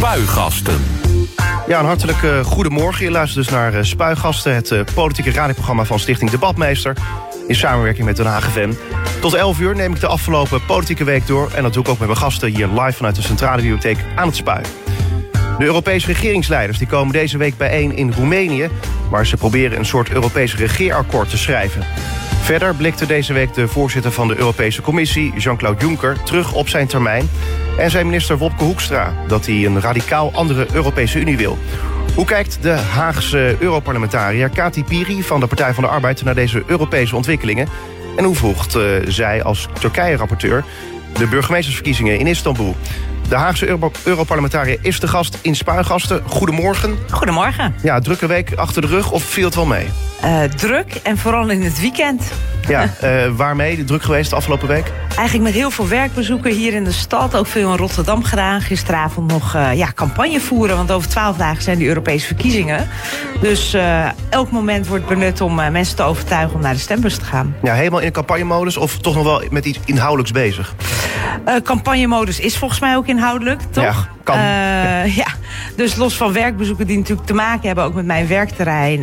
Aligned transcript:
Spuigasten. 0.00 0.80
Ja, 1.66 1.78
een 1.78 1.84
hartelijk 1.84 2.18
goedemorgen. 2.44 3.04
Je 3.04 3.10
luistert 3.10 3.44
dus 3.44 3.54
naar 3.54 3.84
Spuigasten, 3.84 4.54
het 4.54 4.94
politieke 4.94 5.30
radioprogramma 5.30 5.84
van 5.84 5.98
Stichting 5.98 6.30
Debatmeester. 6.30 6.96
In 7.46 7.54
samenwerking 7.54 8.06
met 8.06 8.16
Den 8.16 8.26
Haag 8.26 8.50
FM. 8.50 8.72
Tot 9.20 9.34
11 9.34 9.60
uur 9.60 9.74
neem 9.74 9.94
ik 9.94 10.00
de 10.00 10.06
afgelopen 10.06 10.64
politieke 10.64 11.04
week 11.04 11.26
door. 11.26 11.50
En 11.54 11.62
dat 11.62 11.72
doe 11.72 11.82
ik 11.82 11.88
ook 11.88 11.98
met 11.98 12.08
mijn 12.08 12.20
gasten 12.20 12.48
hier 12.48 12.66
live 12.66 12.92
vanuit 12.92 13.16
de 13.16 13.22
Centrale 13.22 13.56
Bibliotheek 13.56 13.98
aan 14.14 14.26
het 14.26 14.36
Spui. 14.36 14.62
De 15.58 15.64
Europese 15.64 16.06
regeringsleiders 16.06 16.78
die 16.78 16.86
komen 16.86 17.12
deze 17.12 17.38
week 17.38 17.56
bijeen 17.56 17.96
in 17.96 18.12
Roemenië... 18.12 18.68
waar 19.10 19.26
ze 19.26 19.36
proberen 19.36 19.78
een 19.78 19.86
soort 19.86 20.10
Europees 20.10 20.56
regeerakkoord 20.56 21.30
te 21.30 21.38
schrijven. 21.38 21.82
Verder 22.40 22.74
blikte 22.74 23.06
deze 23.06 23.32
week 23.32 23.54
de 23.54 23.68
voorzitter 23.68 24.12
van 24.12 24.28
de 24.28 24.36
Europese 24.36 24.82
Commissie, 24.82 25.32
Jean-Claude 25.36 25.84
Juncker, 25.84 26.22
terug 26.22 26.52
op 26.52 26.68
zijn 26.68 26.86
termijn. 26.86 27.30
En 27.78 27.90
zijn 27.90 28.06
minister 28.06 28.38
Wopke 28.38 28.64
Hoekstra 28.64 29.14
dat 29.28 29.46
hij 29.46 29.64
een 29.64 29.80
radicaal 29.80 30.32
andere 30.32 30.66
Europese 30.72 31.18
Unie 31.18 31.36
wil. 31.36 31.58
Hoe 32.14 32.24
kijkt 32.24 32.58
de 32.62 32.70
Haagse 32.70 33.56
Europarlementariër 33.58 34.48
Kati 34.48 34.84
Piri 34.84 35.22
van 35.22 35.40
de 35.40 35.46
Partij 35.46 35.74
van 35.74 35.82
de 35.82 35.90
Arbeid 35.90 36.24
naar 36.24 36.34
deze 36.34 36.62
Europese 36.66 37.16
ontwikkelingen? 37.16 37.68
En 38.16 38.24
hoe 38.24 38.34
volgt 38.34 38.76
uh, 38.76 38.82
zij 39.06 39.42
als 39.42 39.68
Turkije-rapporteur 39.80 40.64
de 41.18 41.26
burgemeestersverkiezingen 41.26 42.18
in 42.18 42.26
Istanbul? 42.26 42.76
De 43.28 43.36
Haagse 43.36 43.66
Euro 43.66 43.90
Europarlementariër 44.04 44.78
is 44.82 45.00
de 45.00 45.08
gast 45.08 45.38
in 45.40 45.56
Spuigasten. 45.56 46.22
Goedemorgen. 46.26 46.98
Goedemorgen. 47.10 47.74
Ja, 47.82 48.00
drukke 48.00 48.26
week 48.26 48.54
achter 48.54 48.82
de 48.82 48.88
rug 48.88 49.10
of 49.10 49.22
viel 49.22 49.44
het 49.44 49.54
wel 49.54 49.66
mee? 49.66 49.86
Uh, 50.24 50.42
druk 50.42 50.94
en 51.02 51.18
vooral 51.18 51.48
in 51.48 51.62
het 51.62 51.80
weekend. 51.80 52.22
Ja, 52.68 52.90
uh, 53.04 53.36
waarmee? 53.36 53.84
Druk 53.84 54.02
geweest 54.02 54.30
de 54.30 54.36
afgelopen 54.36 54.68
week? 54.68 54.92
Eigenlijk 55.16 55.42
met 55.42 55.52
heel 55.52 55.70
veel 55.70 55.88
werkbezoeken 55.88 56.52
hier 56.52 56.72
in 56.72 56.84
de 56.84 56.92
stad. 56.92 57.36
Ook 57.36 57.46
veel 57.46 57.70
in 57.70 57.76
Rotterdam 57.76 58.24
gedaan. 58.24 58.60
Gisteravond 58.60 59.30
nog 59.30 59.54
uh, 59.56 59.74
ja, 59.74 59.92
campagne 59.94 60.40
voeren. 60.40 60.76
Want 60.76 60.90
over 60.90 61.08
twaalf 61.08 61.36
dagen 61.36 61.62
zijn 61.62 61.78
de 61.78 61.86
Europese 61.86 62.26
verkiezingen. 62.26 62.88
Dus 63.40 63.76
elk 64.28 64.50
moment 64.50 64.86
wordt 64.86 65.06
benut 65.06 65.40
om 65.40 65.54
mensen 65.54 65.96
te 65.96 66.02
overtuigen 66.02 66.54
om 66.54 66.60
naar 66.60 66.72
de 66.72 66.78
stembus 66.78 67.16
te 67.16 67.24
gaan. 67.24 67.56
Ja, 67.62 67.74
helemaal 67.74 68.00
in 68.00 68.12
campagnemodus 68.12 68.76
of 68.76 68.98
toch 68.98 69.14
nog 69.14 69.24
wel 69.24 69.42
met 69.50 69.64
iets 69.64 69.78
inhoudelijks 69.84 70.32
bezig? 70.32 70.74
campagnemodus 71.62 72.40
is 72.40 72.56
volgens 72.58 72.80
mij 72.80 72.96
ook 72.96 73.06
inhoudelijk, 73.06 73.60
toch? 73.70 73.84
Ja, 73.84 74.08
kan. 74.24 74.38
ja. 74.38 75.02
ja. 75.24 75.26
dus 75.76 75.96
los 75.96 76.16
van 76.16 76.32
werkbezoeken 76.32 76.86
die 76.86 76.98
natuurlijk 76.98 77.26
te 77.26 77.34
maken 77.34 77.66
hebben... 77.66 77.84
ook 77.84 77.94
met 77.94 78.06
mijn 78.06 78.26
werkterrein. 78.26 79.00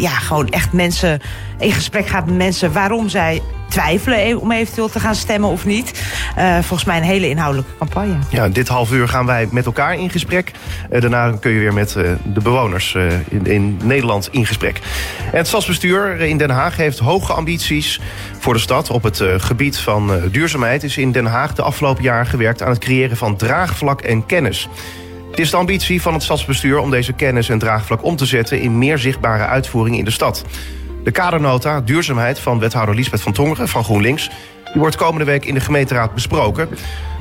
ja, 0.00 0.10
gewoon 0.10 0.41
echt 0.50 0.72
mensen 0.72 1.20
in 1.58 1.72
gesprek 1.72 2.06
gaat 2.06 2.26
met 2.26 2.34
mensen 2.34 2.72
waarom 2.72 3.08
zij 3.08 3.42
twijfelen 3.68 4.18
e- 4.18 4.34
om 4.34 4.52
eventueel 4.52 4.88
te 4.88 5.00
gaan 5.00 5.14
stemmen 5.14 5.50
of 5.50 5.64
niet. 5.64 6.02
Uh, 6.38 6.54
volgens 6.54 6.84
mij 6.84 6.96
een 6.96 7.02
hele 7.02 7.28
inhoudelijke 7.28 7.76
campagne. 7.78 8.14
Ja, 8.28 8.48
dit 8.48 8.68
half 8.68 8.92
uur 8.92 9.08
gaan 9.08 9.26
wij 9.26 9.48
met 9.50 9.66
elkaar 9.66 9.98
in 9.98 10.10
gesprek. 10.10 10.50
Uh, 10.90 11.00
daarna 11.00 11.32
kun 11.40 11.50
je 11.50 11.58
weer 11.58 11.72
met 11.72 11.94
uh, 11.96 12.10
de 12.24 12.40
bewoners 12.40 12.94
in, 13.28 13.46
in, 13.46 13.78
Nederland 13.82 14.28
in 14.30 14.46
gesprek. 14.46 14.80
Het 15.24 15.46
stadsbestuur 15.46 16.20
in 16.20 16.36
Den 16.38 16.50
Haag 16.50 16.76
heeft 16.76 16.98
hoge 16.98 17.32
ambities 17.32 18.00
voor 18.38 18.54
de 18.54 18.60
stad. 18.60 18.90
Op 18.90 19.02
het 19.02 19.22
gebied 19.36 19.78
van 19.78 20.10
duurzaamheid 20.30 20.82
is 20.82 20.96
in 20.96 21.12
Den 21.12 21.26
Haag 21.26 21.54
de 21.54 21.62
afgelopen 21.62 22.02
jaren 22.02 22.26
gewerkt... 22.26 22.62
aan 22.62 22.70
het 22.70 22.78
creëren 22.78 23.16
van 23.16 23.36
draagvlak 23.36 24.00
en 24.00 24.26
kennis. 24.26 24.68
Het 25.32 25.40
is 25.40 25.50
de 25.50 25.56
ambitie 25.56 26.02
van 26.02 26.12
het 26.12 26.22
stadsbestuur 26.22 26.78
om 26.78 26.90
deze 26.90 27.12
kennis 27.12 27.48
en 27.48 27.58
draagvlak 27.58 28.04
om 28.04 28.16
te 28.16 28.26
zetten... 28.26 28.60
in 28.60 28.78
meer 28.78 28.98
zichtbare 28.98 29.46
uitvoering 29.46 29.98
in 29.98 30.04
de 30.04 30.10
stad. 30.10 30.44
De 31.04 31.10
kadernota 31.10 31.80
duurzaamheid 31.80 32.38
van 32.38 32.58
wethouder 32.58 32.94
Liesbeth 32.94 33.20
van 33.20 33.32
Tongeren 33.32 33.68
van 33.68 33.84
GroenLinks... 33.84 34.30
die 34.64 34.80
wordt 34.80 34.96
komende 34.96 35.24
week 35.24 35.44
in 35.44 35.54
de 35.54 35.60
gemeenteraad 35.60 36.14
besproken. 36.14 36.68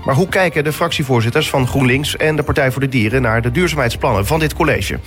Maar 0.05 0.15
hoe 0.15 0.27
kijken 0.27 0.63
de 0.63 0.73
fractievoorzitters 0.73 1.49
van 1.49 1.67
GroenLinks 1.67 2.17
en 2.17 2.35
de 2.35 2.43
Partij 2.43 2.71
voor 2.71 2.81
de 2.81 2.89
Dieren... 2.89 3.21
naar 3.21 3.41
de 3.41 3.51
duurzaamheidsplannen 3.51 4.25
van 4.25 4.39
dit 4.39 4.53
college? 4.53 4.99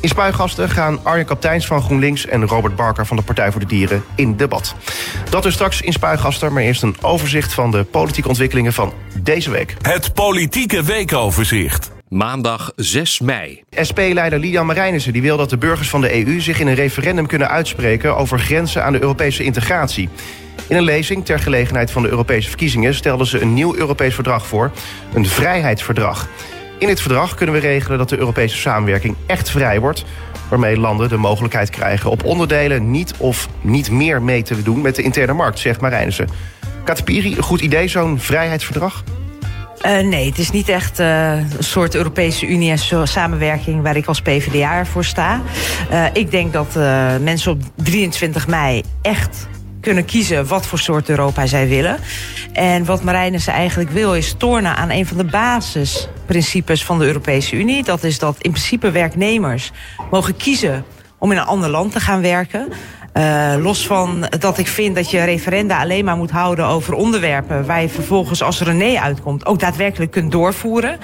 In 0.00 0.08
Spuigasten 0.08 0.70
gaan 0.70 1.04
Arjen 1.04 1.26
Kapteins 1.26 1.66
van 1.66 1.82
GroenLinks... 1.82 2.26
en 2.26 2.46
Robert 2.46 2.76
Barker 2.76 3.06
van 3.06 3.16
de 3.16 3.22
Partij 3.22 3.50
voor 3.50 3.60
de 3.60 3.66
Dieren 3.66 4.04
in 4.14 4.36
debat. 4.36 4.74
Dat 5.30 5.44
is 5.44 5.54
straks 5.54 5.80
in 5.80 5.92
Spuigasten, 5.92 6.52
maar 6.52 6.62
eerst 6.62 6.82
een 6.82 6.96
overzicht... 7.00 7.52
van 7.52 7.70
de 7.70 7.84
politieke 7.84 8.28
ontwikkelingen 8.28 8.72
van 8.72 8.92
deze 9.22 9.50
week. 9.50 9.76
Het 9.82 10.14
politieke 10.14 10.82
weekoverzicht. 10.82 11.99
Maandag 12.10 12.72
6 12.76 13.20
mei. 13.20 13.62
SP-leider 13.70 14.38
Lian 14.38 14.66
Marijnissen 14.66 15.12
die 15.12 15.22
wil 15.22 15.36
dat 15.36 15.50
de 15.50 15.56
burgers 15.56 15.88
van 15.88 16.00
de 16.00 16.26
EU 16.26 16.40
zich 16.40 16.60
in 16.60 16.66
een 16.66 16.74
referendum 16.74 17.26
kunnen 17.26 17.48
uitspreken 17.48 18.16
over 18.16 18.38
grenzen 18.38 18.84
aan 18.84 18.92
de 18.92 19.00
Europese 19.00 19.44
integratie. 19.44 20.08
In 20.68 20.76
een 20.76 20.82
lezing 20.82 21.24
ter 21.24 21.38
gelegenheid 21.38 21.90
van 21.90 22.02
de 22.02 22.08
Europese 22.08 22.48
verkiezingen 22.48 22.94
stelden 22.94 23.26
ze 23.26 23.40
een 23.40 23.54
nieuw 23.54 23.76
Europees 23.76 24.14
verdrag 24.14 24.46
voor, 24.46 24.70
een 25.14 25.26
vrijheidsverdrag. 25.26 26.28
In 26.78 26.86
dit 26.86 27.00
verdrag 27.00 27.34
kunnen 27.34 27.54
we 27.54 27.60
regelen 27.60 27.98
dat 27.98 28.08
de 28.08 28.18
Europese 28.18 28.56
samenwerking 28.56 29.16
echt 29.26 29.50
vrij 29.50 29.80
wordt, 29.80 30.04
waarmee 30.48 30.78
landen 30.78 31.08
de 31.08 31.16
mogelijkheid 31.16 31.70
krijgen 31.70 32.10
op 32.10 32.24
onderdelen 32.24 32.90
niet 32.90 33.14
of 33.18 33.48
niet 33.60 33.90
meer 33.90 34.22
mee 34.22 34.42
te 34.42 34.62
doen 34.62 34.80
met 34.80 34.96
de 34.96 35.02
interne 35.02 35.32
markt, 35.32 35.58
zegt 35.58 35.80
Marijnissen. 35.80 36.28
Katapiri, 36.84 37.36
een 37.36 37.42
goed 37.42 37.60
idee, 37.60 37.88
zo'n 37.88 38.18
vrijheidsverdrag? 38.18 39.04
Uh, 39.86 39.98
nee, 39.98 40.28
het 40.28 40.38
is 40.38 40.50
niet 40.50 40.68
echt 40.68 41.00
uh, 41.00 41.32
een 41.36 41.64
soort 41.64 41.94
Europese 41.94 42.46
Unie 42.46 42.70
en 42.70 43.08
samenwerking 43.08 43.82
waar 43.82 43.96
ik 43.96 44.06
als 44.06 44.20
PvdA 44.20 44.84
voor 44.84 45.04
sta. 45.04 45.40
Uh, 45.90 46.04
ik 46.12 46.30
denk 46.30 46.52
dat 46.52 46.74
mensen 47.20 47.52
op 47.52 47.62
23 47.74 48.46
mei 48.46 48.82
echt 49.02 49.48
kunnen 49.80 50.04
kiezen 50.04 50.46
wat 50.46 50.66
voor 50.66 50.78
soort 50.78 51.08
Europa 51.08 51.46
zij 51.46 51.68
willen. 51.68 51.98
En 52.52 52.84
wat 52.84 53.02
Marijnissen 53.02 53.52
eigenlijk 53.52 53.90
wil 53.90 54.14
is 54.14 54.34
tornen 54.38 54.76
aan 54.76 54.90
een 54.90 55.06
van 55.06 55.16
de 55.16 55.24
basisprincipes 55.24 56.84
van 56.84 56.98
de 56.98 57.04
Europese 57.04 57.56
Unie. 57.56 57.84
Dat 57.84 58.04
is 58.04 58.18
dat 58.18 58.36
in 58.38 58.50
principe 58.50 58.90
werknemers 58.90 59.70
mogen 60.10 60.36
kiezen 60.36 60.84
om 61.18 61.32
in 61.32 61.38
een 61.38 61.44
ander 61.44 61.68
land 61.68 61.92
te 61.92 62.00
gaan 62.00 62.20
werken. 62.20 62.68
Uh, 63.14 63.54
los 63.58 63.86
van 63.86 64.26
dat 64.38 64.58
ik 64.58 64.66
vind 64.68 64.94
dat 64.94 65.10
je 65.10 65.24
referenda 65.24 65.80
alleen 65.80 66.04
maar 66.04 66.16
moet 66.16 66.30
houden 66.30 66.66
over 66.66 66.94
onderwerpen 66.94 67.66
waar 67.66 67.82
je 67.82 67.88
vervolgens 67.88 68.42
als 68.42 68.60
er 68.60 68.68
een 68.68 68.76
nee 68.76 69.00
uitkomt 69.00 69.46
ook 69.46 69.58
daadwerkelijk 69.58 70.10
kunt 70.10 70.32
doorvoeren. 70.32 70.98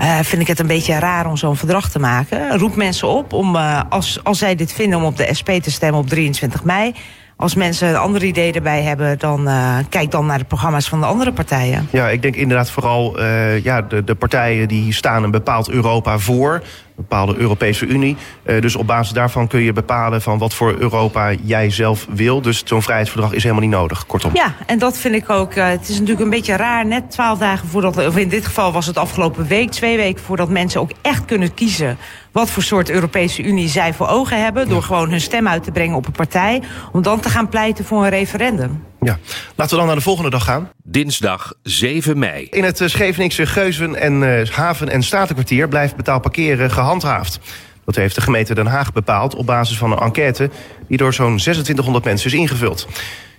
Uh, 0.00 0.18
vind 0.20 0.42
ik 0.42 0.48
het 0.48 0.58
een 0.58 0.66
beetje 0.66 0.98
raar 0.98 1.26
om 1.26 1.36
zo'n 1.36 1.56
verdrag 1.56 1.90
te 1.90 1.98
maken. 1.98 2.58
Roep 2.58 2.76
mensen 2.76 3.08
op 3.08 3.32
om, 3.32 3.56
uh, 3.56 3.80
als, 3.88 4.20
als 4.22 4.38
zij 4.38 4.54
dit 4.54 4.72
vinden, 4.72 4.98
om 4.98 5.04
op 5.04 5.16
de 5.16 5.34
SP 5.38 5.50
te 5.50 5.70
stemmen 5.70 6.00
op 6.00 6.08
23 6.08 6.64
mei. 6.64 6.94
Als 7.36 7.54
mensen 7.54 7.88
een 7.88 7.96
ander 7.96 8.24
idee 8.24 8.52
erbij 8.52 8.82
hebben, 8.82 9.18
dan 9.18 9.48
kijk 9.88 10.10
dan 10.10 10.26
naar 10.26 10.38
de 10.38 10.44
programma's 10.44 10.88
van 10.88 11.00
de 11.00 11.06
andere 11.06 11.32
partijen. 11.32 11.88
Ja, 11.90 12.08
ik 12.08 12.22
denk 12.22 12.36
inderdaad 12.36 12.70
vooral 12.70 13.20
uh, 13.20 13.64
ja, 13.64 13.82
de, 13.82 14.04
de 14.04 14.14
partijen 14.14 14.68
die 14.68 14.92
staan 14.92 15.22
een 15.22 15.30
bepaald 15.30 15.70
Europa 15.70 16.18
voor 16.18 16.62
bepaalde 16.96 17.36
Europese 17.36 17.86
Unie. 17.86 18.16
Uh, 18.44 18.60
dus 18.60 18.76
op 18.76 18.86
basis 18.86 19.12
daarvan 19.12 19.46
kun 19.46 19.60
je 19.60 19.72
bepalen 19.72 20.22
van 20.22 20.38
wat 20.38 20.54
voor 20.54 20.74
Europa 20.78 21.32
jij 21.42 21.70
zelf 21.70 22.06
wil. 22.10 22.40
Dus 22.40 22.62
zo'n 22.64 22.82
vrijheidsverdrag 22.82 23.32
is 23.32 23.42
helemaal 23.42 23.64
niet 23.64 23.74
nodig, 23.74 24.06
kortom. 24.06 24.30
Ja, 24.34 24.54
en 24.66 24.78
dat 24.78 24.98
vind 24.98 25.14
ik 25.14 25.30
ook. 25.30 25.54
Uh, 25.54 25.68
het 25.68 25.88
is 25.88 25.94
natuurlijk 25.94 26.24
een 26.24 26.30
beetje 26.30 26.56
raar, 26.56 26.86
net 26.86 27.10
twaalf 27.10 27.38
dagen 27.38 27.68
voordat, 27.68 28.06
of 28.06 28.16
in 28.16 28.28
dit 28.28 28.46
geval 28.46 28.72
was 28.72 28.86
het 28.86 28.98
afgelopen 28.98 29.46
week, 29.46 29.70
twee 29.70 29.96
weken 29.96 30.24
voordat 30.24 30.48
mensen 30.48 30.80
ook 30.80 30.90
echt 31.00 31.24
kunnen 31.24 31.54
kiezen 31.54 31.98
wat 32.32 32.50
voor 32.50 32.62
soort 32.62 32.90
Europese 32.90 33.42
Unie 33.42 33.68
zij 33.68 33.94
voor 33.94 34.08
ogen 34.08 34.42
hebben. 34.42 34.68
Door 34.68 34.82
gewoon 34.82 35.10
hun 35.10 35.20
stem 35.20 35.48
uit 35.48 35.64
te 35.64 35.70
brengen 35.70 35.96
op 35.96 36.06
een 36.06 36.12
partij. 36.12 36.62
Om 36.92 37.02
dan 37.02 37.20
te 37.20 37.28
gaan 37.28 37.48
pleiten 37.48 37.84
voor 37.84 38.04
een 38.04 38.10
referendum. 38.10 38.82
Ja, 39.04 39.18
laten 39.54 39.72
we 39.72 39.76
dan 39.76 39.86
naar 39.86 39.96
de 39.96 40.02
volgende 40.02 40.30
dag 40.30 40.44
gaan. 40.44 40.70
Dinsdag 40.82 41.52
7 41.62 42.18
mei. 42.18 42.46
In 42.50 42.64
het 42.64 42.80
Scheveningse 42.84 43.46
Geuzen 43.46 43.94
en 43.94 44.22
uh, 44.22 44.48
Haven- 44.48 44.88
en 44.88 45.02
Statenkwartier 45.02 45.68
blijft 45.68 45.96
betaald 45.96 46.22
parkeren 46.22 46.70
gehandhaafd. 46.70 47.40
Dat 47.84 47.94
heeft 47.94 48.14
de 48.14 48.20
gemeente 48.20 48.54
Den 48.54 48.66
Haag 48.66 48.92
bepaald 48.92 49.34
op 49.34 49.46
basis 49.46 49.78
van 49.78 49.92
een 49.92 49.98
enquête... 49.98 50.50
die 50.88 50.96
door 50.96 51.14
zo'n 51.14 51.36
2600 51.36 52.04
mensen 52.04 52.26
is 52.32 52.38
ingevuld. 52.38 52.88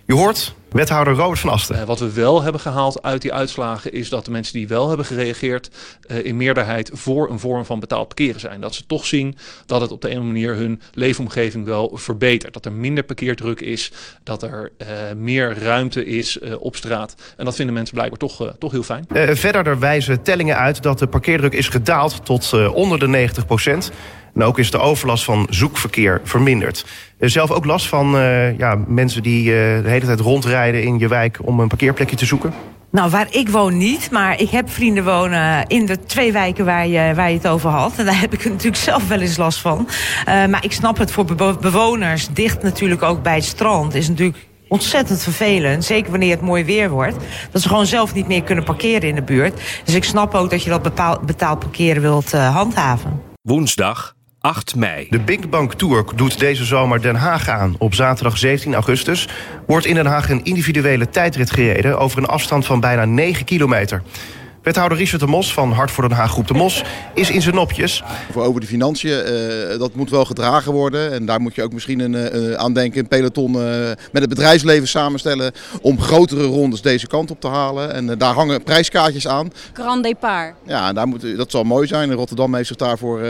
Je 0.08 0.14
hoort 0.14 0.56
wethouder 0.70 1.14
Robert 1.14 1.40
van 1.40 1.50
Asten. 1.50 1.76
Uh, 1.76 1.84
wat 1.84 2.00
we 2.00 2.14
wel 2.14 2.42
hebben 2.42 2.62
gehaald 2.62 3.04
uit 3.04 3.22
die 3.22 3.34
uitslagen 3.34 3.94
is 3.94 4.10
dat 4.10 4.26
de 4.26 4.32
mensen 4.32 4.54
die 4.54 4.68
wel 4.68 4.88
hebben 4.88 5.06
gereageerd 5.06 5.70
uh, 6.08 6.26
in 6.26 6.38
meerderheid 6.38 6.90
voor 6.94 7.30
een 7.30 7.40
vorm 7.40 7.66
van 7.66 7.80
betaald 7.80 8.08
parkeren 8.08 8.40
zijn. 8.40 8.62
Dat 8.62 8.76
ze 8.76 8.86
toch 8.86 9.06
zien 9.06 9.38
dat 9.66 9.82
het 9.82 9.92
op 9.92 10.02
de 10.02 10.10
ene 10.10 10.20
manier 10.20 10.56
hun 10.56 10.82
leefomgeving 10.94 11.66
wel 11.66 11.92
verbetert. 11.94 12.54
Dat 12.54 12.66
er 12.66 12.72
minder 12.72 13.04
parkeerdruk 13.04 13.62
is, 13.62 13.92
dat 14.24 14.44
er 14.44 14.72
uh, 14.78 14.88
meer 15.16 15.58
ruimte 15.60 16.06
is 16.06 16.40
op 16.60 16.76
straat. 16.76 17.16
En 17.38 17.46
dat 17.46 17.56
vinden 17.56 17.74
mensen 17.74 17.96
blijkbaar 17.96 18.20
toch, 18.20 18.56
toch 18.60 18.72
heel 18.72 18.84
fijn. 18.84 19.06
verder 19.38 19.80
wijzen 19.80 20.22
tellingen 20.22 20.58
uit 20.58 20.84
dat 20.84 21.00
de 21.00 21.08
parkeerdruk 21.08 21.54
is 21.54 21.68
gedaald 21.68 22.26
tot 22.26 22.54
onder 22.74 23.00
de 23.00 23.08
90 23.08 23.46
procent. 23.46 23.92
En 24.36 24.44
ook 24.44 24.60
is 24.60 24.72
de 24.72 24.80
overlast 24.80 25.24
van 25.24 25.48
zoekverkeer 25.50 26.22
verminderd. 26.24 26.86
Zelf 27.20 27.52
ook 27.52 27.66
last 27.66 27.88
van 27.88 28.16
uh, 28.16 28.58
ja, 28.58 28.78
mensen 28.88 29.24
die 29.24 29.44
uh, 29.44 29.54
de 29.84 29.90
hele 29.90 30.06
tijd 30.06 30.20
rondrijden 30.20 30.84
in 30.84 31.00
je 31.00 31.08
wijk 31.08 31.40
om 31.42 31.60
een 31.60 31.68
parkeerplekje 31.68 32.16
te 32.16 32.26
zoeken? 32.26 32.54
Nou, 32.92 33.10
waar 33.10 33.28
ik 33.30 33.50
woon 33.50 33.78
niet, 33.78 34.12
maar 34.12 34.42
ik 34.42 34.50
heb 34.50 34.70
vrienden 34.70 35.04
wonen 35.04 35.68
in 35.68 35.86
de 35.86 36.04
twee 36.04 36.32
wijken 36.32 36.66
waar 36.66 36.88
je, 36.88 37.14
waar 37.16 37.30
je 37.30 37.38
het 37.38 37.48
over 37.48 37.70
had. 37.70 37.94
En 37.98 38.06
daar 38.06 38.20
heb 38.20 38.34
ik 38.34 38.46
natuurlijk 38.46 38.76
zelf 38.76 39.08
wel 39.08 39.20
eens 39.20 39.38
last 39.38 39.60
van. 39.60 39.88
Uh, 39.88 40.26
maar 40.26 40.64
ik 40.64 40.72
snap 40.72 40.98
het 40.98 41.12
voor 41.12 41.26
bewoners, 41.62 42.28
dicht 42.28 42.64
natuurlijk 42.64 43.04
ook 43.04 43.24
bij 43.24 43.36
het 43.36 43.44
strand, 43.44 43.96
is 43.96 44.08
natuurlijk 44.08 44.38
ontzettend 44.68 45.24
vervelend. 45.24 45.86
Zeker 45.86 46.12
wanneer 46.12 46.32
het 46.32 46.42
mooi 46.42 46.64
weer 46.64 46.90
wordt. 46.90 47.18
Dat 47.52 47.62
ze 47.62 47.68
gewoon 47.68 47.86
zelf 47.86 48.14
niet 48.14 48.28
meer 48.28 48.44
kunnen 48.44 48.64
parkeren 48.64 49.10
in 49.10 49.16
de 49.16 49.22
buurt. 49.22 49.62
Dus 49.84 49.94
ik 49.94 50.04
snap 50.04 50.34
ook 50.34 50.50
dat 50.50 50.64
je 50.64 50.70
dat 50.70 50.82
betaald 51.26 51.60
parkeren 51.60 52.02
wilt 52.02 52.34
uh, 52.34 52.56
handhaven. 52.56 53.22
Woensdag 53.42 54.16
8 54.46 54.76
mei. 54.76 55.08
De 55.10 55.20
Big 55.20 55.50
Bang 55.50 55.74
Tour 55.74 56.06
doet 56.16 56.40
deze 56.40 56.66
zomer 56.66 57.02
Den 57.02 57.16
Haag 57.16 57.50
aan. 57.50 57.76
Op 57.78 57.94
zaterdag 57.94 58.38
17 58.38 58.74
augustus 58.74 59.28
wordt 59.68 59.86
in 59.86 59.96
Den 59.96 60.06
Haag 60.06 60.30
een 60.30 60.44
individuele 60.44 61.10
tijdrit 61.10 61.52
gereden... 61.52 62.00
over 62.00 62.18
een 62.18 62.26
afstand 62.26 62.66
van 62.66 62.80
bijna 62.80 63.06
9 63.06 63.46
kilometer. 63.46 64.02
Wethouder 64.66 64.98
Richard 64.98 65.22
de 65.22 65.28
Mos 65.28 65.54
van 65.54 65.72
Hart 65.72 65.92
voor 65.92 66.10
Den 66.10 66.18
Haag 66.18 66.32
Groep 66.32 66.48
de 66.48 66.54
Mos 66.54 66.84
is 67.14 67.30
in 67.30 67.42
zijn 67.42 67.56
nopjes. 67.56 68.04
Voor 68.32 68.44
over 68.44 68.62
de 68.62 68.68
financiën, 68.68 69.10
uh, 69.12 69.80
dat 69.80 69.96
moet 69.96 70.10
wel 70.10 70.26
gedragen 70.26 70.72
worden. 70.72 71.12
En 71.12 71.26
daar 71.26 71.42
moet 71.42 71.56
je 71.56 71.64
ook 71.64 71.74
misschien 71.74 72.00
een, 72.00 72.14
uh, 72.14 72.54
aan 72.54 72.74
denken, 72.74 73.00
een 73.00 73.08
peloton 73.08 73.52
uh, 73.52 73.62
met 73.88 74.22
het 74.22 74.30
bedrijfsleven 74.30 74.88
samenstellen... 74.88 75.52
om 75.82 76.02
grotere 76.02 76.44
rondes 76.44 76.82
deze 76.82 77.08
kant 77.08 77.32
op 77.32 77.42
te 77.42 77.48
halen. 77.48 77.94
En 77.94 78.18
daar 78.18 78.34
hangen 78.34 78.64
prijskaartjes 78.64 79.28
aan. 79.28 79.52
Grand 79.74 80.04
départ. 80.04 80.54
Ja, 80.68 80.94
daar 80.94 81.08
moet, 81.08 81.38
dat 81.38 81.52
zal 81.52 81.64
mooi 81.64 81.88
zijn. 81.88 82.14
Rotterdam 82.14 82.56
heeft 82.56 82.68
zich 82.68 82.78
daarvoor 82.78 83.22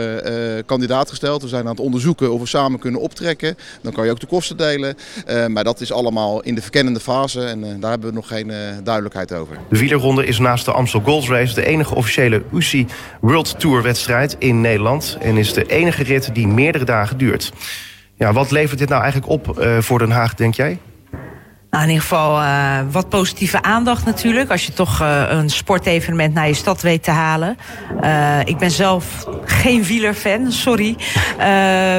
kandidaat 0.66 1.08
gesteld. 1.08 1.42
We 1.42 1.48
zijn 1.48 1.64
aan 1.64 1.70
het 1.70 1.80
onderzoeken 1.80 2.32
of 2.32 2.40
we 2.40 2.46
samen 2.46 2.78
kunnen 2.78 3.00
optrekken. 3.00 3.56
Dan 3.82 3.92
kan 3.92 4.04
je 4.04 4.10
ook 4.10 4.20
de 4.20 4.26
kosten 4.26 4.56
delen. 4.56 4.96
maar 5.48 5.64
dat 5.64 5.80
is 5.80 5.92
allemaal 5.92 6.42
in 6.42 6.54
de 6.54 6.62
verkennende 6.62 7.00
fase 7.00 7.44
en 7.44 7.80
daar 7.80 7.90
hebben 7.90 8.08
we 8.08 8.14
nog 8.14 8.28
geen 8.28 8.52
duidelijkheid 8.84 9.32
over. 9.32 9.56
De 9.68 9.78
wielerronde 9.78 10.26
is 10.26 10.38
naast 10.38 10.64
de 10.64 10.72
Amstel 10.72 11.00
Gold 11.00 11.25
Race 11.28 11.54
de 11.54 11.66
enige 11.66 11.94
officiële 11.94 12.42
UCI 12.52 12.86
World 13.20 13.60
Tour 13.60 13.82
wedstrijd 13.82 14.36
in 14.38 14.60
Nederland. 14.60 15.18
En 15.20 15.36
is 15.36 15.52
de 15.52 15.66
enige 15.66 16.02
rit 16.02 16.34
die 16.34 16.46
meerdere 16.46 16.84
dagen 16.84 17.18
duurt. 17.18 17.52
Ja, 18.16 18.32
wat 18.32 18.50
levert 18.50 18.78
dit 18.78 18.88
nou 18.88 19.02
eigenlijk 19.02 19.32
op 19.32 19.58
uh, 19.58 19.78
voor 19.78 19.98
Den 19.98 20.10
Haag, 20.10 20.34
denk 20.34 20.54
jij? 20.54 20.78
Nou, 21.76 21.88
in 21.88 21.94
ieder 21.94 22.08
geval 22.08 22.42
uh, 22.42 22.78
wat 22.90 23.08
positieve 23.08 23.62
aandacht 23.62 24.04
natuurlijk. 24.04 24.50
Als 24.50 24.66
je 24.66 24.72
toch 24.72 25.02
uh, 25.02 25.24
een 25.28 25.50
sportevenement 25.50 26.34
naar 26.34 26.46
je 26.46 26.54
stad 26.54 26.82
weet 26.82 27.02
te 27.02 27.10
halen. 27.10 27.56
Uh, 28.02 28.38
ik 28.44 28.58
ben 28.58 28.70
zelf 28.70 29.26
geen 29.44 29.84
wielerfan, 29.84 30.52
sorry. 30.52 30.96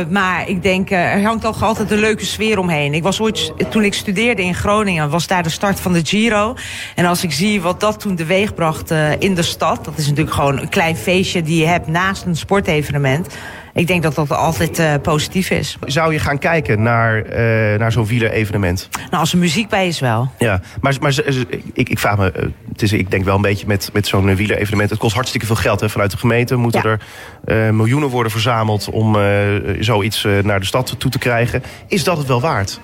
maar 0.09 0.49
ik 0.49 0.63
denk, 0.63 0.91
er 0.91 1.23
hangt 1.23 1.41
toch 1.41 1.63
altijd 1.63 1.91
een 1.91 1.99
leuke 1.99 2.25
sfeer 2.25 2.59
omheen. 2.59 2.93
Ik 2.93 3.03
was 3.03 3.19
ooit, 3.19 3.53
toen 3.69 3.83
ik 3.83 3.93
studeerde 3.93 4.43
in 4.43 4.55
Groningen, 4.55 5.09
was 5.09 5.27
daar 5.27 5.43
de 5.43 5.49
start 5.49 5.79
van 5.79 5.93
de 5.93 6.05
Giro. 6.05 6.55
En 6.95 7.05
als 7.05 7.23
ik 7.23 7.31
zie 7.31 7.61
wat 7.61 7.79
dat 7.79 7.99
toen 7.99 8.15
teweeg 8.15 8.53
bracht 8.53 8.91
in 9.19 9.35
de 9.35 9.41
stad. 9.41 9.85
Dat 9.85 9.97
is 9.97 10.07
natuurlijk 10.07 10.35
gewoon 10.35 10.59
een 10.59 10.69
klein 10.69 10.95
feestje 10.95 11.41
die 11.41 11.59
je 11.59 11.67
hebt 11.67 11.87
naast 11.87 12.25
een 12.25 12.35
sportevenement 12.35 13.27
ik 13.77 13.87
denk 13.87 14.03
dat 14.03 14.15
dat 14.15 14.31
altijd 14.31 14.79
uh, 14.79 14.93
positief 15.01 15.49
is. 15.49 15.77
Zou 15.85 16.13
je 16.13 16.19
gaan 16.19 16.39
kijken 16.39 16.81
naar, 16.81 17.25
uh, 17.25 17.79
naar 17.79 17.91
zo'n 17.91 18.05
wielerevenement? 18.05 18.89
Nou, 18.95 19.15
als 19.17 19.31
er 19.31 19.37
muziek 19.37 19.69
bij 19.69 19.87
is 19.87 19.99
wel. 19.99 20.31
Ja, 20.37 20.61
maar, 20.81 20.95
maar 20.99 21.15
ik, 21.73 21.89
ik 21.89 21.99
vraag 21.99 22.17
me, 22.17 22.31
eh, 22.31 22.45
het 22.71 22.81
is, 22.81 22.93
ik 22.93 23.11
denk 23.11 23.25
wel 23.25 23.35
een 23.35 23.41
beetje 23.41 23.67
met, 23.67 23.89
met 23.93 24.07
zo'n 24.07 24.35
wielerevenement. 24.35 24.89
Het 24.89 24.99
kost 24.99 25.15
hartstikke 25.15 25.45
veel 25.45 25.55
geld 25.55 25.79
hè, 25.79 25.89
vanuit 25.89 26.11
de 26.11 26.17
gemeente. 26.17 26.55
Moeten 26.55 26.83
er 26.83 26.99
uh, 27.45 27.69
miljoenen 27.69 28.09
worden 28.09 28.31
verzameld 28.31 28.89
om 28.89 29.17
zoiets 29.79 30.27
naar 30.43 30.59
de 30.59 30.65
stad 30.65 30.95
toe 30.97 31.11
te 31.11 31.19
krijgen. 31.19 31.63
Is 31.87 32.03
dat 32.03 32.17
het 32.17 32.27
wel 32.27 32.41
waard? 32.41 32.79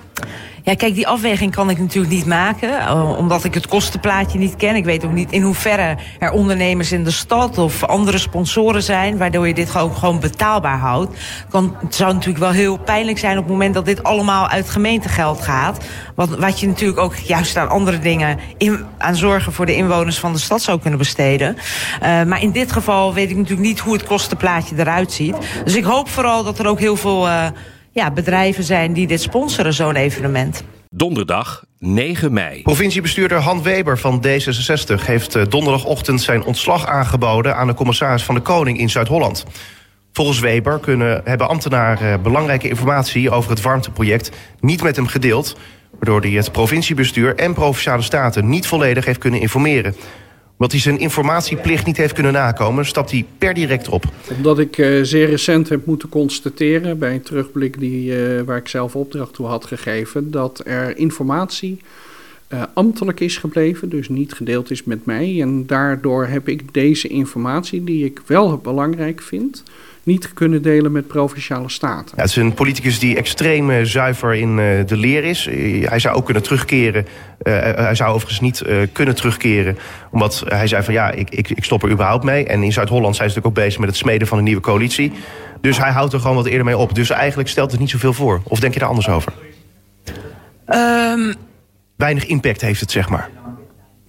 Ja, 0.64 0.74
kijk, 0.74 0.94
die 0.94 1.06
afweging 1.06 1.54
kan 1.54 1.70
ik 1.70 1.78
natuurlijk 1.78 2.14
niet 2.14 2.26
maken. 2.26 2.68
Uh, 2.68 3.18
omdat 3.18 3.44
ik 3.44 3.54
het 3.54 3.66
kostenplaatje 3.66 4.38
niet 4.38 4.56
ken. 4.56 4.76
Ik 4.76 4.84
weet 4.84 5.04
ook 5.04 5.12
niet 5.12 5.32
in 5.32 5.42
hoeverre 5.42 5.96
er 6.18 6.30
ondernemers 6.30 6.92
in 6.92 7.04
de 7.04 7.10
stad 7.10 7.58
of 7.58 7.84
andere 7.84 8.18
sponsoren 8.18 8.82
zijn. 8.82 9.18
Waardoor 9.18 9.46
je 9.46 9.54
dit 9.54 9.70
gewoon, 9.70 9.94
gewoon 9.94 10.20
betaalbaar 10.20 10.78
houdt. 10.78 11.16
Kan, 11.48 11.76
het 11.80 11.94
zou 11.94 12.12
natuurlijk 12.12 12.38
wel 12.44 12.50
heel 12.50 12.76
pijnlijk 12.76 13.18
zijn 13.18 13.38
op 13.38 13.42
het 13.42 13.52
moment 13.52 13.74
dat 13.74 13.84
dit 13.84 14.02
allemaal 14.02 14.48
uit 14.48 14.70
gemeentegeld 14.70 15.42
gaat. 15.42 15.84
Wat, 16.14 16.28
wat 16.28 16.60
je 16.60 16.66
natuurlijk 16.66 16.98
ook 16.98 17.16
juist 17.16 17.56
aan 17.56 17.68
andere 17.68 17.98
dingen 17.98 18.38
in, 18.56 18.84
aan 18.98 19.16
zorgen 19.16 19.52
voor 19.52 19.66
de 19.66 19.76
inwoners 19.76 20.18
van 20.18 20.32
de 20.32 20.38
stad 20.38 20.62
zou 20.62 20.80
kunnen 20.80 20.98
besteden. 20.98 21.56
Uh, 21.56 22.22
maar 22.22 22.42
in 22.42 22.50
dit 22.50 22.72
geval 22.72 23.14
weet 23.14 23.30
ik 23.30 23.36
natuurlijk 23.36 23.68
niet 23.68 23.80
hoe 23.80 23.92
het 23.92 24.04
kostenplaatje 24.04 24.74
eruit 24.78 25.12
ziet. 25.12 25.36
Dus 25.64 25.76
ik 25.76 25.84
hoop 25.84 26.08
vooral 26.08 26.44
dat 26.44 26.58
er 26.58 26.66
ook 26.66 26.80
heel 26.80 26.96
veel. 26.96 27.26
Uh, 27.26 27.46
ja, 27.94 28.10
bedrijven 28.10 28.64
zijn 28.64 28.92
die 28.92 29.06
dit 29.06 29.20
sponsoren, 29.20 29.74
zo'n 29.74 29.96
evenement. 29.96 30.64
Donderdag 30.90 31.64
9 31.78 32.32
mei. 32.32 32.62
Provinciebestuurder 32.62 33.38
Han 33.38 33.62
Weber 33.62 33.98
van 33.98 34.24
D66 34.26 35.04
heeft 35.04 35.34
eh, 35.34 35.42
donderdagochtend 35.48 36.22
zijn 36.22 36.44
ontslag 36.44 36.86
aangeboden 36.86 37.56
aan 37.56 37.66
de 37.66 37.74
commissaris 37.74 38.22
van 38.22 38.34
de 38.34 38.40
Koning 38.40 38.78
in 38.78 38.90
Zuid-Holland. 38.90 39.44
Volgens 40.12 40.40
Weber 40.40 40.78
kunnen, 40.78 41.20
hebben 41.24 41.48
ambtenaren 41.48 42.22
belangrijke 42.22 42.68
informatie 42.68 43.30
over 43.30 43.50
het 43.50 43.60
warmteproject 43.60 44.30
niet 44.60 44.82
met 44.82 44.96
hem 44.96 45.06
gedeeld, 45.06 45.56
waardoor 45.90 46.20
hij 46.20 46.30
het 46.30 46.52
provinciebestuur 46.52 47.36
en 47.36 47.54
provinciale 47.54 48.02
staten 48.02 48.48
niet 48.48 48.66
volledig 48.66 49.04
heeft 49.04 49.18
kunnen 49.18 49.40
informeren 49.40 49.94
omdat 50.56 50.72
hij 50.72 50.80
zijn 50.80 50.98
informatieplicht 50.98 51.86
niet 51.86 51.96
heeft 51.96 52.12
kunnen 52.12 52.32
nakomen, 52.32 52.86
stapt 52.86 53.10
hij 53.10 53.24
per 53.38 53.54
direct 53.54 53.88
op. 53.88 54.04
Omdat 54.36 54.58
ik 54.58 54.78
uh, 54.78 55.02
zeer 55.02 55.30
recent 55.30 55.68
heb 55.68 55.86
moeten 55.86 56.08
constateren, 56.08 56.98
bij 56.98 57.14
een 57.14 57.22
terugblik 57.22 57.78
die, 57.78 58.10
uh, 58.10 58.40
waar 58.40 58.56
ik 58.56 58.68
zelf 58.68 58.96
opdracht 58.96 59.34
toe 59.34 59.46
had 59.46 59.64
gegeven, 59.64 60.30
dat 60.30 60.62
er 60.64 60.96
informatie 60.96 61.78
uh, 62.48 62.62
ambtelijk 62.74 63.20
is 63.20 63.36
gebleven, 63.36 63.88
dus 63.88 64.08
niet 64.08 64.32
gedeeld 64.32 64.70
is 64.70 64.84
met 64.84 65.04
mij. 65.04 65.40
En 65.40 65.66
daardoor 65.66 66.26
heb 66.26 66.48
ik 66.48 66.74
deze 66.74 67.08
informatie, 67.08 67.84
die 67.84 68.04
ik 68.04 68.20
wel 68.26 68.56
belangrijk 68.56 69.22
vind, 69.22 69.62
niet 70.04 70.32
kunnen 70.32 70.62
delen 70.62 70.92
met 70.92 71.06
provinciale 71.06 71.68
staten. 71.68 72.12
Ja, 72.16 72.22
het 72.22 72.30
is 72.30 72.36
een 72.36 72.54
politicus 72.54 72.98
die 72.98 73.16
extreem 73.16 73.70
uh, 73.70 73.84
zuiver 73.84 74.34
in 74.34 74.58
uh, 74.58 74.86
de 74.86 74.96
leer 74.96 75.24
is. 75.24 75.46
Uh, 75.46 75.88
hij 75.88 75.98
zou 75.98 76.16
ook 76.16 76.24
kunnen 76.24 76.42
terugkeren. 76.42 77.06
hij 77.42 77.94
zou 77.94 78.10
overigens 78.10 78.40
niet 78.40 78.64
kunnen 78.92 79.14
terugkeren. 79.14 79.78
Omdat 80.10 80.44
hij 80.46 80.66
zei 80.66 80.82
van 80.82 80.94
ja, 80.94 81.10
ik, 81.10 81.30
ik, 81.30 81.50
ik 81.50 81.64
stop 81.64 81.82
er 81.82 81.90
überhaupt 81.90 82.24
mee. 82.24 82.46
En 82.46 82.62
in 82.62 82.72
Zuid-Holland 82.72 83.16
zijn 83.16 83.30
ze 83.30 83.34
natuurlijk 83.34 83.58
ook 83.58 83.64
bezig 83.64 83.80
met 83.80 83.88
het 83.88 83.98
smeden 83.98 84.28
van 84.28 84.38
een 84.38 84.44
nieuwe 84.44 84.60
coalitie. 84.60 85.12
Dus 85.60 85.78
hij 85.78 85.90
houdt 85.90 86.12
er 86.12 86.20
gewoon 86.20 86.36
wat 86.36 86.46
eerder 86.46 86.64
mee 86.64 86.78
op. 86.78 86.94
Dus 86.94 87.10
eigenlijk 87.10 87.48
stelt 87.48 87.70
het 87.70 87.80
niet 87.80 87.90
zoveel 87.90 88.12
voor. 88.12 88.40
Of 88.44 88.60
denk 88.60 88.72
je 88.72 88.80
daar 88.80 88.88
anders 88.88 89.08
over? 89.08 89.32
Um... 90.66 91.34
Weinig 91.96 92.26
impact 92.26 92.60
heeft 92.60 92.80
het, 92.80 92.90
zeg 92.90 93.08
maar. 93.08 93.30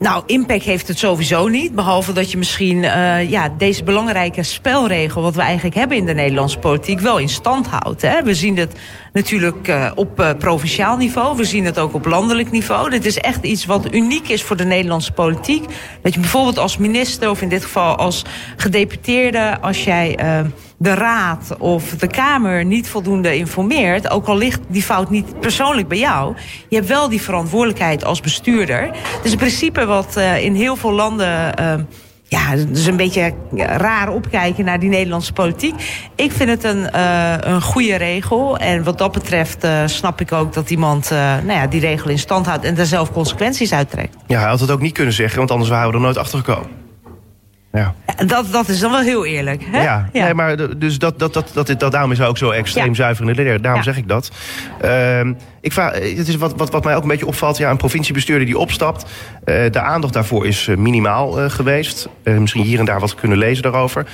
Nou, 0.05 0.23
impact 0.25 0.63
heeft 0.63 0.87
het 0.87 0.97
sowieso 0.97 1.47
niet. 1.47 1.75
Behalve 1.75 2.13
dat 2.13 2.31
je 2.31 2.37
misschien 2.37 2.77
uh, 2.77 3.29
ja, 3.29 3.49
deze 3.49 3.83
belangrijke 3.83 4.43
spelregel... 4.43 5.21
wat 5.21 5.35
we 5.35 5.41
eigenlijk 5.41 5.75
hebben 5.75 5.97
in 5.97 6.05
de 6.05 6.13
Nederlandse 6.13 6.59
politiek... 6.59 6.99
wel 6.99 7.17
in 7.17 7.29
stand 7.29 7.67
houdt. 7.67 8.01
Hè? 8.01 8.23
We 8.23 8.33
zien 8.33 8.57
het 8.57 8.79
natuurlijk 9.15 9.67
uh, 9.67 9.91
op 9.95 10.19
uh, 10.19 10.29
provinciaal 10.37 10.97
niveau. 10.97 11.37
We 11.37 11.43
zien 11.43 11.65
het 11.65 11.79
ook 11.79 11.93
op 11.93 12.05
landelijk 12.05 12.51
niveau. 12.51 12.89
Dit 12.89 13.05
is 13.05 13.17
echt 13.17 13.43
iets 13.43 13.65
wat 13.65 13.93
uniek 13.93 14.29
is 14.29 14.43
voor 14.43 14.55
de 14.55 14.65
Nederlandse 14.65 15.11
politiek. 15.11 15.65
Dat 16.01 16.13
je 16.13 16.19
bijvoorbeeld 16.19 16.57
als 16.57 16.77
minister 16.77 17.29
of 17.29 17.41
in 17.41 17.49
dit 17.49 17.63
geval 17.63 17.95
als 17.95 18.25
gedeputeerde... 18.57 19.57
als 19.61 19.83
jij 19.83 20.17
de 20.77 20.93
raad 20.93 21.55
of 21.59 21.89
de 21.89 22.07
Kamer 22.07 22.65
niet 22.65 22.89
voldoende 22.89 23.35
informeert... 23.35 24.09
ook 24.09 24.27
al 24.27 24.37
ligt 24.37 24.59
die 24.67 24.83
fout 24.83 25.09
niet 25.09 25.39
persoonlijk 25.39 25.87
bij 25.87 25.97
jou... 25.97 26.35
je 26.69 26.75
hebt 26.75 26.87
wel 26.87 27.09
die 27.09 27.21
verantwoordelijkheid 27.21 28.05
als 28.05 28.21
bestuurder. 28.21 28.81
Het 28.83 29.19
is 29.23 29.31
een 29.31 29.37
principe 29.37 29.85
wat 29.85 30.15
uh, 30.17 30.43
in 30.43 30.55
heel 30.55 30.75
veel 30.75 30.91
landen... 30.91 31.53
Uh, 31.59 31.73
ja, 32.27 32.55
dus 32.55 32.85
een 32.85 32.97
beetje 32.97 33.33
raar 33.57 34.09
opkijken 34.09 34.65
naar 34.65 34.79
die 34.79 34.89
Nederlandse 34.89 35.33
politiek. 35.33 35.73
Ik 36.15 36.31
vind 36.31 36.49
het 36.49 36.63
een, 36.63 36.89
uh, 36.95 37.33
een 37.39 37.61
goede 37.61 37.95
regel. 37.95 38.57
En 38.57 38.83
wat 38.83 38.97
dat 38.97 39.11
betreft 39.11 39.63
uh, 39.63 39.81
snap 39.85 40.21
ik 40.21 40.31
ook 40.31 40.53
dat 40.53 40.69
iemand 40.69 41.11
uh, 41.11 41.17
nou 41.19 41.59
ja, 41.59 41.67
die 41.67 41.79
regel 41.79 42.09
in 42.09 42.19
stand 42.19 42.45
houdt... 42.45 42.63
en 42.63 42.75
daar 42.75 42.85
zelf 42.85 43.11
consequenties 43.11 43.73
uittrekt. 43.73 44.15
Ja, 44.27 44.39
hij 44.39 44.49
had 44.49 44.59
het 44.59 44.71
ook 44.71 44.81
niet 44.81 44.93
kunnen 44.93 45.13
zeggen, 45.13 45.37
want 45.37 45.51
anders 45.51 45.69
waren 45.69 45.89
we 45.89 45.95
er 45.95 46.01
nooit 46.01 46.17
achter 46.17 46.39
gekomen. 46.39 46.84
Ja. 47.75 47.93
Dat, 48.25 48.51
dat 48.51 48.67
is 48.67 48.79
dan 48.79 48.91
wel 48.91 48.99
heel 48.99 49.25
eerlijk. 49.25 49.63
Hè? 49.65 49.83
Ja, 49.83 50.09
ja. 50.13 50.23
Nee, 50.23 50.33
maar 50.33 50.77
dus 50.77 50.97
dat, 50.97 51.19
dat, 51.19 51.33
dat, 51.33 51.51
dat, 51.53 51.79
dat, 51.79 51.91
daarom 51.91 52.11
is 52.11 52.17
hij 52.17 52.27
ook 52.27 52.37
zo 52.37 52.49
extreem 52.49 52.87
ja. 52.87 52.93
zuiver 52.93 53.27
in 53.27 53.33
de 53.33 53.43
leer. 53.43 53.61
Daarom 53.61 53.83
zeg 53.83 53.97
ik 53.97 54.07
dat. 54.07 54.31
Uh, 54.85 55.19
ik 55.61 55.73
vraag, 55.73 55.93
het 55.93 56.27
is 56.27 56.35
wat, 56.35 56.53
wat, 56.57 56.69
wat 56.71 56.83
mij 56.83 56.95
ook 56.95 57.01
een 57.01 57.07
beetje 57.07 57.25
opvalt. 57.25 57.57
Ja, 57.57 57.69
een 57.69 57.77
provinciebestuurder 57.77 58.45
die 58.45 58.57
opstapt. 58.57 59.03
Uh, 59.45 59.55
de 59.71 59.79
aandacht 59.79 60.13
daarvoor 60.13 60.47
is 60.47 60.69
minimaal 60.77 61.43
uh, 61.43 61.49
geweest. 61.49 62.09
misschien 62.23 62.63
hier 62.63 62.79
en 62.79 62.85
daar 62.85 62.99
wat 62.99 63.15
kunnen 63.15 63.37
lezen 63.37 63.63
daarover. 63.63 64.05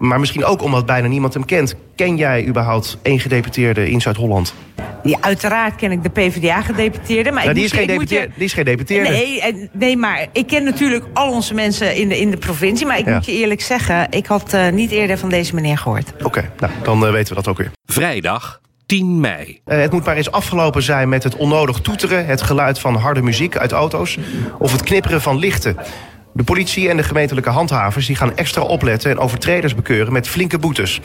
Maar 0.00 0.20
misschien 0.20 0.44
ook 0.44 0.62
omdat 0.62 0.86
bijna 0.86 1.08
niemand 1.08 1.34
hem 1.34 1.44
kent. 1.44 1.74
Ken 1.94 2.16
jij 2.16 2.46
überhaupt 2.46 2.98
één 3.02 3.20
gedeputeerde 3.20 3.90
in 3.90 4.00
Zuid-Holland? 4.00 4.54
Ja, 5.02 5.18
uiteraard 5.20 5.76
ken 5.76 5.92
ik 5.92 6.02
de 6.02 6.08
PvdA-gedeputeerde. 6.08 7.32
Maar 7.32 7.42
nou, 7.42 7.54
die, 7.54 7.64
is 7.64 7.72
geen 7.72 7.86
je... 7.86 8.06
die 8.06 8.44
is 8.44 8.52
geen 8.52 8.64
deputeerde. 8.64 9.10
Nee, 9.10 9.68
nee, 9.72 9.96
maar 9.96 10.26
ik 10.32 10.46
ken 10.46 10.64
natuurlijk 10.64 11.04
al 11.12 11.32
onze 11.32 11.54
mensen 11.54 11.96
in 11.96 12.08
de, 12.08 12.20
in 12.20 12.30
de 12.30 12.36
provincie. 12.36 12.86
Maar 12.86 12.98
ik 12.98 13.06
ja. 13.06 13.14
moet 13.14 13.26
je 13.26 13.32
eerlijk 13.32 13.60
zeggen, 13.60 14.06
ik 14.10 14.26
had 14.26 14.54
uh, 14.54 14.68
niet 14.68 14.90
eerder 14.90 15.18
van 15.18 15.28
deze 15.28 15.54
meneer 15.54 15.78
gehoord. 15.78 16.12
Oké, 16.14 16.26
okay, 16.26 16.50
nou, 16.58 16.72
dan 16.82 17.04
uh, 17.04 17.10
weten 17.10 17.28
we 17.28 17.34
dat 17.34 17.48
ook 17.48 17.58
weer. 17.58 17.70
Vrijdag 17.84 18.60
10 18.86 19.20
mei. 19.20 19.60
Uh, 19.66 19.80
het 19.80 19.92
moet 19.92 20.04
maar 20.04 20.16
eens 20.16 20.30
afgelopen 20.30 20.82
zijn 20.82 21.08
met 21.08 21.22
het 21.22 21.36
onnodig 21.36 21.80
toeteren... 21.80 22.26
het 22.26 22.42
geluid 22.42 22.78
van 22.78 22.94
harde 22.94 23.22
muziek 23.22 23.56
uit 23.56 23.72
auto's... 23.72 24.18
of 24.58 24.72
het 24.72 24.82
knipperen 24.82 25.20
van 25.20 25.38
lichten. 25.38 25.76
De 26.32 26.44
politie 26.44 26.88
en 26.88 26.96
de 26.96 27.02
gemeentelijke 27.02 27.50
handhavers 27.50 28.06
die 28.06 28.16
gaan 28.16 28.36
extra 28.36 28.62
opletten... 28.62 29.10
en 29.10 29.18
overtreders 29.18 29.74
bekeuren 29.74 30.12
met 30.12 30.28
flinke 30.28 30.58
boetes. 30.58 31.00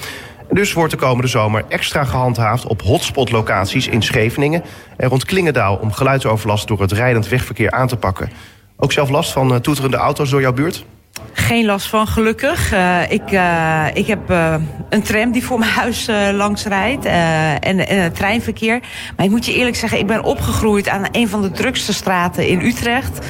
Dus 0.51 0.73
wordt 0.73 0.91
de 0.91 0.97
komende 0.97 1.27
zomer 1.27 1.65
extra 1.69 2.03
gehandhaafd 2.03 2.67
op 2.67 2.81
hotspot-locaties 2.81 3.87
in 3.87 4.01
Scheveningen 4.01 4.63
en 4.97 5.09
rond 5.09 5.25
Klingendaal 5.25 5.75
om 5.75 5.91
geluidsoverlast 5.91 6.67
door 6.67 6.81
het 6.81 6.91
rijdend 6.91 7.27
wegverkeer 7.27 7.71
aan 7.71 7.87
te 7.87 7.97
pakken. 7.97 8.29
Ook 8.77 8.91
zelf 8.91 9.09
last 9.09 9.31
van 9.31 9.51
uh, 9.51 9.57
toeterende 9.57 9.97
auto's 9.97 10.29
door 10.29 10.41
jouw 10.41 10.53
buurt? 10.53 10.85
Geen 11.33 11.65
last 11.65 11.87
van, 11.87 12.07
gelukkig. 12.07 12.73
Uh, 12.73 13.11
ik, 13.11 13.31
uh, 13.31 13.85
ik 13.93 14.07
heb 14.07 14.31
uh, 14.31 14.55
een 14.89 15.01
tram 15.01 15.31
die 15.31 15.43
voor 15.43 15.59
mijn 15.59 15.71
huis 15.71 16.09
langs 16.33 16.65
rijdt 16.65 17.05
en, 17.05 17.87
en 17.87 18.13
treinverkeer. 18.13 18.79
Maar 19.15 19.25
ik 19.25 19.31
moet 19.31 19.45
je 19.45 19.53
eerlijk 19.53 19.75
zeggen, 19.75 19.99
ik 19.99 20.07
ben 20.07 20.23
opgegroeid 20.23 20.87
aan 20.89 21.07
een 21.11 21.29
van 21.29 21.41
de 21.41 21.51
drukste 21.51 21.93
straten 21.93 22.47
in 22.47 22.61
Utrecht. 22.61 23.25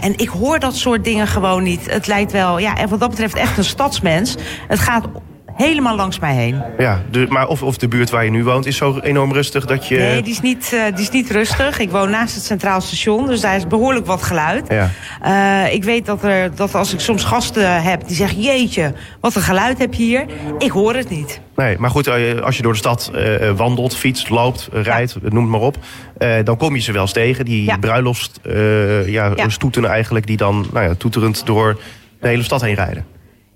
en 0.00 0.16
ik 0.16 0.28
hoor 0.28 0.58
dat 0.58 0.76
soort 0.76 1.04
dingen 1.04 1.26
gewoon 1.26 1.62
niet. 1.62 1.90
Het 1.90 2.06
lijkt 2.06 2.32
wel, 2.32 2.58
ja, 2.58 2.76
en 2.76 2.88
wat 2.88 3.00
dat 3.00 3.10
betreft 3.10 3.34
echt 3.34 3.58
een 3.58 3.64
stadsmens. 3.64 4.36
Het 4.68 4.78
gaat 4.78 5.06
helemaal 5.54 5.96
langs 5.96 6.18
mij 6.18 6.34
heen. 6.34 6.62
Ja, 6.78 7.02
de, 7.10 7.26
maar 7.28 7.48
of, 7.48 7.62
of 7.62 7.76
de 7.76 7.88
buurt 7.88 8.10
waar 8.10 8.24
je 8.24 8.30
nu 8.30 8.44
woont 8.44 8.66
is 8.66 8.76
zo 8.76 8.98
enorm 8.98 9.32
rustig 9.32 9.66
dat 9.66 9.88
je... 9.88 9.96
Nee, 9.96 10.22
die 10.22 10.32
is 10.32 10.40
niet, 10.40 10.70
uh, 10.74 10.84
die 10.94 11.02
is 11.02 11.10
niet 11.10 11.30
rustig. 11.30 11.78
Ik 11.78 11.90
woon 11.90 12.10
naast 12.10 12.34
het 12.34 12.44
Centraal 12.44 12.80
Station, 12.80 13.26
dus 13.26 13.40
daar 13.40 13.56
is 13.56 13.66
behoorlijk 13.66 14.06
wat 14.06 14.22
geluid. 14.22 14.66
Ja. 14.68 14.90
Uh, 15.66 15.74
ik 15.74 15.84
weet 15.84 16.06
dat, 16.06 16.24
er, 16.24 16.54
dat 16.54 16.74
als 16.74 16.92
ik 16.92 17.00
soms 17.00 17.24
gasten 17.24 17.82
heb 17.82 18.06
die 18.06 18.16
zeggen... 18.16 18.40
jeetje, 18.40 18.94
wat 19.20 19.34
een 19.34 19.42
geluid 19.42 19.78
heb 19.78 19.94
je 19.94 20.02
hier. 20.02 20.26
Ik 20.58 20.70
hoor 20.70 20.94
het 20.94 21.10
niet. 21.10 21.40
Nee, 21.56 21.78
maar 21.78 21.90
goed, 21.90 22.06
eh, 22.06 22.40
als 22.40 22.56
je 22.56 22.62
door 22.62 22.72
de 22.72 22.78
stad 22.78 23.10
uh, 23.14 23.50
wandelt, 23.50 23.96
fietst, 23.96 24.30
loopt, 24.30 24.68
rijdt, 24.72 25.16
ja. 25.22 25.28
noem 25.28 25.42
het 25.42 25.50
maar 25.52 25.60
op... 25.60 25.76
Dan 26.44 26.56
kom 26.56 26.74
je 26.74 26.80
ze 26.80 26.92
wel 26.92 27.02
eens 27.02 27.12
tegen, 27.12 27.44
die 27.44 27.64
ja. 27.64 27.76
bruiloft 27.76 28.40
ja, 29.06 29.32
ja. 29.36 29.48
stoeten 29.48 29.84
eigenlijk... 29.84 30.26
die 30.26 30.36
dan 30.36 30.66
nou 30.72 30.88
ja, 30.88 30.94
toeterend 30.94 31.46
door 31.46 31.80
de 32.20 32.28
hele 32.28 32.42
stad 32.42 32.60
heen 32.60 32.74
rijden. 32.74 33.04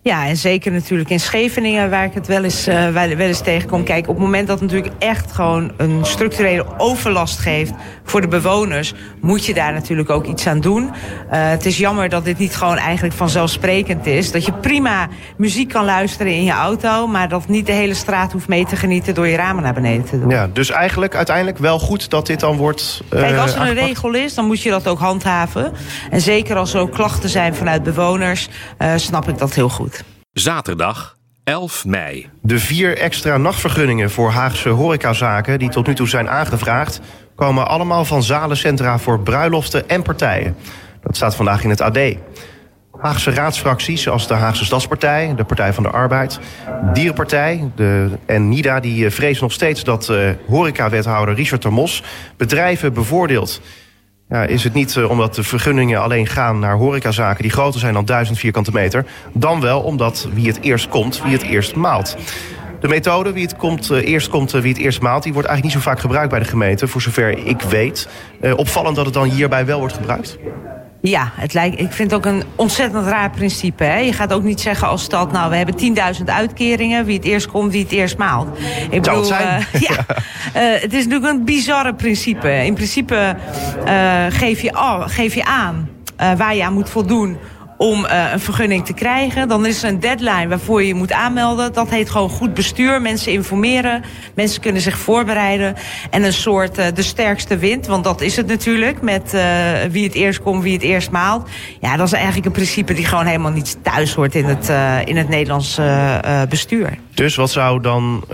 Ja, 0.07 0.27
en 0.27 0.37
zeker 0.37 0.73
natuurlijk 0.73 1.11
in 1.11 1.21
Scheveningen, 1.21 1.91
waar 1.91 2.05
ik 2.05 2.15
het 2.15 2.27
wel 2.27 2.45
eens, 2.45 2.69
uh, 2.69 2.89
wel, 2.89 3.09
wel 3.09 3.27
eens 3.27 3.41
tegenkom. 3.41 3.85
Kijk, 3.85 4.09
op 4.09 4.15
het 4.15 4.25
moment 4.25 4.47
dat 4.47 4.61
het 4.61 4.71
natuurlijk 4.71 4.95
echt 5.03 5.33
gewoon 5.33 5.73
een 5.77 6.05
structurele 6.05 6.65
overlast 6.79 7.39
geeft 7.39 7.73
voor 8.05 8.21
de 8.21 8.29
bewoners, 8.29 8.95
moet 9.21 9.45
je 9.47 9.55
daar 9.55 9.73
natuurlijk 9.73 10.11
ook 10.11 10.27
iets 10.27 10.47
aan 10.47 10.61
doen. 10.61 10.83
Uh, 10.83 10.91
het 11.31 11.67
is 11.67 11.79
jammer 11.79 12.09
dat 12.09 12.25
dit 12.25 12.39
niet 12.39 12.57
gewoon 12.57 12.77
eigenlijk 12.77 13.15
vanzelfsprekend 13.15 14.07
is. 14.07 14.33
Dat 14.33 14.45
je 14.45 14.53
prima 14.53 15.09
muziek 15.37 15.69
kan 15.69 15.85
luisteren 15.85 16.33
in 16.33 16.45
je 16.45 16.53
auto, 16.53 17.07
maar 17.07 17.29
dat 17.29 17.49
niet 17.49 17.67
de 17.67 17.73
hele 17.73 17.95
straat 17.95 18.33
hoeft 18.33 18.49
mee 18.49 18.67
te 18.67 18.77
genieten 18.77 19.15
door 19.15 19.27
je 19.27 19.37
ramen 19.37 19.63
naar 19.63 19.75
beneden 19.75 20.05
te 20.05 20.21
doen. 20.21 20.31
Ja, 20.31 20.49
dus 20.53 20.71
eigenlijk 20.71 21.15
uiteindelijk 21.15 21.59
wel 21.59 21.79
goed 21.79 22.11
dat 22.11 22.27
dit 22.27 22.41
dan 22.41 22.57
wordt. 22.57 23.03
Uh, 23.13 23.21
Kijk, 23.21 23.37
als 23.37 23.51
er 23.51 23.57
een 23.57 23.63
aangepakt. 23.63 23.87
regel 23.87 24.15
is, 24.15 24.35
dan 24.35 24.47
moet 24.47 24.63
je 24.63 24.71
dat 24.71 24.89
ook 24.89 24.99
handhaven. 24.99 25.73
En 26.11 26.21
zeker 26.21 26.57
als 26.57 26.75
er 26.75 26.81
ook 26.81 26.93
klachten 26.93 27.29
zijn 27.29 27.55
vanuit 27.55 27.83
bewoners, 27.83 28.49
snap 28.97 29.29
ik 29.29 29.39
dat 29.39 29.55
heel 29.55 29.69
goed. 29.69 29.96
Zaterdag 30.39 31.17
11 31.45 31.85
mei. 31.85 32.29
De 32.43 32.59
vier 32.59 32.99
extra 32.99 33.37
nachtvergunningen 33.37 34.11
voor 34.11 34.31
Haagse 34.31 34.69
horecazaken 34.69 35.59
die 35.59 35.69
tot 35.69 35.87
nu 35.87 35.95
toe 35.95 36.09
zijn 36.09 36.29
aangevraagd, 36.29 37.01
komen 37.35 37.69
allemaal 37.69 38.05
van 38.05 38.23
zalencentra 38.23 38.99
voor 38.99 39.21
bruiloften 39.21 39.89
en 39.89 40.03
partijen. 40.03 40.57
Dat 41.01 41.17
staat 41.17 41.37
vandaag 41.37 41.65
in 41.65 41.71
het 41.71 41.81
AD. 41.81 41.99
Haagse 42.99 43.31
raadsfracties 43.31 44.03
zoals 44.03 44.27
de 44.27 44.35
Haagse 44.35 44.65
Stadspartij, 44.65 45.35
de 45.37 45.45
Partij 45.45 45.73
van 45.73 45.83
de 45.83 45.91
Arbeid, 45.91 46.39
Dierenpartij 46.93 47.71
de, 47.75 48.09
en 48.27 48.49
NIDA 48.49 48.81
die 48.81 49.11
vrezen 49.11 49.43
nog 49.43 49.53
steeds 49.53 49.85
dat 49.85 50.09
uh, 50.09 50.31
horecawethouder 50.47 51.35
Richard 51.35 51.61
Termos 51.61 52.03
bedrijven 52.37 52.93
bevoordeelt. 52.93 53.61
Ja, 54.29 54.45
is 54.45 54.65
het 54.65 54.75
niet 54.75 54.95
uh, 54.95 55.11
omdat 55.11 55.35
de 55.35 55.43
vergunningen 55.43 56.03
alleen 56.03 56.27
gaan 56.27 56.59
naar 56.59 56.77
horecazaken 56.77 57.43
die 57.43 57.53
groter 57.53 57.81
zijn 57.81 57.95
dan 57.95 58.05
1000 58.05 58.39
vierkante 58.39 58.73
meter, 58.73 59.07
dan 59.33 59.61
wel 59.61 59.81
omdat 59.81 60.29
wie 60.33 60.47
het 60.47 60.61
eerst 60.61 60.89
komt, 60.89 61.23
wie 61.23 61.33
het 61.33 61.43
eerst 61.43 61.75
maalt. 61.75 62.17
De 62.81 62.89
methode, 62.89 63.33
wie 63.33 63.43
het 63.43 63.57
komt, 63.57 63.91
uh, 63.91 64.09
eerst 64.09 64.29
komt, 64.29 64.55
uh, 64.55 64.61
wie 64.61 64.73
het 64.73 64.83
eerst 64.83 65.01
maalt, 65.01 65.23
die 65.23 65.33
wordt 65.33 65.49
eigenlijk 65.49 65.77
niet 65.77 65.85
zo 65.85 65.91
vaak 65.91 66.01
gebruikt 66.01 66.31
bij 66.31 66.39
de 66.39 66.45
gemeente, 66.45 66.89
voor 66.89 67.01
zover 67.03 67.47
ik 67.47 67.61
weet. 67.61 68.09
opvallend 68.57 68.97
dat 68.97 69.05
het 69.05 69.15
dan 69.15 69.29
hierbij 69.29 69.67
wel 69.67 69.79
wordt 69.79 69.95
gebruikt. 69.95 70.39
Ja, 71.01 71.33
het 71.35 71.55
lijkt, 71.55 71.81
ik 71.81 71.93
vind 71.93 72.11
het 72.11 72.21
ook 72.21 72.27
een 72.27 72.43
ontzettend 72.55 73.07
raar 73.07 73.31
principe. 73.31 73.85
Hè? 73.85 73.99
Je 73.99 74.13
gaat 74.13 74.33
ook 74.33 74.43
niet 74.43 74.61
zeggen 74.61 74.89
als 74.89 75.03
stad, 75.03 75.33
nou, 75.33 75.51
we 75.51 75.57
hebben 75.57 75.97
10.000 76.19 76.25
uitkeringen. 76.25 77.05
Wie 77.05 77.17
het 77.17 77.25
eerst 77.25 77.47
komt, 77.47 77.73
wie 77.73 77.83
het 77.83 77.93
eerst 77.93 78.17
maalt. 78.17 78.59
Ik 78.91 79.03
bedoel, 79.03 79.17
het 79.17 79.27
zijn. 79.27 79.67
Uh, 79.75 79.81
ja, 79.89 79.91
uh, 79.91 80.81
het 80.83 80.93
is 80.93 81.07
natuurlijk 81.07 81.33
een 81.33 81.45
bizarre 81.45 81.95
principe. 81.95 82.65
In 82.65 82.75
principe 82.75 83.37
uh, 83.87 84.25
geef, 84.29 84.61
je 84.61 84.73
al, 84.73 85.01
geef 85.01 85.35
je 85.35 85.45
aan 85.45 85.89
waar 86.37 86.55
je 86.55 86.65
aan 86.65 86.73
moet 86.73 86.91
voldoen 86.91 87.39
om 87.77 88.05
uh, 88.05 88.33
een 88.33 88.41
vergunning 88.41 88.85
te 88.85 88.93
krijgen. 88.93 89.49
Dan 89.49 89.67
is 89.67 89.83
er 89.83 89.89
een 89.89 90.01
deadline 90.01 90.49
waarvoor 90.49 90.81
je 90.81 90.87
je 90.87 90.95
moet 90.95 91.13
aanmelden. 91.13 91.73
Dat 91.73 91.91
heet 91.91 92.11
gewoon 92.11 92.29
goed 92.29 92.55
bestuur. 92.55 93.03
Mensen 93.03 93.33
informeren. 93.33 94.03
Mensen 94.35 94.61
kunnen 94.61 94.83
zich 94.83 94.99
voorbereiden. 94.99 95.75
En 96.11 96.23
een 96.23 96.33
soort 96.33 96.79
uh, 96.79 96.85
de 96.95 97.03
sterkste 97.03 97.57
wind. 97.57 97.87
Want 97.87 98.05
dat 98.05 98.21
is 98.21 98.37
het 98.37 98.47
natuurlijk. 98.47 99.03
Met 99.03 99.35
uh, 99.35 99.43
wie 99.91 100.05
het 100.05 100.15
eerst 100.15 100.43
komt, 100.43 100.63
wie 100.63 100.73
het 100.73 100.83
eerst 100.83 101.11
maalt. 101.11 101.49
Ja, 101.81 101.97
dat 101.97 102.07
is 102.07 102.13
eigenlijk 102.13 102.47
een 102.47 102.53
principe 102.53 102.95
die 102.95 103.05
gewoon 103.05 103.27
helemaal 103.27 103.53
niet 103.53 103.77
thuis 103.83 104.15
hoort 104.15 104.35
in 104.35 104.45
het, 104.45 104.69
in 105.09 105.17
het 105.17 105.29
Nederlands 105.29 105.81
bestuur. 106.49 106.99
Dus 107.15 107.35
wat 107.35 107.51
zou 107.51 107.81
dan, 107.81 108.25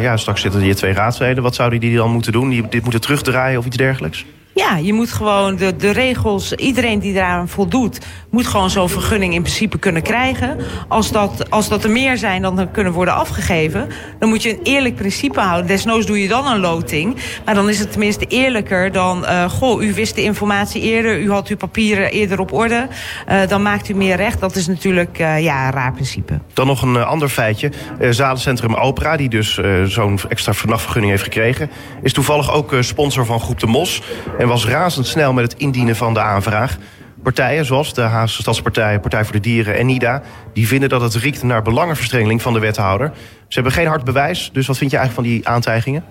ja, 0.00 0.16
straks 0.16 0.40
zitten 0.40 0.60
hier 0.60 0.76
twee 0.76 0.92
raadsleden. 0.92 1.42
Wat 1.42 1.54
zouden 1.54 1.80
die 1.80 1.96
dan 1.96 2.10
moeten 2.10 2.32
doen? 2.32 2.48
Die 2.48 2.68
dit 2.68 2.82
moeten 2.82 3.00
terugdraaien 3.00 3.58
of 3.58 3.66
iets 3.66 3.76
dergelijks? 3.76 4.24
Ja, 4.54 4.76
je 4.76 4.92
moet 4.92 5.12
gewoon 5.12 5.56
de, 5.56 5.76
de 5.76 5.90
regels, 5.90 6.52
iedereen 6.52 6.98
die 6.98 7.14
daaraan 7.14 7.48
voldoet, 7.48 7.98
moet 8.32 8.46
gewoon 8.46 8.70
zo'n 8.70 8.88
vergunning 8.88 9.34
in 9.34 9.42
principe 9.42 9.78
kunnen 9.78 10.02
krijgen. 10.02 10.56
Als 10.88 11.10
dat, 11.10 11.50
als 11.50 11.68
dat 11.68 11.84
er 11.84 11.90
meer 11.90 12.16
zijn 12.16 12.42
dan 12.42 12.58
er 12.58 12.66
kunnen 12.66 12.92
worden 12.92 13.14
afgegeven, 13.14 13.88
dan 14.18 14.28
moet 14.28 14.42
je 14.42 14.50
een 14.50 14.60
eerlijk 14.62 14.94
principe 14.94 15.40
houden. 15.40 15.66
Desnoods 15.66 16.06
doe 16.06 16.22
je 16.22 16.28
dan 16.28 16.46
een 16.46 16.60
loting, 16.60 17.16
maar 17.44 17.54
dan 17.54 17.68
is 17.68 17.78
het 17.78 17.90
tenminste 17.90 18.26
eerlijker 18.26 18.92
dan, 18.92 19.24
uh, 19.24 19.50
goh, 19.50 19.82
u 19.82 19.94
wist 19.94 20.14
de 20.14 20.22
informatie 20.22 20.82
eerder, 20.82 21.20
u 21.20 21.30
had 21.30 21.48
uw 21.48 21.56
papieren 21.56 22.10
eerder 22.10 22.40
op 22.40 22.52
orde, 22.52 22.88
uh, 23.28 23.40
dan 23.48 23.62
maakt 23.62 23.88
u 23.88 23.94
meer 23.94 24.16
recht. 24.16 24.40
Dat 24.40 24.56
is 24.56 24.66
natuurlijk 24.66 25.18
uh, 25.18 25.42
ja, 25.42 25.66
een 25.66 25.72
raar 25.72 25.92
principe. 25.92 26.40
Dan 26.52 26.66
nog 26.66 26.82
een 26.82 26.96
ander 26.96 27.28
feitje. 27.28 27.70
Zalencentrum 28.10 28.74
Opera, 28.74 29.16
die 29.16 29.28
dus 29.28 29.60
zo'n 29.84 30.18
extra 30.28 30.52
nachtvergunning 30.66 31.12
heeft 31.12 31.24
gekregen, 31.24 31.70
is 32.02 32.12
toevallig 32.12 32.52
ook 32.52 32.76
sponsor 32.80 33.26
van 33.26 33.40
Groep 33.40 33.60
de 33.60 33.66
Mos 33.66 34.02
en 34.38 34.48
was 34.48 34.66
razendsnel 34.66 35.32
met 35.32 35.52
het 35.52 35.60
indienen 35.60 35.96
van 35.96 36.14
de 36.14 36.20
aanvraag. 36.20 36.78
Partijen 37.22 37.64
zoals 37.64 37.94
de 37.94 38.00
Haagse 38.00 38.42
Stadspartij, 38.42 39.00
Partij 39.00 39.24
voor 39.24 39.32
de 39.32 39.40
Dieren 39.40 39.78
en 39.78 39.86
NIDA... 39.86 40.22
die 40.52 40.66
vinden 40.66 40.88
dat 40.88 41.00
het 41.00 41.14
riekt 41.14 41.42
naar 41.42 41.62
belangenverstrengeling 41.62 42.42
van 42.42 42.52
de 42.52 42.58
wethouder. 42.58 43.12
Ze 43.48 43.54
hebben 43.54 43.72
geen 43.72 43.86
hard 43.86 44.04
bewijs, 44.04 44.50
dus 44.52 44.66
wat 44.66 44.78
vind 44.78 44.90
je 44.90 44.96
eigenlijk 44.96 45.28
van 45.28 45.36
die 45.36 45.48
aantijgingen? 45.48 46.04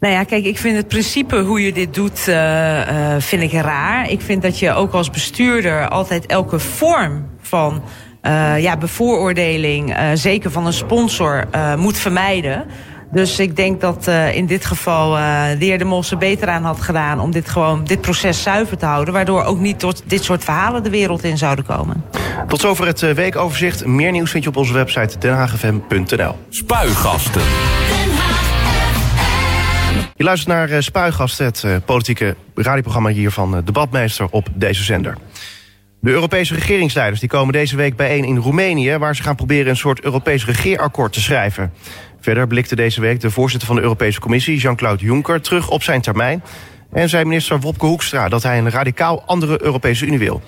Nou 0.00 0.14
ja, 0.14 0.24
kijk, 0.24 0.44
ik 0.44 0.58
vind 0.58 0.76
het 0.76 0.88
principe 0.88 1.40
hoe 1.40 1.64
je 1.64 1.72
dit 1.72 1.94
doet, 1.94 2.26
uh, 2.28 2.34
uh, 2.34 3.14
vind 3.18 3.42
ik 3.42 3.52
raar. 3.52 4.10
Ik 4.10 4.20
vind 4.20 4.42
dat 4.42 4.58
je 4.58 4.72
ook 4.72 4.92
als 4.92 5.10
bestuurder 5.10 5.88
altijd 5.88 6.26
elke 6.26 6.58
vorm 6.58 7.26
van 7.40 7.82
uh, 8.22 8.62
ja, 8.62 8.76
bevooroordeling... 8.76 9.96
zeker 10.14 10.50
van 10.50 10.66
een 10.66 10.72
sponsor, 10.72 11.44
moet 11.76 11.98
vermijden... 11.98 12.66
Dus 13.12 13.38
ik 13.38 13.56
denk 13.56 13.80
dat 13.80 14.08
uh, 14.08 14.36
in 14.36 14.46
dit 14.46 14.64
geval 14.64 15.16
uh, 15.16 15.44
de 15.58 15.64
heer 15.64 15.78
De 15.78 15.84
Mos 15.84 16.18
beter 16.18 16.48
aan 16.48 16.64
had 16.64 16.80
gedaan... 16.80 17.20
om 17.20 17.30
dit, 17.30 17.48
gewoon, 17.48 17.84
dit 17.84 18.00
proces 18.00 18.42
zuiver 18.42 18.76
te 18.76 18.86
houden... 18.86 19.14
waardoor 19.14 19.44
ook 19.44 19.58
niet 19.58 19.78
tot 19.78 20.02
dit 20.06 20.24
soort 20.24 20.44
verhalen 20.44 20.82
de 20.82 20.90
wereld 20.90 21.24
in 21.24 21.38
zouden 21.38 21.64
komen. 21.64 22.04
Tot 22.48 22.60
zover 22.60 22.86
het 22.86 23.02
uh, 23.02 23.10
weekoverzicht. 23.10 23.86
Meer 23.86 24.12
nieuws 24.12 24.30
vind 24.30 24.44
je 24.44 24.48
op 24.48 24.56
onze 24.56 24.72
website 24.72 25.18
denhagfm.nl. 25.18 26.34
Spuigasten. 26.48 27.42
Je 30.14 30.24
luistert 30.24 30.54
naar 30.54 30.70
uh, 30.70 30.76
Spuigasten, 30.80 31.44
het 31.44 31.62
uh, 31.66 31.76
politieke 31.84 32.36
radioprogramma 32.54 33.10
hier 33.10 33.30
van 33.30 33.62
Debatmeester 33.64 34.26
op 34.30 34.48
deze 34.54 34.82
zender. 34.82 35.16
De 36.00 36.10
Europese 36.10 36.54
regeringsleiders 36.54 37.20
die 37.20 37.28
komen 37.28 37.52
deze 37.52 37.76
week 37.76 37.96
bijeen 37.96 38.24
in 38.24 38.36
Roemenië... 38.36 38.98
waar 38.98 39.16
ze 39.16 39.22
gaan 39.22 39.36
proberen 39.36 39.68
een 39.68 39.76
soort 39.76 40.00
Europees 40.00 40.46
regeerakkoord 40.46 41.12
te 41.12 41.20
schrijven. 41.20 41.72
Verder 42.26 42.46
blikte 42.46 42.76
deze 42.76 43.00
week 43.00 43.20
de 43.20 43.30
voorzitter 43.30 43.66
van 43.66 43.76
de 43.76 43.82
Europese 43.82 44.20
Commissie, 44.20 44.58
Jean-Claude 44.58 45.04
Juncker, 45.04 45.40
terug 45.40 45.70
op 45.70 45.82
zijn 45.82 46.00
termijn. 46.00 46.42
En 46.92 47.08
zei 47.08 47.24
minister 47.24 47.60
Wopke 47.60 47.86
Hoekstra 47.86 48.28
dat 48.28 48.42
hij 48.42 48.58
een 48.58 48.70
radicaal 48.70 49.22
andere 49.26 49.62
Europese 49.62 50.06
Unie 50.06 50.18
wil. 50.18 50.42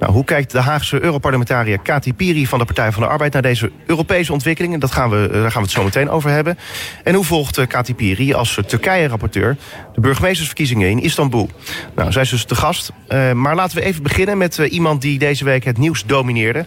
Nou, 0.00 0.12
hoe 0.12 0.24
kijkt 0.24 0.50
de 0.50 0.60
Haagse 0.60 1.02
Europarlementariër 1.02 1.78
Kati 1.78 2.14
Piri 2.14 2.46
van 2.46 2.58
de 2.58 2.64
Partij 2.64 2.92
van 2.92 3.02
de 3.02 3.08
Arbeid 3.08 3.32
naar 3.32 3.42
deze 3.42 3.70
Europese 3.86 4.32
ontwikkelingen? 4.32 4.80
Dat 4.80 4.92
gaan 4.92 5.10
we, 5.10 5.28
daar 5.32 5.50
gaan 5.50 5.62
we 5.62 5.68
het 5.68 5.70
zo 5.70 5.84
meteen 5.84 6.10
over 6.10 6.30
hebben. 6.30 6.58
En 7.04 7.14
hoe 7.14 7.24
volgt 7.24 7.58
eh, 7.58 7.66
Kati 7.66 7.94
Piri 7.94 8.32
als 8.32 8.60
Turkije-rapporteur 8.66 9.56
de 9.94 10.00
burgemeestersverkiezingen 10.00 10.90
in 10.90 11.02
Istanbul? 11.02 11.50
Nou, 11.94 12.12
zij 12.12 12.22
is 12.22 12.30
dus 12.30 12.44
te 12.44 12.54
gast. 12.54 12.92
Maar 13.34 13.54
laten 13.54 13.76
we 13.76 13.84
even 13.84 14.02
beginnen 14.02 14.38
met 14.38 14.56
iemand 14.56 15.02
die 15.02 15.18
deze 15.18 15.44
week 15.44 15.64
het 15.64 15.78
nieuws 15.78 16.04
domineerde. 16.04 16.64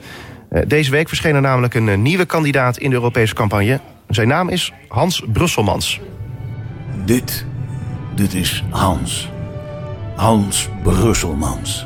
Deze 0.67 0.91
week 0.91 1.07
verscheen 1.07 1.35
er 1.35 1.41
namelijk 1.41 1.73
een 1.73 2.01
nieuwe 2.01 2.25
kandidaat 2.25 2.77
in 2.77 2.89
de 2.89 2.95
Europese 2.95 3.33
campagne. 3.33 3.79
Zijn 4.13 4.27
naam 4.27 4.49
is 4.49 4.73
Hans 4.87 5.23
Brusselmans. 5.31 5.99
Dit, 7.05 7.45
dit 8.15 8.33
is 8.33 8.63
Hans. 8.69 9.29
Hans 10.15 10.69
Brusselmans. 10.83 11.85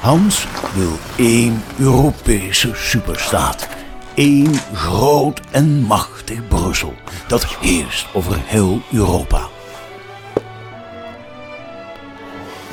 Hans 0.00 0.46
wil 0.74 0.92
één 1.16 1.62
Europese 1.78 2.70
superstaat. 2.74 3.68
één 4.14 4.54
groot 4.72 5.40
en 5.50 5.80
machtig 5.80 6.48
Brussel 6.48 6.94
dat 7.28 7.46
heerst 7.60 8.06
over 8.14 8.36
heel 8.44 8.80
Europa. 8.92 9.48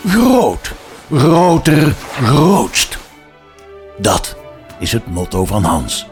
Groot, 0.08 0.74
groter, 1.12 1.94
grootst. 2.22 2.98
Dat 3.98 4.38
is 4.80 4.92
het 4.92 5.08
motto 5.08 5.46
van 5.46 5.64
Hans. 5.64 6.12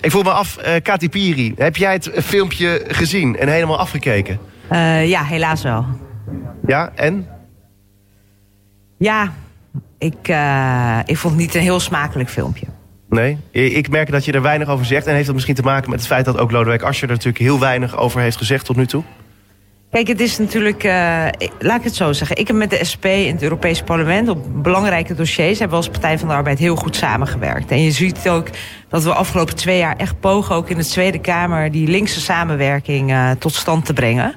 Ik 0.00 0.10
voel 0.10 0.22
me 0.22 0.30
af, 0.30 0.58
uh, 0.58 0.74
Kati 0.82 1.08
Piri, 1.08 1.54
heb 1.56 1.76
jij 1.76 1.92
het 1.92 2.10
filmpje 2.14 2.84
gezien 2.88 3.36
en 3.36 3.48
helemaal 3.48 3.78
afgekeken? 3.78 4.38
Uh, 4.72 5.08
ja, 5.08 5.24
helaas 5.24 5.62
wel. 5.62 5.86
Ja, 6.66 6.92
en? 6.94 7.28
Ja, 8.98 9.32
ik, 9.98 10.28
uh, 10.28 10.98
ik 11.04 11.16
vond 11.16 11.34
het 11.34 11.42
niet 11.42 11.54
een 11.54 11.60
heel 11.60 11.80
smakelijk 11.80 12.30
filmpje. 12.30 12.66
Nee, 13.08 13.38
ik 13.50 13.88
merk 13.88 14.10
dat 14.10 14.24
je 14.24 14.32
er 14.32 14.42
weinig 14.42 14.68
over 14.68 14.86
zegt. 14.86 15.06
En 15.06 15.14
heeft 15.14 15.26
dat 15.26 15.34
misschien 15.34 15.54
te 15.54 15.62
maken 15.62 15.90
met 15.90 15.98
het 15.98 16.08
feit 16.08 16.24
dat 16.24 16.38
ook 16.38 16.50
Lodewijk 16.50 16.82
Asscher 16.82 17.08
er 17.08 17.14
natuurlijk 17.14 17.44
heel 17.44 17.60
weinig 17.60 17.96
over 17.96 18.20
heeft 18.20 18.36
gezegd 18.36 18.64
tot 18.64 18.76
nu 18.76 18.86
toe? 18.86 19.02
Kijk, 19.96 20.08
het 20.08 20.20
is 20.20 20.38
natuurlijk, 20.38 20.84
uh, 20.84 21.26
laat 21.58 21.78
ik 21.78 21.84
het 21.84 21.94
zo 21.94 22.12
zeggen. 22.12 22.36
Ik 22.36 22.46
heb 22.46 22.56
met 22.56 22.70
de 22.70 22.84
SP 22.90 23.04
in 23.04 23.34
het 23.34 23.42
Europese 23.42 23.84
parlement 23.84 24.28
op 24.28 24.62
belangrijke 24.62 25.14
dossiers... 25.14 25.58
hebben 25.58 25.78
we 25.78 25.84
als 25.84 25.92
Partij 25.92 26.18
van 26.18 26.28
de 26.28 26.34
Arbeid 26.34 26.58
heel 26.58 26.76
goed 26.76 26.96
samengewerkt. 26.96 27.70
En 27.70 27.82
je 27.82 27.90
ziet 27.90 28.28
ook 28.28 28.48
dat 28.88 29.02
we 29.02 29.14
afgelopen 29.14 29.56
twee 29.56 29.78
jaar 29.78 29.96
echt 29.96 30.20
pogen... 30.20 30.54
ook 30.54 30.70
in 30.70 30.76
de 30.76 30.84
Tweede 30.84 31.18
Kamer 31.18 31.70
die 31.70 31.88
linkse 31.88 32.20
samenwerking 32.20 33.10
uh, 33.10 33.30
tot 33.30 33.54
stand 33.54 33.84
te 33.84 33.92
brengen. 33.92 34.34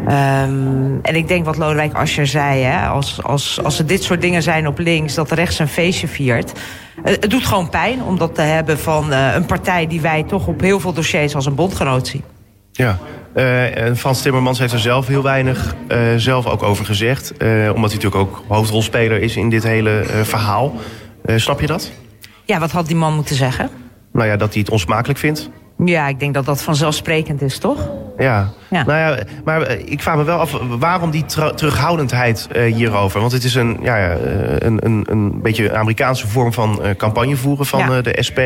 Um, 0.00 0.98
en 1.02 1.14
ik 1.14 1.28
denk 1.28 1.44
wat 1.44 1.56
Lodewijk 1.56 1.94
Asscher 1.94 2.26
zei, 2.26 2.62
hè, 2.62 2.86
als, 2.86 3.22
als, 3.22 3.62
als 3.62 3.78
er 3.78 3.86
dit 3.86 4.02
soort 4.02 4.20
dingen 4.20 4.42
zijn 4.42 4.66
op 4.66 4.78
links... 4.78 5.14
dat 5.14 5.30
rechts 5.30 5.58
een 5.58 5.68
feestje 5.68 6.08
viert... 6.08 6.52
Het 7.02 7.30
doet 7.30 7.46
gewoon 7.46 7.68
pijn 7.68 8.02
om 8.02 8.18
dat 8.18 8.34
te 8.34 8.42
hebben 8.42 8.78
van 8.78 9.12
uh, 9.12 9.34
een 9.34 9.46
partij 9.46 9.86
die 9.86 10.00
wij 10.00 10.22
toch 10.22 10.46
op 10.46 10.60
heel 10.60 10.80
veel 10.80 10.92
dossiers 10.92 11.34
als 11.34 11.46
een 11.46 11.54
bondgenoot 11.54 12.06
zien. 12.06 12.22
Ja, 12.72 12.98
uh, 13.34 13.76
en 13.76 13.96
Frans 13.96 14.22
Timmermans 14.22 14.58
heeft 14.58 14.72
er 14.72 14.78
zelf 14.78 15.06
heel 15.06 15.22
weinig 15.22 15.74
uh, 15.88 15.98
zelf 16.16 16.46
ook 16.46 16.62
over 16.62 16.84
gezegd. 16.84 17.32
omdat 17.32 17.90
hij 17.90 18.00
natuurlijk 18.00 18.14
ook 18.14 18.42
hoofdrolspeler 18.48 19.22
is 19.22 19.36
in 19.36 19.50
dit 19.50 19.62
hele 19.62 20.04
verhaal. 20.22 20.74
snap 21.36 21.60
je 21.60 21.66
dat? 21.66 21.92
Ja, 22.44 22.58
wat 22.58 22.70
had 22.70 22.86
die 22.86 22.96
man 22.96 23.14
moeten 23.14 23.36
zeggen? 23.36 23.70
Nou 24.12 24.28
ja, 24.28 24.36
dat 24.36 24.52
hij 24.52 24.60
het 24.60 24.70
onsmakelijk 24.70 25.18
vindt. 25.18 25.50
Ja, 25.84 26.08
ik 26.08 26.20
denk 26.20 26.34
dat 26.34 26.44
dat 26.44 26.62
vanzelfsprekend 26.62 27.42
is, 27.42 27.58
toch? 27.58 27.88
Ja. 28.18 28.48
ja. 28.70 28.84
Nou 28.84 28.98
ja, 28.98 29.24
maar 29.44 29.70
ik 29.70 30.02
vraag 30.02 30.16
me 30.16 30.24
wel 30.24 30.38
af, 30.38 30.58
waarom 30.78 31.10
die 31.10 31.24
terughoudendheid 31.54 32.48
hierover? 32.74 33.20
Want 33.20 33.32
het 33.32 33.44
is 33.44 33.54
een, 33.54 33.78
ja, 33.82 34.16
een, 34.58 34.86
een, 34.86 35.06
een 35.10 35.42
beetje 35.42 35.74
Amerikaanse 35.74 36.28
vorm 36.28 36.52
van 36.52 36.80
campagne 36.96 37.36
voeren 37.36 37.66
van 37.66 37.78
ja. 37.78 38.02
de 38.02 38.22
SP. 38.28 38.38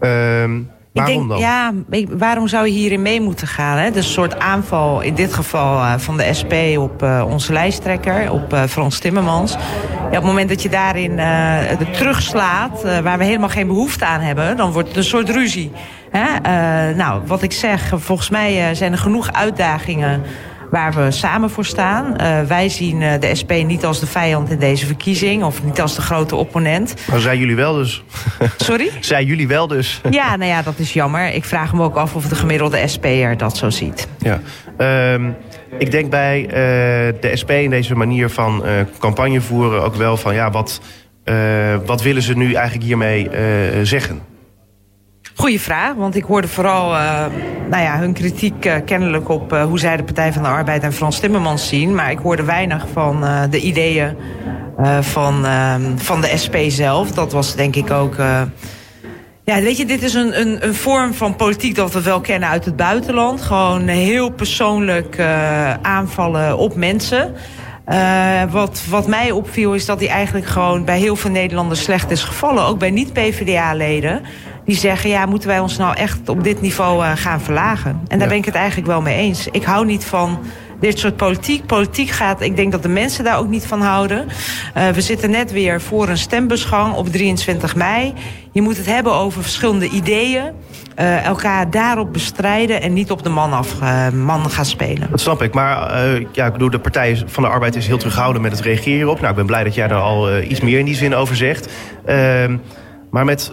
Ehm, 0.00 0.60
waarom 0.94 1.28
denk, 1.28 1.28
dan? 1.28 1.38
Ja, 1.38 1.72
waarom 2.18 2.48
zou 2.48 2.66
je 2.66 2.72
hierin 2.72 3.02
mee 3.02 3.20
moeten 3.20 3.46
gaan? 3.46 3.78
Hè? 3.78 3.90
Dus 3.90 4.06
een 4.06 4.12
soort 4.12 4.38
aanval, 4.38 5.00
in 5.00 5.14
dit 5.14 5.34
geval 5.34 5.98
van 5.98 6.16
de 6.16 6.34
SP 6.38 6.52
op 6.78 7.02
onze 7.26 7.52
lijsttrekker, 7.52 8.32
op 8.32 8.56
Frans 8.68 8.98
Timmermans. 8.98 9.52
Ja, 9.52 10.06
op 10.06 10.12
het 10.12 10.22
moment 10.24 10.48
dat 10.48 10.62
je 10.62 10.68
daarin 10.68 11.20
terugslaat, 11.92 12.82
waar 13.02 13.18
we 13.18 13.24
helemaal 13.24 13.48
geen 13.48 13.66
behoefte 13.66 14.04
aan 14.04 14.20
hebben... 14.20 14.56
dan 14.56 14.72
wordt 14.72 14.88
het 14.88 14.96
een 14.96 15.04
soort 15.04 15.28
ruzie. 15.28 15.72
Hè? 16.10 16.40
Nou, 16.92 17.22
wat 17.26 17.42
ik 17.42 17.52
zeg, 17.52 17.92
volgens 17.94 18.30
mij 18.30 18.74
zijn 18.74 18.92
er 18.92 18.98
genoeg 18.98 19.32
uitdagingen 19.32 20.22
waar 20.74 20.94
we 20.94 21.10
samen 21.10 21.50
voor 21.50 21.64
staan. 21.64 22.14
Uh, 22.20 22.42
wij 22.42 22.68
zien 22.68 22.98
de 23.20 23.34
SP 23.40 23.50
niet 23.50 23.84
als 23.84 24.00
de 24.00 24.06
vijand 24.06 24.50
in 24.50 24.58
deze 24.58 24.86
verkiezing... 24.86 25.44
of 25.44 25.64
niet 25.64 25.80
als 25.80 25.94
de 25.94 26.02
grote 26.02 26.36
opponent. 26.36 26.94
Maar 27.10 27.20
zijn 27.20 27.38
jullie 27.38 27.56
wel 27.56 27.74
dus? 27.74 28.04
Sorry? 28.56 28.90
zijn 29.00 29.26
jullie 29.26 29.48
wel 29.48 29.66
dus? 29.66 30.00
ja, 30.10 30.36
nou 30.36 30.50
ja, 30.50 30.62
dat 30.62 30.78
is 30.78 30.92
jammer. 30.92 31.34
Ik 31.34 31.44
vraag 31.44 31.74
me 31.74 31.82
ook 31.82 31.96
af 31.96 32.14
of 32.14 32.28
de 32.28 32.34
gemiddelde 32.34 32.86
SP'er 32.86 33.36
dat 33.36 33.56
zo 33.56 33.70
ziet. 33.70 34.08
Ja. 34.18 34.40
Um, 35.12 35.36
ik 35.78 35.90
denk 35.90 36.10
bij 36.10 36.42
uh, 36.42 36.50
de 37.20 37.30
SP 37.40 37.50
in 37.50 37.70
deze 37.70 37.94
manier 37.94 38.30
van 38.30 38.62
uh, 38.64 38.70
campagne 38.98 39.40
voeren 39.40 39.82
ook 39.82 39.94
wel 39.94 40.16
van... 40.16 40.34
ja, 40.34 40.50
wat, 40.50 40.80
uh, 41.24 41.34
wat 41.86 42.02
willen 42.02 42.22
ze 42.22 42.36
nu 42.36 42.52
eigenlijk 42.52 42.86
hiermee 42.86 43.30
zeggen? 43.82 44.33
Goeie 45.36 45.60
vraag, 45.60 45.94
want 45.94 46.16
ik 46.16 46.24
hoorde 46.24 46.48
vooral 46.48 46.94
uh, 46.94 47.26
nou 47.70 47.82
ja, 47.82 47.98
hun 47.98 48.12
kritiek 48.12 48.64
uh, 48.64 48.74
kennelijk 48.84 49.28
op 49.28 49.52
uh, 49.52 49.64
hoe 49.64 49.78
zij 49.78 49.96
de 49.96 50.04
Partij 50.04 50.32
van 50.32 50.42
de 50.42 50.48
Arbeid 50.48 50.82
en 50.82 50.92
Frans 50.92 51.20
Timmermans 51.20 51.68
zien. 51.68 51.94
Maar 51.94 52.10
ik 52.10 52.18
hoorde 52.18 52.42
weinig 52.42 52.86
van 52.92 53.24
de 53.50 53.60
ideeën 53.60 54.16
van, 55.00 55.46
van 55.96 56.20
de 56.20 56.32
SP 56.42 56.56
zelf. 56.68 57.10
Dat 57.10 57.32
was 57.32 57.54
denk 57.54 57.76
ik 57.76 57.90
ook. 57.90 58.16
ja, 59.44 59.60
weet 59.60 59.76
je, 59.76 59.86
dit 59.86 60.02
is 60.02 60.14
een, 60.14 60.40
een, 60.40 60.66
een 60.66 60.74
vorm 60.74 61.14
van 61.14 61.36
politiek 61.36 61.74
dat 61.74 61.92
we 61.92 62.02
wel 62.02 62.20
kennen 62.20 62.48
uit 62.48 62.64
het 62.64 62.76
buitenland. 62.76 63.42
Gewoon 63.42 63.88
heel 63.88 64.30
persoonlijk 64.30 65.20
aanvallen 65.82 66.58
op 66.58 66.74
mensen. 66.74 67.34
Wat, 68.50 68.82
wat 68.88 69.06
mij 69.06 69.30
opviel 69.30 69.74
is 69.74 69.86
dat 69.86 70.00
hij 70.00 70.08
eigenlijk 70.08 70.46
gewoon 70.46 70.84
bij 70.84 70.98
heel 70.98 71.16
veel 71.16 71.30
Nederlanders 71.30 71.82
slecht 71.82 72.10
is 72.10 72.22
gevallen. 72.22 72.64
Ook 72.64 72.78
bij 72.78 72.90
niet-PVDA-leden. 72.90 74.22
Die 74.64 74.76
zeggen, 74.76 75.10
ja, 75.10 75.26
moeten 75.26 75.48
wij 75.48 75.58
ons 75.58 75.76
nou 75.76 75.96
echt 75.96 76.28
op 76.28 76.44
dit 76.44 76.60
niveau 76.60 77.04
uh, 77.04 77.10
gaan 77.14 77.40
verlagen? 77.40 77.90
En 77.90 78.18
daar 78.18 78.18
ja. 78.18 78.26
ben 78.26 78.36
ik 78.36 78.44
het 78.44 78.54
eigenlijk 78.54 78.86
wel 78.86 79.00
mee 79.00 79.16
eens. 79.16 79.48
Ik 79.48 79.64
hou 79.64 79.86
niet 79.86 80.04
van 80.04 80.38
dit 80.80 80.98
soort 80.98 81.16
politiek. 81.16 81.66
Politiek 81.66 82.10
gaat, 82.10 82.40
ik 82.40 82.56
denk 82.56 82.72
dat 82.72 82.82
de 82.82 82.88
mensen 82.88 83.24
daar 83.24 83.38
ook 83.38 83.48
niet 83.48 83.66
van 83.66 83.80
houden. 83.80 84.26
Uh, 84.76 84.88
we 84.88 85.00
zitten 85.00 85.30
net 85.30 85.52
weer 85.52 85.80
voor 85.80 86.08
een 86.08 86.18
stembusgang 86.18 86.94
op 86.94 87.08
23 87.08 87.76
mei. 87.76 88.12
Je 88.52 88.62
moet 88.62 88.76
het 88.76 88.86
hebben 88.86 89.12
over 89.12 89.42
verschillende 89.42 89.88
ideeën. 89.88 90.44
Uh, 90.98 91.24
elkaar 91.24 91.70
daarop 91.70 92.12
bestrijden 92.12 92.82
en 92.82 92.92
niet 92.92 93.10
op 93.10 93.22
de 93.22 93.28
man 93.28 93.52
af 93.52 93.80
uh, 93.82 94.08
man 94.08 94.50
gaan 94.50 94.64
spelen. 94.64 95.10
Dat 95.10 95.20
snap 95.20 95.42
ik. 95.42 95.54
Maar 95.54 96.06
uh, 96.06 96.26
ja, 96.32 96.46
ik 96.46 96.52
bedoel, 96.52 96.70
de 96.70 96.78
Partij 96.78 97.22
van 97.26 97.42
de 97.42 97.48
Arbeid 97.48 97.76
is 97.76 97.86
heel 97.86 97.98
terughouden 97.98 98.42
met 98.42 98.52
het 98.52 98.60
reageren 98.60 99.08
op. 99.08 99.16
Nou, 99.16 99.30
ik 99.30 99.36
ben 99.36 99.46
blij 99.46 99.64
dat 99.64 99.74
jij 99.74 99.88
daar 99.88 100.00
al 100.00 100.40
iets 100.40 100.60
meer 100.60 100.78
in 100.78 100.84
die 100.84 100.94
zin 100.94 101.14
over 101.14 101.36
zegt. 101.36 101.68
Ehm, 102.04 102.56
maar 103.10 103.24
met 103.24 103.52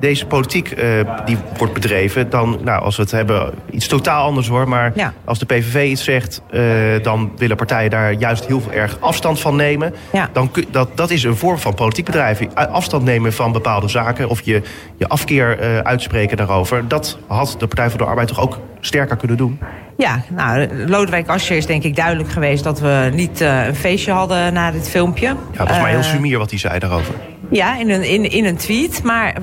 deze 0.00 0.26
politiek 0.26 0.70
uh, 0.70 0.84
die 1.24 1.36
wordt 1.56 1.74
bedreven... 1.74 2.30
dan, 2.30 2.58
nou, 2.64 2.82
als 2.82 2.96
we 2.96 3.02
het 3.02 3.10
hebben, 3.10 3.54
iets 3.70 3.86
totaal 3.86 4.24
anders 4.24 4.48
hoor... 4.48 4.68
maar 4.68 4.92
ja. 4.94 5.12
als 5.24 5.38
de 5.38 5.46
PVV 5.46 5.90
iets 5.90 6.04
zegt... 6.04 6.42
Uh, 6.50 6.62
dan 7.02 7.32
willen 7.36 7.56
partijen 7.56 7.90
daar 7.90 8.12
juist 8.12 8.46
heel 8.46 8.62
erg 8.72 8.96
afstand 9.00 9.40
van 9.40 9.56
nemen. 9.56 9.94
Ja. 10.12 10.28
Dan, 10.32 10.50
dat, 10.70 10.88
dat 10.94 11.10
is 11.10 11.22
een 11.22 11.36
vorm 11.36 11.58
van 11.58 11.74
politiek 11.74 12.04
bedrijven. 12.04 12.54
Afstand 12.54 13.04
nemen 13.04 13.32
van 13.32 13.52
bepaalde 13.52 13.88
zaken... 13.88 14.28
of 14.28 14.40
je, 14.40 14.62
je 14.96 15.08
afkeer 15.08 15.58
uh, 15.60 15.78
uitspreken 15.78 16.36
daarover. 16.36 16.88
Dat 16.88 17.18
had 17.26 17.56
de 17.58 17.66
Partij 17.66 17.90
voor 17.90 17.98
de 17.98 18.04
Arbeid 18.04 18.28
toch 18.28 18.40
ook 18.40 18.58
sterker 18.80 19.16
kunnen 19.16 19.36
doen? 19.36 19.58
Ja, 19.96 20.22
nou, 20.28 20.68
Lodewijk 20.86 21.28
Asscher 21.28 21.56
is 21.56 21.66
denk 21.66 21.82
ik 21.82 21.96
duidelijk 21.96 22.28
geweest... 22.28 22.64
dat 22.64 22.80
we 22.80 23.10
niet 23.12 23.40
een 23.40 23.74
feestje 23.74 24.12
hadden 24.12 24.52
na 24.52 24.70
dit 24.70 24.88
filmpje. 24.88 25.26
Ja, 25.26 25.36
dat 25.52 25.68
was 25.68 25.78
maar 25.80 25.90
heel 25.90 26.02
sumier 26.02 26.38
wat 26.38 26.50
hij 26.50 26.58
zei 26.58 26.78
daarover. 26.78 27.14
Ja, 27.50 27.78
in 27.78 27.90
een, 27.90 28.02
in, 28.02 28.30
in 28.30 28.44
een 28.44 28.56
tweet. 28.56 29.02
Maar 29.02 29.34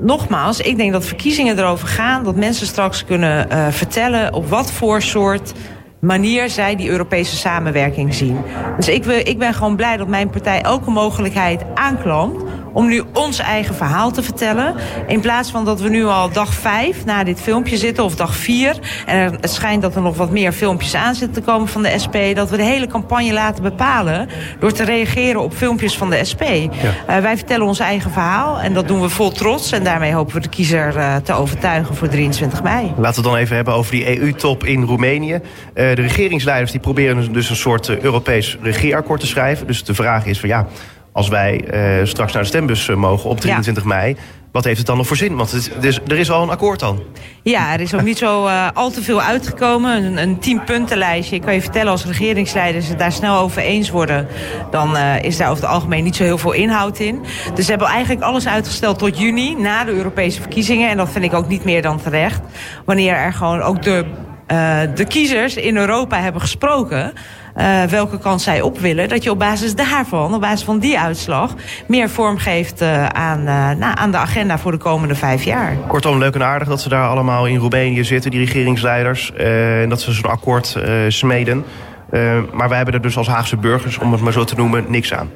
nogmaals, 0.00 0.60
ik 0.60 0.76
denk 0.76 0.92
dat 0.92 1.04
verkiezingen 1.04 1.58
erover 1.58 1.88
gaan... 1.88 2.24
dat 2.24 2.36
mensen 2.36 2.66
straks 2.66 3.04
kunnen 3.04 3.46
uh, 3.52 3.66
vertellen 3.70 4.32
op 4.32 4.48
wat 4.48 4.72
voor 4.72 5.02
soort 5.02 5.52
manier 6.00 6.50
zij 6.50 6.76
die 6.76 6.88
Europese 6.88 7.36
samenwerking 7.36 8.14
zien. 8.14 8.38
Dus 8.76 8.88
ik, 8.88 9.06
ik 9.06 9.38
ben 9.38 9.54
gewoon 9.54 9.76
blij 9.76 9.96
dat 9.96 10.08
mijn 10.08 10.30
partij 10.30 10.66
ook 10.66 10.86
een 10.86 10.92
mogelijkheid 10.92 11.62
aanklampt 11.74 12.42
om 12.76 12.86
nu 12.86 13.02
ons 13.12 13.38
eigen 13.38 13.74
verhaal 13.74 14.10
te 14.10 14.22
vertellen. 14.22 14.74
In 15.06 15.20
plaats 15.20 15.50
van 15.50 15.64
dat 15.64 15.80
we 15.80 15.88
nu 15.88 16.04
al 16.04 16.30
dag 16.30 16.54
vijf 16.54 17.04
na 17.04 17.24
dit 17.24 17.40
filmpje 17.40 17.76
zitten, 17.76 18.04
of 18.04 18.16
dag 18.16 18.36
vier... 18.36 18.76
en 19.06 19.38
het 19.40 19.50
schijnt 19.50 19.82
dat 19.82 19.94
er 19.94 20.02
nog 20.02 20.16
wat 20.16 20.30
meer 20.30 20.52
filmpjes 20.52 20.94
aan 20.94 21.14
zitten 21.14 21.42
te 21.42 21.50
komen 21.50 21.68
van 21.68 21.82
de 21.82 21.98
SP... 22.04 22.16
dat 22.34 22.50
we 22.50 22.56
de 22.56 22.62
hele 22.62 22.86
campagne 22.86 23.32
laten 23.32 23.62
bepalen 23.62 24.28
door 24.60 24.72
te 24.72 24.84
reageren 24.84 25.40
op 25.40 25.54
filmpjes 25.54 25.96
van 25.96 26.10
de 26.10 26.24
SP. 26.30 26.42
Ja. 26.42 26.68
Uh, 27.16 27.22
wij 27.22 27.36
vertellen 27.36 27.66
ons 27.66 27.78
eigen 27.78 28.10
verhaal 28.10 28.60
en 28.60 28.74
dat 28.74 28.88
doen 28.88 29.00
we 29.00 29.08
vol 29.08 29.30
trots... 29.30 29.72
en 29.72 29.84
daarmee 29.84 30.12
hopen 30.12 30.34
we 30.34 30.40
de 30.40 30.48
kiezer 30.48 30.96
uh, 30.96 31.16
te 31.16 31.32
overtuigen 31.32 31.94
voor 31.94 32.08
23 32.08 32.62
mei. 32.62 32.84
Laten 32.84 32.98
we 32.98 33.06
het 33.06 33.22
dan 33.22 33.36
even 33.36 33.56
hebben 33.56 33.74
over 33.74 33.92
die 33.92 34.20
EU-top 34.20 34.64
in 34.64 34.82
Roemenië. 34.82 35.34
Uh, 35.34 35.40
de 35.74 35.92
regeringsleiders 35.92 36.70
die 36.70 36.80
proberen 36.80 37.32
dus 37.32 37.50
een 37.50 37.56
soort 37.56 37.88
Europees 37.88 38.58
regeerakkoord 38.62 39.20
te 39.20 39.26
schrijven. 39.26 39.66
Dus 39.66 39.84
de 39.84 39.94
vraag 39.94 40.26
is 40.26 40.40
van 40.40 40.48
ja 40.48 40.66
als 41.16 41.28
wij 41.28 41.64
uh, 42.00 42.06
straks 42.06 42.32
naar 42.32 42.42
de 42.42 42.48
stembus 42.48 42.88
uh, 42.88 42.96
mogen 42.96 43.30
op 43.30 43.40
23 43.40 43.82
ja. 43.82 43.88
mei. 43.88 44.16
Wat 44.52 44.64
heeft 44.64 44.78
het 44.78 44.86
dan 44.86 44.96
nog 44.96 45.06
voor 45.06 45.16
zin? 45.16 45.36
Want 45.36 45.50
het 45.50 45.84
is, 45.84 46.00
er 46.06 46.18
is 46.18 46.30
al 46.30 46.42
een 46.42 46.50
akkoord 46.50 46.80
dan. 46.80 47.02
Ja, 47.42 47.72
er 47.72 47.80
is 47.80 47.94
ook 47.94 48.02
niet 48.02 48.18
zo 48.18 48.46
uh, 48.46 48.68
al 48.74 48.90
te 48.90 49.02
veel 49.02 49.22
uitgekomen. 49.22 50.04
Een, 50.04 50.16
een 50.16 50.38
tienpuntenlijstje. 50.38 51.36
Ik 51.36 51.42
kan 51.42 51.54
je 51.54 51.60
vertellen, 51.60 51.90
als 51.90 52.04
regeringsleiders 52.04 52.88
het 52.88 52.98
daar 52.98 53.12
snel 53.12 53.38
over 53.38 53.62
eens 53.62 53.90
worden... 53.90 54.28
dan 54.70 54.96
is 54.96 55.36
daar 55.36 55.50
over 55.50 55.62
het 55.62 55.72
algemeen 55.72 56.04
niet 56.04 56.16
zo 56.16 56.22
heel 56.22 56.38
veel 56.38 56.52
inhoud 56.52 56.98
in. 56.98 57.24
Dus 57.54 57.64
ze 57.64 57.70
hebben 57.70 57.88
eigenlijk 57.88 58.24
alles 58.24 58.46
uitgesteld 58.48 58.98
tot 58.98 59.18
juni, 59.18 59.54
na 59.54 59.84
de 59.84 59.92
Europese 59.92 60.40
verkiezingen. 60.40 60.90
En 60.90 60.96
dat 60.96 61.10
vind 61.10 61.24
ik 61.24 61.34
ook 61.34 61.48
niet 61.48 61.64
meer 61.64 61.82
dan 61.82 62.00
terecht. 62.00 62.40
Wanneer 62.84 63.14
er 63.14 63.32
gewoon 63.32 63.60
ook 63.60 63.82
de, 63.82 64.04
de 64.94 65.04
kiezers 65.08 65.56
in 65.56 65.76
Europa 65.76 66.20
hebben 66.20 66.40
gesproken... 66.40 67.12
uh, 67.58 67.82
welke 67.82 68.18
kant 68.18 68.42
zij 68.42 68.60
op 68.60 68.78
willen. 68.78 69.08
Dat 69.08 69.22
je 69.22 69.30
op 69.30 69.38
basis 69.38 69.74
daarvan, 69.74 70.34
op 70.34 70.40
basis 70.40 70.64
van 70.64 70.78
die 70.78 70.98
uitslag, 70.98 71.54
meer 71.86 72.10
vorm 72.10 72.38
geeft 72.38 72.82
uh, 72.82 73.06
aan, 73.06 73.42
nou, 73.78 73.94
aan 73.94 74.10
de 74.10 74.16
agenda 74.16 74.58
voor 74.58 74.72
de 74.72 74.78
komende 74.78 75.14
vijf 75.14 75.44
jaar. 75.44 75.76
Kortom, 75.86 76.18
leuk 76.18 76.34
en 76.34 76.44
aardig 76.44 76.68
dat 76.68 76.80
ze 76.80 76.88
daar 76.88 77.08
allemaal 77.08 77.46
in 77.46 77.58
Roemenië 77.58 78.04
zitten, 78.04 78.30
die 78.30 78.40
regeringsleiders. 78.40 79.32
en 79.32 79.88
dat 79.88 80.00
ze 80.00 80.12
zo'n 80.12 80.30
akkoord 80.30 80.76
smeden. 81.08 81.64
maar 82.52 82.68
wij 82.68 82.76
hebben 82.76 82.94
er 82.94 83.02
dus 83.02 83.16
als 83.16 83.28
Haagse 83.28 83.56
burgers, 83.56 83.98
om 83.98 84.12
het 84.12 84.20
maar 84.20 84.32
zo 84.32 84.44
te 84.44 84.54
noemen, 84.56 84.84
niks 84.88 85.14
aan. 85.14 85.30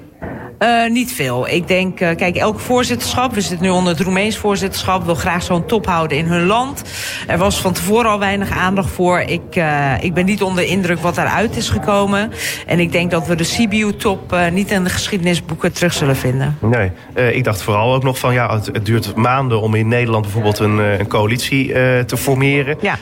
Uh, 0.62 0.90
niet 0.90 1.12
veel. 1.12 1.48
Ik 1.48 1.68
denk, 1.68 2.00
uh, 2.00 2.08
kijk, 2.16 2.36
elk 2.36 2.60
voorzitterschap, 2.60 3.34
we 3.34 3.40
zitten 3.40 3.66
nu 3.66 3.72
onder 3.72 3.92
het 3.92 4.02
Roemeens 4.02 4.36
voorzitterschap, 4.36 5.04
wil 5.04 5.14
graag 5.14 5.42
zo'n 5.42 5.66
top 5.66 5.86
houden 5.86 6.18
in 6.18 6.26
hun 6.26 6.46
land. 6.46 6.82
Er 7.26 7.38
was 7.38 7.60
van 7.60 7.72
tevoren 7.72 8.10
al 8.10 8.18
weinig 8.18 8.50
aandacht 8.50 8.90
voor. 8.90 9.20
Ik, 9.20 9.56
uh, 9.56 9.92
ik 10.00 10.14
ben 10.14 10.24
niet 10.24 10.42
onder 10.42 10.64
indruk 10.64 10.98
wat 10.98 11.14
daaruit 11.14 11.56
is 11.56 11.68
gekomen. 11.68 12.30
En 12.66 12.80
ik 12.80 12.92
denk 12.92 13.10
dat 13.10 13.26
we 13.26 13.34
de 13.34 13.44
Sibiu-top 13.44 14.36
niet 14.52 14.70
in 14.70 14.84
de 14.84 14.90
geschiedenisboeken 14.90 15.72
terug 15.72 15.92
zullen 15.92 16.16
vinden. 16.16 16.58
Nee, 16.60 16.90
ik 17.32 17.44
dacht 17.44 17.62
vooral 17.62 17.94
ook 17.94 18.02
nog 18.02 18.18
van, 18.18 18.34
ja, 18.34 18.54
het, 18.54 18.66
het 18.66 18.86
duurt 18.86 19.14
maanden 19.14 19.60
om 19.60 19.74
in 19.74 19.88
Nederland 19.88 20.22
bijvoorbeeld 20.22 20.58
een, 20.58 20.78
een 20.78 21.08
coalitie 21.08 21.72
te 22.04 22.16
formeren. 22.16 22.78
Ja. 22.80 22.96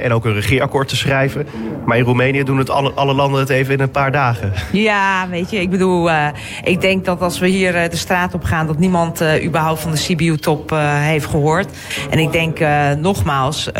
en 0.00 0.12
ook 0.12 0.24
een 0.24 0.34
regeerakkoord 0.34 0.88
te 0.88 0.96
schrijven. 0.96 1.46
Maar 1.86 1.96
in 1.96 2.04
Roemenië 2.04 2.42
doen 2.42 2.58
het 2.58 2.70
alle, 2.70 2.92
alle 2.92 3.14
landen 3.14 3.40
het 3.40 3.50
even 3.50 3.74
in 3.74 3.80
een 3.80 3.90
paar 3.90 4.12
dagen. 4.12 4.52
Ja, 4.72 5.28
weet 5.28 5.50
je, 5.50 5.60
ik 5.60 5.70
bedoel, 5.70 6.10
ik 6.64 6.80
denk 6.84 7.04
dat 7.04 7.20
als 7.20 7.38
we 7.38 7.48
hier 7.48 7.74
eh, 7.74 7.90
de 7.90 7.96
straat 7.96 8.34
op 8.34 8.44
gaan... 8.44 8.66
dat 8.66 8.78
niemand 8.78 9.22
uh, 9.22 9.44
überhaupt 9.44 9.80
van 9.80 9.90
de 9.90 9.96
Sibiu-top 9.96 10.72
uh, 10.72 10.78
heeft 10.82 11.26
gehoord. 11.26 11.68
En 12.10 12.18
ik 12.18 12.32
denk 12.32 12.60
uh, 12.60 12.90
nogmaals... 12.90 13.70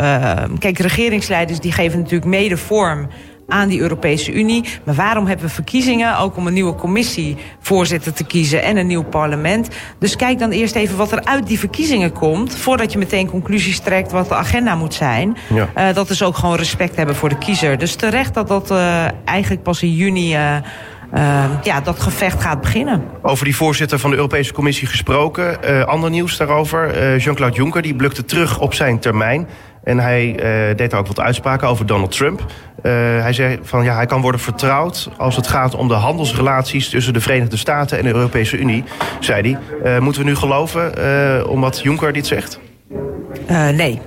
kijk, 0.59 0.79
regeringsleiders 0.79 1.61
die 1.61 1.73
geven 1.73 1.99
natuurlijk 1.99 2.31
mede 2.31 2.57
vorm 2.57 3.09
aan 3.49 3.69
die 3.69 3.81
Europese 3.81 4.33
Unie. 4.33 4.65
Maar 4.85 4.95
waarom 4.95 5.27
hebben 5.27 5.47
we 5.47 5.53
verkiezingen? 5.53 6.19
Ook 6.19 6.37
om 6.37 6.47
een 6.47 6.53
nieuwe 6.53 6.75
commissievoorzitter 6.75 8.13
te 8.13 8.25
kiezen 8.25 8.63
en 8.63 8.77
een 8.77 8.87
nieuw 8.87 9.05
parlement. 9.05 9.69
Dus 9.99 10.17
kijk 10.17 10.39
dan 10.39 10.51
eerst 10.51 10.75
even 10.75 10.97
wat 10.97 11.13
er 11.13 11.25
uit 11.25 11.47
die 11.47 11.59
verkiezingen 11.59 12.13
komt... 12.13 12.57
voordat 12.57 12.93
je 12.93 12.99
meteen 12.99 13.31
conclusies 13.31 13.79
trekt 13.79 14.13
wat 14.13 14.29
de 14.29 14.35
agenda 14.35 14.75
moet 14.75 14.95
zijn. 14.95 15.37
Ja. 15.55 15.69
Uh, 15.89 15.95
dat 15.95 16.11
is 16.11 16.23
ook 16.23 16.37
gewoon 16.37 16.57
respect 16.57 16.97
hebben 16.97 17.17
voor 17.17 17.29
de 17.29 17.39
kiezer. 17.39 17.79
Dus 17.79 17.95
terecht 17.95 18.35
dat 18.35 18.49
dat 18.49 18.71
uh, 18.71 19.05
eigenlijk 19.25 19.63
pas 19.63 19.83
in 19.83 19.95
juni... 19.95 20.35
Uh, 20.35 20.57
uh, 21.15 21.45
ja, 21.63 21.81
dat 21.81 22.01
gevecht 22.01 22.43
gaat 22.43 22.61
beginnen. 22.61 23.03
Over 23.23 23.45
die 23.45 23.57
voorzitter 23.57 23.99
van 23.99 24.11
de 24.11 24.17
Europese 24.17 24.53
Commissie 24.53 24.89
gesproken. 24.89 25.57
Uh, 25.65 25.85
ander 25.85 26.11
nieuws 26.11 26.37
daarover. 26.37 26.97
Uh, 26.97 27.19
Jean-Claude 27.19 27.57
Juncker 27.57 27.83
die 27.83 27.95
blukte 27.95 28.25
terug 28.25 28.61
op 28.61 28.75
zijn 28.75 28.99
termijn. 28.99 29.49
En 29.85 29.99
hij 29.99 30.35
deed 30.77 30.91
daar 30.91 31.01
ook 31.01 31.07
wat 31.07 31.21
uitspraken 31.21 31.69
over 31.69 31.87
Donald 31.87 32.11
Trump. 32.17 32.45
hij 32.83 33.33
zei 33.33 33.59
van 33.63 33.85
ja, 33.85 33.95
hij 33.95 34.07
kan 34.07 34.21
worden 34.21 34.41
vertrouwd 34.41 35.09
als 35.17 35.37
het 35.37 35.47
gaat 35.47 35.75
om 35.75 35.89
de 35.89 35.95
handelsrelaties 35.95 36.89
tussen 36.89 37.13
de 37.13 37.21
Verenigde 37.21 37.57
Staten 37.57 37.99
en 37.99 38.05
de 38.05 38.15
Europese 38.15 38.57
Unie, 38.57 38.85
zei 39.21 39.59
hij. 39.83 40.01
moeten 40.01 40.23
we 40.23 40.29
nu 40.29 40.37
geloven 40.37 41.49
omdat 41.49 41.81
Juncker 41.83 42.13
dit 42.13 42.27
zegt? 42.27 42.61
nee. 43.49 44.01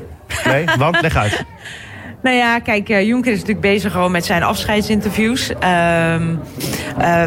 Nee, 0.45 0.65
want 0.77 1.01
leg 1.01 1.15
uit. 1.15 1.45
Nou 2.27 2.39
ja, 2.39 2.59
kijk, 2.59 2.89
uh, 2.89 3.05
Juncker 3.05 3.31
is 3.31 3.39
natuurlijk 3.39 3.67
bezig 3.67 3.91
gewoon 3.91 4.11
met 4.11 4.25
zijn 4.25 4.43
afscheidsinterviews. 4.43 5.49
Uh, 5.49 6.15
uh, 6.19 7.23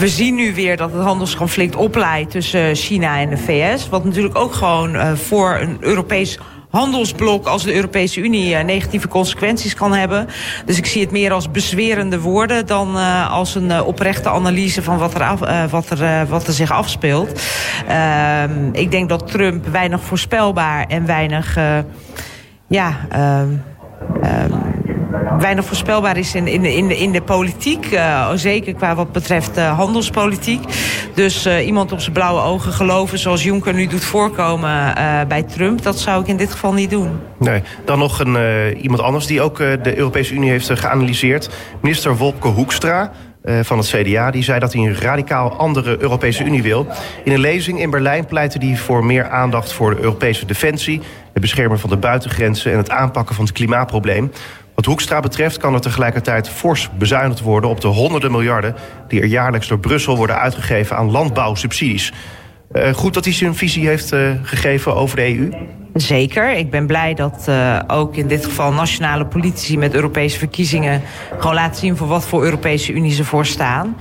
we 0.00 0.08
zien 0.08 0.34
nu 0.34 0.54
weer 0.54 0.76
dat 0.76 0.92
het 0.92 1.02
handelsconflict 1.02 1.76
opleidt 1.76 2.30
tussen 2.30 2.74
China 2.74 3.18
en 3.18 3.30
de 3.30 3.36
VS. 3.36 3.88
Wat 3.88 4.04
natuurlijk 4.04 4.38
ook 4.38 4.52
gewoon 4.52 5.16
voor 5.16 5.58
een 5.60 5.76
Europees 5.80 6.38
handelsblok 6.70 7.46
als 7.46 7.62
de 7.62 7.74
Europese 7.74 8.20
Unie 8.20 8.56
negatieve 8.56 9.08
consequenties 9.08 9.74
kan 9.74 9.94
hebben. 9.94 10.28
Dus 10.64 10.78
ik 10.78 10.86
zie 10.86 11.00
het 11.00 11.10
meer 11.10 11.32
als 11.32 11.50
bezwerende 11.50 12.20
woorden 12.20 12.66
dan 12.66 12.96
als 13.28 13.54
een 13.54 13.82
oprechte 13.82 14.28
analyse 14.28 14.82
van 14.82 14.98
wat 14.98 15.14
er, 15.14 15.68
wat 15.68 15.90
er, 15.90 16.26
wat 16.26 16.46
er 16.46 16.52
zich 16.52 16.70
afspeelt. 16.70 17.42
Ehm, 17.88 18.68
ik 18.72 18.90
denk 18.90 19.08
dat 19.08 19.30
Trump 19.30 19.66
weinig 19.66 20.00
voorspelbaar 20.00 20.86
en 20.88 21.06
weinig 21.06 21.58
ja, 22.66 23.06
ehm, 23.10 23.48
weinig 25.38 25.64
voorspelbaar 25.64 26.16
is 26.16 26.34
in, 26.34 26.46
in, 26.46 26.64
in, 26.64 26.88
de, 26.88 26.98
in 26.98 27.12
de 27.12 27.22
politiek. 27.22 27.92
Uh, 27.92 28.30
zeker 28.34 28.74
qua 28.74 28.94
wat 28.94 29.12
betreft 29.12 29.58
uh, 29.58 29.76
handelspolitiek. 29.76 30.62
Dus 31.14 31.46
uh, 31.46 31.66
iemand 31.66 31.92
op 31.92 32.00
zijn 32.00 32.12
blauwe 32.12 32.40
ogen 32.40 32.72
geloven 32.72 33.18
zoals 33.18 33.42
Juncker 33.42 33.74
nu 33.74 33.86
doet 33.86 34.04
voorkomen 34.04 34.94
bij 35.28 35.42
Trump... 35.42 35.82
dat 35.82 35.98
zou 35.98 36.22
ik 36.22 36.28
in 36.28 36.36
dit 36.36 36.50
geval 36.50 36.72
niet 36.72 36.90
doen. 36.90 37.20
Nee. 37.38 37.62
Dan 37.84 37.98
nog 37.98 38.18
een, 38.20 38.36
iemand 38.76 39.02
anders 39.02 39.26
die 39.26 39.40
ook 39.40 39.56
de 39.58 39.96
Europese 39.96 40.34
Unie 40.34 40.50
heeft 40.50 40.70
geanalyseerd. 40.78 41.50
Minister 41.80 42.16
Wolke 42.16 42.48
Hoekstra... 42.48 43.12
Van 43.62 43.78
het 43.78 43.86
CDA. 43.86 44.30
Die 44.30 44.42
zei 44.42 44.58
dat 44.58 44.72
hij 44.72 44.82
een 44.82 45.00
radicaal 45.00 45.52
andere 45.52 45.96
Europese 46.00 46.44
Unie 46.44 46.62
wil. 46.62 46.86
In 47.24 47.32
een 47.32 47.40
lezing 47.40 47.80
in 47.80 47.90
Berlijn 47.90 48.26
pleitte 48.26 48.58
hij 48.58 48.76
voor 48.76 49.04
meer 49.04 49.28
aandacht 49.28 49.72
voor 49.72 49.94
de 49.94 50.00
Europese 50.00 50.46
defensie... 50.46 51.00
het 51.32 51.42
beschermen 51.42 51.78
van 51.78 51.90
de 51.90 51.96
buitengrenzen 51.96 52.72
en 52.72 52.78
het 52.78 52.90
aanpakken 52.90 53.34
van 53.34 53.44
het 53.44 53.54
klimaatprobleem. 53.54 54.30
Wat 54.74 54.84
Hoekstra 54.84 55.20
betreft 55.20 55.56
kan 55.56 55.74
er 55.74 55.80
tegelijkertijd 55.80 56.48
fors 56.48 56.90
bezuinigd 56.98 57.40
worden... 57.40 57.70
op 57.70 57.80
de 57.80 57.88
honderden 57.88 58.30
miljarden 58.30 58.74
die 59.08 59.20
er 59.20 59.26
jaarlijks 59.26 59.68
door 59.68 59.78
Brussel 59.78 60.16
worden 60.16 60.38
uitgegeven 60.38 60.96
aan 60.96 61.10
landbouwsubsidies. 61.10 62.12
Uh, 62.72 62.92
goed 62.92 63.14
dat 63.14 63.24
hij 63.24 63.32
zijn 63.32 63.54
visie 63.54 63.86
heeft 63.86 64.12
uh, 64.12 64.30
gegeven 64.42 64.94
over 64.94 65.16
de 65.16 65.38
EU? 65.38 65.50
Zeker. 65.94 66.56
Ik 66.56 66.70
ben 66.70 66.86
blij 66.86 67.14
dat 67.14 67.46
uh, 67.48 67.80
ook 67.86 68.16
in 68.16 68.26
dit 68.26 68.44
geval 68.44 68.72
nationale 68.72 69.26
politici 69.26 69.78
met 69.78 69.94
Europese 69.94 70.38
verkiezingen 70.38 71.02
gewoon 71.38 71.54
laten 71.54 71.80
zien 71.80 71.96
voor 71.96 72.06
wat 72.06 72.26
voor 72.26 72.44
Europese 72.44 72.92
Unie 72.92 73.12
ze 73.12 73.24
voor 73.24 73.46
staan. 73.46 73.96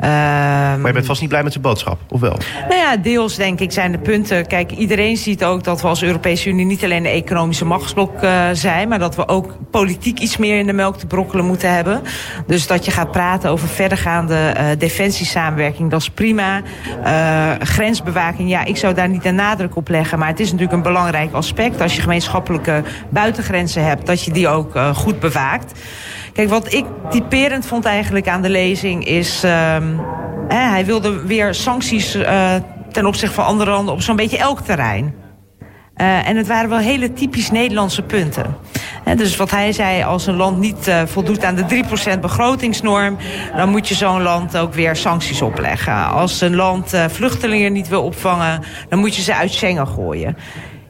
Uh, 0.00 0.06
maar 0.06 0.86
je 0.86 0.92
bent 0.92 1.06
vast 1.06 1.20
niet 1.20 1.28
blij 1.28 1.42
met 1.42 1.52
zijn 1.52 1.64
boodschap, 1.64 2.00
of 2.08 2.20
wel? 2.20 2.36
Nou 2.68 2.80
ja, 2.80 2.96
deels 2.96 3.36
denk 3.36 3.60
ik 3.60 3.72
zijn 3.72 3.92
de 3.92 3.98
punten. 3.98 4.46
Kijk, 4.46 4.70
iedereen 4.70 5.16
ziet 5.16 5.44
ook 5.44 5.64
dat 5.64 5.80
we 5.80 5.88
als 5.88 6.02
Europese 6.02 6.48
Unie 6.48 6.66
niet 6.66 6.84
alleen 6.84 7.02
de 7.02 7.08
economische 7.08 7.64
machtsblok 7.64 8.22
uh, 8.22 8.48
zijn, 8.52 8.88
maar 8.88 8.98
dat 8.98 9.16
we 9.16 9.28
ook 9.28 9.56
politiek 9.70 10.18
iets 10.18 10.36
meer 10.36 10.58
in 10.58 10.66
de 10.66 10.72
melk 10.72 10.98
te 10.98 11.06
brokkelen 11.06 11.44
moeten 11.44 11.74
hebben. 11.74 12.02
Dus 12.46 12.66
dat 12.66 12.84
je 12.84 12.90
gaat 12.90 13.10
praten 13.10 13.50
over 13.50 13.68
verdergaande 13.68 14.54
uh, 14.56 14.66
defensiesamenwerking, 14.78 15.90
dat 15.90 16.00
is 16.00 16.10
prima. 16.10 16.62
grensbewaking, 17.60 18.48
ja, 18.48 18.64
ik 18.64 18.76
zou 18.76 18.94
daar 18.94 19.08
niet 19.08 19.24
een 19.24 19.34
nadruk 19.34 19.76
op 19.76 19.88
leggen, 19.88 20.18
maar 20.18 20.28
het 20.28 20.40
is 20.40 20.46
natuurlijk 20.46 20.76
een 20.76 20.92
belangrijk 20.92 21.32
aspect. 21.32 21.80
Als 21.80 21.94
je 21.96 22.02
gemeenschappelijke 22.02 22.82
buitengrenzen 23.08 23.84
hebt, 23.84 24.06
dat 24.06 24.22
je 24.22 24.32
die 24.32 24.48
ook 24.48 24.78
goed 24.94 25.20
bewaakt. 25.20 25.72
Kijk, 26.36 26.48
wat 26.48 26.72
ik 26.72 26.84
typerend 27.10 27.66
vond 27.66 27.84
eigenlijk 27.84 28.28
aan 28.28 28.42
de 28.42 28.48
lezing 28.48 29.04
is... 29.04 29.44
Uh, 29.44 29.50
hè, 30.48 30.68
hij 30.68 30.84
wilde 30.84 31.26
weer 31.26 31.54
sancties 31.54 32.16
uh, 32.16 32.54
ten 32.92 33.06
opzichte 33.06 33.34
van 33.34 33.44
andere 33.44 33.70
landen 33.70 33.94
op 33.94 34.02
zo'n 34.02 34.16
beetje 34.16 34.38
elk 34.38 34.60
terrein. 34.60 35.14
Uh, 35.96 36.28
en 36.28 36.36
het 36.36 36.46
waren 36.46 36.68
wel 36.68 36.78
hele 36.78 37.12
typisch 37.12 37.50
Nederlandse 37.50 38.02
punten. 38.02 38.56
En 39.04 39.16
dus 39.16 39.36
wat 39.36 39.50
hij 39.50 39.72
zei, 39.72 40.02
als 40.02 40.26
een 40.26 40.36
land 40.36 40.58
niet 40.58 40.88
uh, 40.88 41.02
voldoet 41.06 41.44
aan 41.44 41.54
de 41.54 41.84
3% 42.16 42.20
begrotingsnorm... 42.20 43.16
dan 43.56 43.68
moet 43.68 43.88
je 43.88 43.94
zo'n 43.94 44.22
land 44.22 44.58
ook 44.58 44.74
weer 44.74 44.96
sancties 44.96 45.42
opleggen. 45.42 46.08
Als 46.08 46.40
een 46.40 46.54
land 46.54 46.94
uh, 46.94 47.04
vluchtelingen 47.08 47.72
niet 47.72 47.88
wil 47.88 48.02
opvangen, 48.02 48.62
dan 48.88 48.98
moet 48.98 49.16
je 49.16 49.22
ze 49.22 49.34
uit 49.34 49.52
Schengen 49.52 49.86
gooien. 49.86 50.36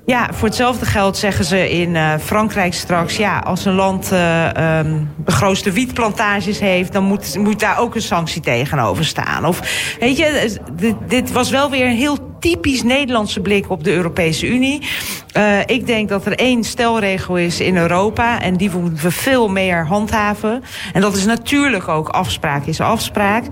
Ja, 0.06 0.28
voor 0.32 0.48
hetzelfde 0.48 0.86
geld 0.86 1.16
zeggen 1.16 1.44
ze 1.44 1.70
in 1.70 1.94
uh, 1.94 2.14
Frankrijk 2.20 2.74
straks... 2.74 3.16
ja, 3.16 3.38
als 3.38 3.64
een 3.64 3.74
land 3.74 4.12
uh, 4.12 4.78
um, 4.78 5.10
de 5.16 5.32
grootste 5.32 5.70
wietplantages 5.70 6.60
heeft... 6.60 6.92
dan 6.92 7.04
moet, 7.04 7.38
moet 7.38 7.60
daar 7.60 7.78
ook 7.78 7.94
een 7.94 8.02
sanctie 8.02 8.42
tegenover 8.42 9.04
staan. 9.04 9.44
Of, 9.44 9.60
weet 10.00 10.16
je, 10.16 10.58
dit, 10.72 10.94
dit 11.06 11.32
was 11.32 11.50
wel 11.50 11.70
weer 11.70 11.86
een 11.86 11.96
heel 11.96 12.35
typisch 12.40 12.82
Nederlandse 12.82 13.40
blik 13.40 13.70
op 13.70 13.84
de 13.84 13.92
Europese 13.92 14.46
Unie. 14.46 14.82
Uh, 15.36 15.60
ik 15.66 15.86
denk 15.86 16.08
dat 16.08 16.26
er 16.26 16.38
één 16.38 16.64
stelregel 16.64 17.36
is 17.36 17.60
in 17.60 17.76
Europa... 17.76 18.40
en 18.40 18.56
die 18.56 18.70
moeten 18.70 19.02
we 19.02 19.10
veel 19.10 19.48
meer 19.48 19.86
handhaven. 19.86 20.62
En 20.92 21.00
dat 21.00 21.16
is 21.16 21.24
natuurlijk 21.24 21.88
ook 21.88 22.08
afspraak 22.08 22.66
is 22.66 22.80
afspraak. 22.80 23.44
Uh, 23.44 23.48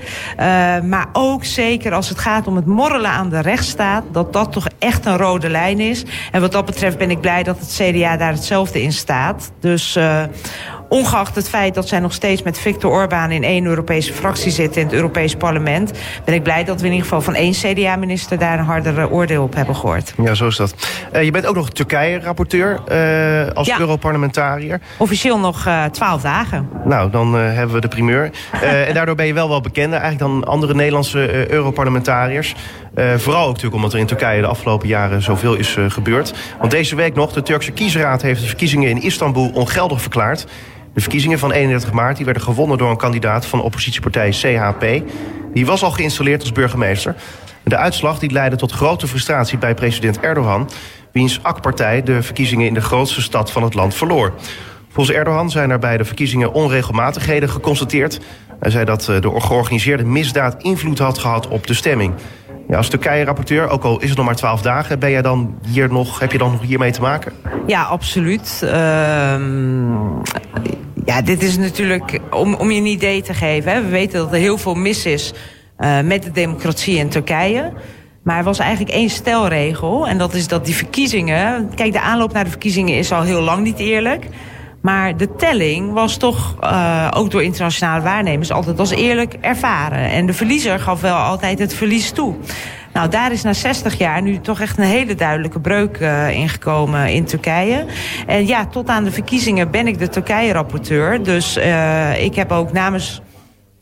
maar 0.81 1.07
ook 1.13 1.45
zeker 1.45 1.93
als 1.93 2.09
het 2.09 2.19
gaat 2.19 2.47
om 2.47 2.57
het 2.57 2.67
morrelen 2.67 3.11
aan 3.11 3.29
de 3.29 3.41
rechtsstaat... 3.41 4.05
dat 4.13 4.33
dat 4.33 4.53
toch 4.53 4.67
echt 4.79 5.07
een 5.07 5.17
rode 5.17 5.51
lijn 5.51 5.81
is. 5.81 6.05
En 6.33 6.41
wat 6.41 6.53
dat 6.53 6.65
betreft 6.65 6.99
ben 6.99 7.11
ik 7.11 7.21
blij 7.21 7.43
dat 7.43 7.59
het 7.59 7.81
CDA 7.81 8.17
daar 8.17 8.33
hetzelfde 8.33 8.83
in 8.83 8.93
staat. 8.93 9.53
Dus 9.61 9.97
uh, 9.97 10.23
ongeacht 10.95 11.35
het 11.35 11.49
feit 11.49 11.75
dat 11.75 11.89
zij 11.89 12.01
nog 12.01 12.13
steeds 12.13 12.43
met 12.43 12.59
Viktor 12.59 12.91
Orbán... 12.91 13.31
in 13.31 13.43
één 13.43 13.65
Europese 13.65 14.13
fractie 14.13 14.51
zitten 14.51 14.81
in 14.81 14.87
het 14.87 14.97
Europees 14.97 15.35
parlement... 15.35 15.93
ben 16.25 16.35
ik 16.35 16.43
blij 16.43 16.65
dat 16.65 16.81
we 16.81 16.87
in 16.87 16.93
ieder 16.93 17.09
geval 17.09 17.23
van 17.23 17.35
één 17.35 17.53
CDA-minister... 17.53 18.39
daar 18.39 18.59
een 18.59 18.65
hardere 18.65 19.11
oordeel 19.11 19.43
op 19.43 19.55
hebben 19.55 19.77
gehoord. 19.77 20.15
Ja, 20.23 20.35
zo 20.35 20.47
is 20.47 20.57
dat. 20.57 20.75
Uh, 21.15 21.23
je 21.23 21.31
bent 21.31 21.47
ook 21.47 21.55
nog 21.55 21.71
Turkije-rapporteur 21.71 22.81
uh, 22.89 23.53
als 23.55 23.67
ja. 23.67 23.79
Europarlementariër. 23.79 24.81
Officieel 24.97 25.39
nog 25.39 25.67
uh, 25.67 25.85
twaalf 25.85 26.23
dagen. 26.23 26.69
Nou, 26.85 27.11
dan 27.11 27.35
hebben 27.35 27.75
we 27.75 27.81
de 27.81 27.89
primeur. 27.89 28.31
en 28.89 28.95
daardoor 28.95 29.15
ben 29.15 29.27
je 29.27 29.35
wel 29.35 29.49
wel 29.49 29.61
bekender 29.61 30.01
eigenlijk 30.01 30.31
dan 30.31 30.45
andere 30.45 30.75
Nederlandse 30.75 31.51
Europarlementariërs. 31.51 32.55
vooral 33.17 33.43
ook 33.43 33.49
natuurlijk 33.49 33.75
omdat 33.75 33.93
er 33.93 33.99
in 33.99 34.07
Turkije 34.07 34.41
de 34.41 34.47
afgelopen 34.47 34.89
jaren 34.89 35.23
zoveel 35.23 35.55
is 35.55 35.77
gebeurd. 35.89 36.35
Want 36.59 36.71
deze 36.71 36.97
week 36.97 37.15
nog, 37.15 37.33
de 37.33 37.43
Turkse 37.43 37.71
kiesraad 37.73 38.23
heeft 38.23 38.41
de 38.41 38.47
verkiezingen 38.47 38.91
in 38.91 39.03
Istanbul 39.03 39.51
ongeldig 39.55 40.01
verklaard. 40.01 40.47
De 40.95 41.01
verkiezingen 41.01 41.39
van 41.39 41.53
31 41.53 41.93
maart 41.93 42.17
die 42.17 42.25
werden 42.25 42.43
gewonnen 42.43 42.79
door 42.79 42.91
een 42.91 42.97
kandidaat 42.97 43.47
van 43.47 43.63
oppositiepartij 43.63 44.31
CHP. 44.31 45.03
Die 45.53 45.67
was 45.67 45.83
al 45.83 45.91
geïnstalleerd 45.91 46.41
als 46.41 46.53
burgemeester. 46.53 47.15
De 47.65 47.77
uitslag 47.77 48.19
die 48.19 48.31
leidde 48.31 48.57
tot 48.57 48.73
grote 48.73 49.07
frustratie 49.07 49.59
bij 49.59 49.75
president 49.75 50.21
Erdogan... 50.21 50.71
wiens 51.13 51.43
AK-partij 51.43 52.03
de 52.03 52.23
verkiezingen 52.23 52.67
in 52.67 52.75
de 52.75 52.81
grootste 52.81 53.23
stad 53.23 53.53
van 53.53 53.63
het 53.63 53.75
land 53.75 53.95
verloor. 53.95 54.33
Volgens 54.89 55.17
Erdogan 55.17 55.51
zijn 55.51 55.71
er 55.71 55.79
bij 55.79 55.97
de 55.97 56.05
verkiezingen 56.05 56.53
onregelmatigheden 56.53 57.49
geconstateerd. 57.49 58.21
Hij 58.61 58.71
zei 58.71 58.85
dat 58.85 59.09
eh, 59.09 59.21
de 59.21 59.41
georganiseerde 59.41 60.05
misdaad 60.05 60.63
invloed 60.63 60.99
had 60.99 61.19
gehad 61.19 61.49
op 61.49 61.67
de 61.67 61.75
stemming. 61.75 62.15
Ja, 62.69 62.77
als 62.77 62.89
Turkije-rapporteur, 62.89 63.69
ook 63.69 63.85
al 63.85 64.01
is 64.01 64.09
het 64.09 64.17
nog 64.17 64.27
maar 64.27 64.37
twaalf 64.37 64.63
dagen... 64.63 64.99
Ben 64.99 65.11
jij 65.11 65.23
dan 65.23 65.59
hier 65.67 65.93
nog, 65.93 66.19
heb 66.19 66.33
je 66.33 66.39
dan 66.39 66.51
nog 66.51 66.63
hiermee 66.63 66.93
te 66.93 67.01
maken? 67.01 67.33
Ja, 67.67 67.83
absoluut. 67.83 68.63
Ehm, 68.65 69.93
ja, 71.05 71.23
dit 71.25 71.43
is 71.43 71.57
natuurlijk 71.57 72.21
om, 72.31 72.55
om 72.55 72.71
je 72.71 72.81
een 72.81 72.87
idee 72.87 73.23
te 73.23 73.35
geven. 73.35 73.73
Hè. 73.73 73.83
We 73.83 73.89
weten 73.89 74.19
dat 74.19 74.33
er 74.33 74.39
heel 74.39 74.59
veel 74.59 74.75
mis 74.75 75.07
is 75.07 75.35
uh, 75.79 76.01
met 76.01 76.23
de 76.23 76.31
democratie 76.31 76.97
in 76.97 77.09
Turkije. 77.09 77.73
Maar 78.23 78.39
er 78.39 78.45
was 78.45 78.59
eigenlijk 78.59 78.95
één 78.95 79.11
stelregel. 79.11 80.09
En 80.09 80.19
dat 80.19 80.35
is 80.35 80.49
dat 80.49 80.65
die 80.65 80.75
verkiezingen... 80.75 81.71
Kijk, 81.75 81.93
de 81.93 82.01
aanloop 82.01 82.33
naar 82.33 82.45
de 82.45 82.51
verkiezingen 82.51 82.97
is 82.97 83.13
al 83.13 83.23
heel 83.23 83.43
lang 83.43 83.63
niet 83.63 83.79
eerlijk... 83.79 84.27
Maar 84.85 85.17
de 85.17 85.35
telling 85.35 85.93
was 85.93 86.17
toch 86.17 86.57
uh, 86.61 87.09
ook 87.15 87.31
door 87.31 87.43
internationale 87.43 88.03
waarnemers 88.03 88.53
altijd 88.53 88.79
als 88.79 88.91
eerlijk 88.91 89.35
ervaren. 89.41 90.11
En 90.11 90.27
de 90.27 90.33
verliezer 90.33 90.81
gaf 90.81 91.01
wel 91.01 91.17
altijd 91.17 91.59
het 91.59 91.75
verlies 91.75 92.11
toe. 92.11 92.35
Nou, 92.93 93.09
daar 93.09 93.33
is 93.33 93.43
na 93.43 93.53
60 93.53 93.99
jaar 93.99 94.23
nu 94.23 94.41
toch 94.41 94.61
echt 94.61 94.79
een 94.79 94.85
hele 94.85 95.15
duidelijke 95.15 95.61
breuk 95.61 95.99
uh, 96.01 96.31
ingekomen 96.31 97.13
in 97.13 97.25
Turkije. 97.25 97.85
En 98.27 98.47
ja, 98.47 98.67
tot 98.67 98.89
aan 98.89 99.05
de 99.05 99.11
verkiezingen 99.11 99.71
ben 99.71 99.87
ik 99.87 99.99
de 99.99 100.09
Turkije-rapporteur. 100.09 101.23
Dus 101.23 101.57
uh, 101.57 102.25
ik 102.25 102.35
heb 102.35 102.53
ook 102.53 102.73
namens 102.73 103.23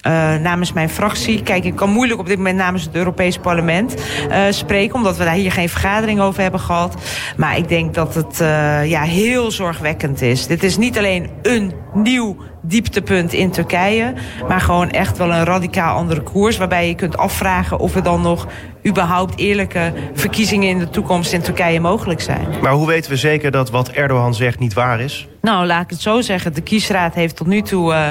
uh, 0.07 0.35
namens 0.35 0.73
mijn 0.73 0.91
fractie. 0.91 1.43
Kijk, 1.43 1.65
ik 1.65 1.77
kan 1.77 1.91
moeilijk 1.91 2.21
op 2.21 2.27
dit 2.27 2.37
moment 2.37 2.57
namens 2.57 2.85
het 2.85 2.95
Europees 2.95 3.39
Parlement 3.39 3.95
uh, 4.31 4.45
spreken, 4.51 4.95
omdat 4.95 5.17
we 5.17 5.25
daar 5.25 5.35
hier 5.35 5.53
geen 5.53 5.69
vergadering 5.69 6.21
over 6.21 6.43
hebben 6.43 6.61
gehad. 6.61 6.95
Maar 7.37 7.57
ik 7.57 7.69
denk 7.69 7.95
dat 7.95 8.15
het 8.15 8.41
uh, 8.41 8.91
ja, 8.91 9.03
heel 9.03 9.51
zorgwekkend 9.51 10.23
is. 10.23 10.47
Dit 10.47 10.63
is 10.63 10.77
niet 10.77 10.99
alleen 10.99 11.31
een 11.43 11.73
nieuw 11.95 12.37
dieptepunt 12.63 13.33
in 13.33 13.51
Turkije, 13.51 14.15
maar 14.49 14.61
gewoon 14.61 14.91
echt 14.91 15.19
wel 15.19 15.33
een 15.33 15.45
radicaal 15.45 15.97
andere 15.97 16.21
koers, 16.21 16.57
waarbij 16.57 16.89
je 16.89 16.95
kunt 16.95 17.17
afvragen 17.17 17.79
of 17.79 17.95
er 17.95 18.03
dan 18.03 18.21
nog 18.21 18.47
überhaupt 18.87 19.39
eerlijke 19.39 19.93
verkiezingen 20.15 20.69
in 20.69 20.79
de 20.79 20.91
toekomst 20.91 21.33
in 21.33 21.41
Turkije 21.41 21.81
mogelijk 21.81 22.21
zijn. 22.21 22.47
Maar 22.63 22.73
hoe 22.73 22.87
weten 22.87 23.11
we 23.11 23.17
zeker 23.17 23.51
dat 23.51 23.71
wat 23.71 23.89
Erdogan 23.89 24.35
zegt 24.35 24.59
niet 24.59 24.73
waar 24.73 25.01
is? 25.01 25.27
Nou, 25.41 25.67
laat 25.67 25.83
ik 25.83 25.91
het 25.91 26.01
zo 26.01 26.21
zeggen. 26.21 26.55
De 26.55 26.61
kiesraad 26.61 27.15
heeft 27.15 27.37
tot 27.37 27.47
nu 27.47 27.63
toe 27.63 27.93
uh, 27.93 28.09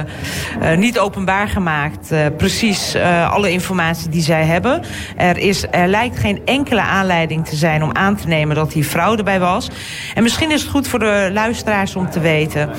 uh, 0.61 0.77
niet 0.77 0.99
openbaar 0.99 1.47
gemaakt... 1.47 2.11
Uh, 2.11 2.25
precies 2.37 2.95
alle 3.29 3.51
informatie 3.51 4.09
die 4.09 4.21
zij 4.21 4.43
hebben. 4.43 4.81
Er, 5.17 5.37
is, 5.37 5.65
er 5.71 5.87
lijkt 5.87 6.19
geen 6.19 6.41
enkele 6.45 6.81
aanleiding 6.81 7.47
te 7.47 7.55
zijn 7.55 7.83
om 7.83 7.89
aan 7.93 8.15
te 8.15 8.27
nemen 8.27 8.55
dat 8.55 8.73
hier 8.73 8.83
fraude 8.83 9.23
bij 9.23 9.39
was. 9.39 9.69
En 10.15 10.23
misschien 10.23 10.51
is 10.51 10.61
het 10.61 10.71
goed 10.71 10.87
voor 10.87 10.99
de 10.99 11.29
luisteraars 11.33 11.95
om 11.95 12.09
te 12.09 12.19
weten. 12.19 12.69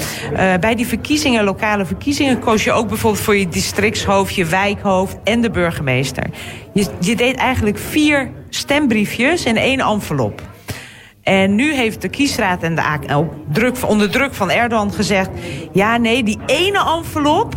bij 0.61 0.75
die 0.75 0.87
verkiezingen, 0.87 1.45
verkiezingen... 1.63 2.39
koos 2.39 2.65
je 2.65 2.73
ook 2.73 2.89
bijvoorbeeld 2.89 3.25
voor 3.25 3.37
je 3.37 3.49
districtshoofd, 3.49 4.35
je 4.35 4.45
wijkhoofd 4.45 5.17
en 5.25 5.41
de 5.41 5.51
burgemeester. 5.51 6.25
Je, 6.73 6.87
je 7.01 7.17
deed 7.17 7.37
eigenlijk 7.37 7.79
vier 7.79 8.31
stembriefjes 8.49 9.45
in 9.45 9.57
één 9.57 9.81
envelop. 9.81 10.43
En 11.23 11.55
nu 11.55 11.75
heeft 11.75 12.03
de 12.03 12.09
kiesraad 12.09 12.63
en 12.63 12.75
de 12.75 12.83
AK, 12.83 13.05
druk, 13.53 13.77
onder 13.87 14.11
druk 14.11 14.35
van 14.35 14.51
Erdogan 14.51 14.93
gezegd... 14.93 15.31
ja, 15.73 15.97
nee, 15.97 16.23
die 16.23 16.39
ene 16.47 16.97
envelop... 16.97 17.55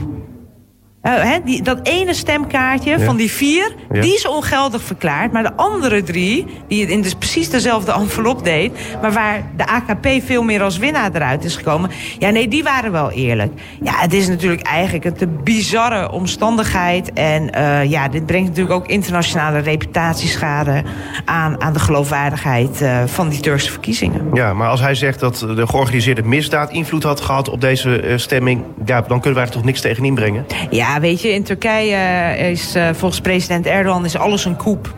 He, 1.09 1.37
die, 1.43 1.61
dat 1.61 1.79
ene 1.83 2.13
stemkaartje 2.13 2.89
ja. 2.89 2.99
van 2.99 3.15
die 3.15 3.31
vier, 3.31 3.75
ja. 3.93 4.01
die 4.01 4.13
is 4.13 4.27
ongeldig 4.27 4.81
verklaard. 4.81 5.31
Maar 5.31 5.43
de 5.43 5.55
andere 5.55 6.03
drie, 6.03 6.45
die 6.67 6.81
het 6.81 6.89
in 6.89 7.01
dus 7.01 7.13
precies 7.13 7.49
dezelfde 7.49 7.91
envelop 7.91 8.43
deed... 8.43 8.71
maar 9.01 9.11
waar 9.11 9.43
de 9.57 9.67
AKP 9.67 10.07
veel 10.25 10.43
meer 10.43 10.63
als 10.63 10.77
winnaar 10.77 11.09
eruit 11.13 11.43
is 11.43 11.55
gekomen... 11.55 11.89
ja, 12.19 12.29
nee, 12.29 12.47
die 12.47 12.63
waren 12.63 12.91
wel 12.91 13.11
eerlijk. 13.11 13.53
Ja, 13.81 13.93
het 13.95 14.13
is 14.13 14.27
natuurlijk 14.27 14.61
eigenlijk 14.61 15.05
een 15.05 15.13
te 15.13 15.27
bizarre 15.27 16.11
omstandigheid. 16.11 17.13
En 17.13 17.49
uh, 17.57 17.83
ja, 17.83 18.07
dit 18.07 18.25
brengt 18.25 18.47
natuurlijk 18.47 18.75
ook 18.75 18.87
internationale 18.87 19.59
reputatieschade... 19.59 20.83
aan, 21.25 21.61
aan 21.61 21.73
de 21.73 21.79
geloofwaardigheid 21.79 22.81
uh, 22.81 23.03
van 23.05 23.29
die 23.29 23.39
Turkse 23.39 23.71
verkiezingen. 23.71 24.29
Ja, 24.33 24.53
maar 24.53 24.69
als 24.69 24.81
hij 24.81 24.95
zegt 24.95 25.19
dat 25.19 25.37
de 25.55 25.67
georganiseerde 25.67 26.23
misdaad 26.23 26.71
invloed 26.71 27.03
had 27.03 27.21
gehad... 27.21 27.49
op 27.49 27.61
deze 27.61 28.13
stemming, 28.15 28.63
ja, 28.85 29.01
dan 29.01 29.19
kunnen 29.19 29.39
wij 29.39 29.47
er 29.47 29.53
toch 29.53 29.63
niks 29.63 29.81
tegen 29.81 30.05
inbrengen? 30.05 30.45
Ja, 30.69 30.94
weet 30.99 31.21
je, 31.21 31.33
in 31.33 31.43
Turkije 31.43 32.37
is 32.51 32.75
uh, 32.75 32.89
volgens 32.93 33.21
president 33.21 33.65
Erdogan 33.65 34.05
is 34.05 34.17
alles 34.17 34.45
een 34.45 34.55
koep. 34.55 34.95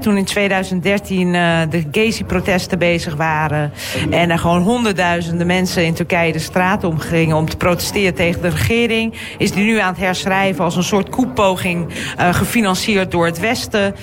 Toen 0.00 0.16
in 0.16 0.24
2013 0.24 1.26
uh, 1.26 1.60
de 1.70 1.84
Gezi-protesten 1.92 2.78
bezig 2.78 3.14
waren... 3.14 3.72
en 4.10 4.30
er 4.30 4.38
gewoon 4.38 4.62
honderdduizenden 4.62 5.46
mensen 5.46 5.84
in 5.84 5.94
Turkije 5.94 6.32
de 6.32 6.38
straat 6.38 6.84
om 6.84 6.98
gingen... 6.98 7.36
om 7.36 7.48
te 7.48 7.56
protesteren 7.56 8.14
tegen 8.14 8.42
de 8.42 8.48
regering... 8.48 9.14
is 9.38 9.52
die 9.52 9.64
nu 9.64 9.78
aan 9.78 9.92
het 9.92 10.02
herschrijven 10.02 10.64
als 10.64 10.76
een 10.76 10.82
soort 10.82 11.08
koeppoging... 11.08 11.88
Uh, 12.20 12.34
gefinancierd 12.34 13.10
door 13.10 13.26
het 13.26 13.38
Westen. 13.38 13.94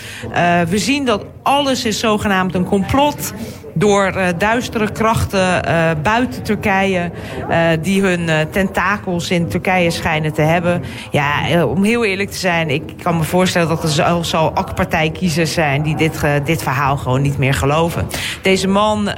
we 0.70 0.78
zien 0.78 1.06
dat 1.06 1.26
alles 1.44 1.86
is 1.86 2.00
zogenaamd 2.00 2.56
een 2.56 2.66
complot 2.66 3.34
door 3.74 4.14
uh, 4.16 4.28
duistere 4.38 4.92
krachten 4.92 5.68
uh, 5.68 5.90
buiten 6.04 6.44
Turkije... 6.44 7.12
Uh, 7.50 7.58
die 7.82 8.02
hun 8.02 8.30
tentakels 8.52 9.30
in 9.30 9.48
Turkije 9.48 9.92
schijnen 9.92 10.34
te 10.34 10.42
hebben. 10.42 10.84
Ja, 11.12 11.66
om 11.66 11.84
heel 11.84 12.06
eerlijk 12.06 12.32
te 12.32 12.38
zijn, 12.38 12.70
ik 12.70 12.94
kan 13.04 13.18
me 13.18 13.24
voorstellen 13.24 13.68
dat 13.68 13.84
er 13.84 13.90
zelfs 13.90 14.36
al 14.36 14.52
AK-partijkiezers 14.54 15.54
zijn... 15.54 15.82
die 15.82 15.96
dit, 15.96 16.22
dit 16.44 16.64
verhaal 16.64 16.98
gewoon 16.98 17.22
niet 17.22 17.38
meer 17.38 17.54
geloven. 17.54 18.08
Deze 18.42 18.68
man 18.68 19.10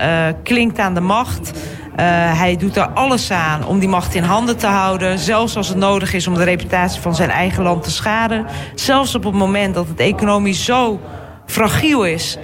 klinkt 0.43 0.79
aan 0.79 0.93
de 0.93 1.01
macht... 1.01 1.51
Hij 2.35 2.55
doet 2.57 2.77
er 2.77 2.87
alles 2.87 3.31
aan 3.31 3.65
om 3.65 3.79
die 3.79 3.89
macht 3.89 4.15
in 4.15 4.23
handen 4.23 4.57
te 4.57 4.67
houden. 4.67 5.19
Zelfs 5.19 5.57
als 5.57 5.67
het 5.67 5.77
nodig 5.77 6.13
is 6.13 6.27
om 6.27 6.33
de 6.33 6.43
reputatie 6.43 7.01
van 7.01 7.15
zijn 7.15 7.29
eigen 7.29 7.63
land 7.63 7.83
te 7.83 7.91
schaden. 7.91 8.45
Zelfs 8.75 9.15
op 9.15 9.23
het 9.23 9.33
moment 9.33 9.73
dat 9.73 9.87
het 9.87 9.99
economisch 9.99 10.65
zo 10.65 10.99
fragiel 11.45 12.05
is 12.05 12.37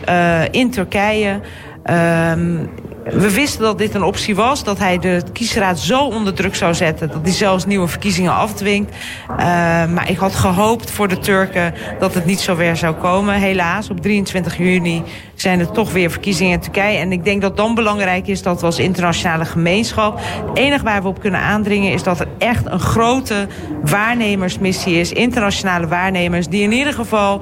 in 0.52 0.72
Turkije... 0.72 1.40
Um, 1.86 2.70
we 3.04 3.34
wisten 3.34 3.62
dat 3.62 3.78
dit 3.78 3.96
een 3.96 4.04
optie 4.04 4.36
was. 4.36 4.64
Dat 4.64 4.78
hij 4.78 5.00
de 5.00 5.24
kiesraad 5.34 5.80
zo 5.80 6.06
onder 6.06 6.34
druk 6.34 6.56
zou 6.56 6.74
zetten. 6.74 7.08
Dat 7.08 7.20
hij 7.24 7.32
zelfs 7.32 7.66
nieuwe 7.66 7.88
verkiezingen 7.88 8.34
afdwingt. 8.34 8.96
Uh, 9.30 9.38
maar 9.86 10.10
ik 10.10 10.18
had 10.18 10.36
gehoopt 10.36 10.92
voor 10.92 11.08
de 11.08 11.20
Turken 11.20 11.74
dat 12.00 12.14
het 12.14 12.26
niet 12.26 12.40
zo 12.40 12.56
weer 12.56 12.76
zou 12.76 12.96
komen. 12.96 13.36
Helaas, 13.36 13.90
op 13.90 14.02
23 14.02 14.58
juni 14.58 15.04
zijn 15.36 15.60
er 15.60 15.72
toch 15.72 15.92
weer 15.92 16.12
verkiezingen 16.12 16.54
in 16.54 16.60
Turkije. 16.60 16.98
En 16.98 17.12
ik 17.12 17.24
denk 17.24 17.42
dat 17.42 17.58
dan 17.58 17.76
belangrijk 17.76 18.28
is 18.28 18.42
dat 18.42 18.60
we 18.60 18.66
als 18.66 18.80
internationale 18.80 19.46
gemeenschap... 19.46 20.20
het 20.20 20.58
enige 20.58 20.84
waar 20.84 21.02
we 21.02 21.08
op 21.08 21.20
kunnen 21.20 21.40
aandringen 21.40 21.92
is 21.92 22.04
dat 22.04 22.20
er 22.20 22.28
echt 22.38 22.66
een 22.66 22.80
grote 22.80 23.48
waarnemersmissie 23.84 25.00
is. 25.00 25.12
Internationale 25.12 25.88
waarnemers 25.88 26.48
die 26.48 26.62
in 26.62 26.72
ieder 26.72 26.94
geval 26.94 27.42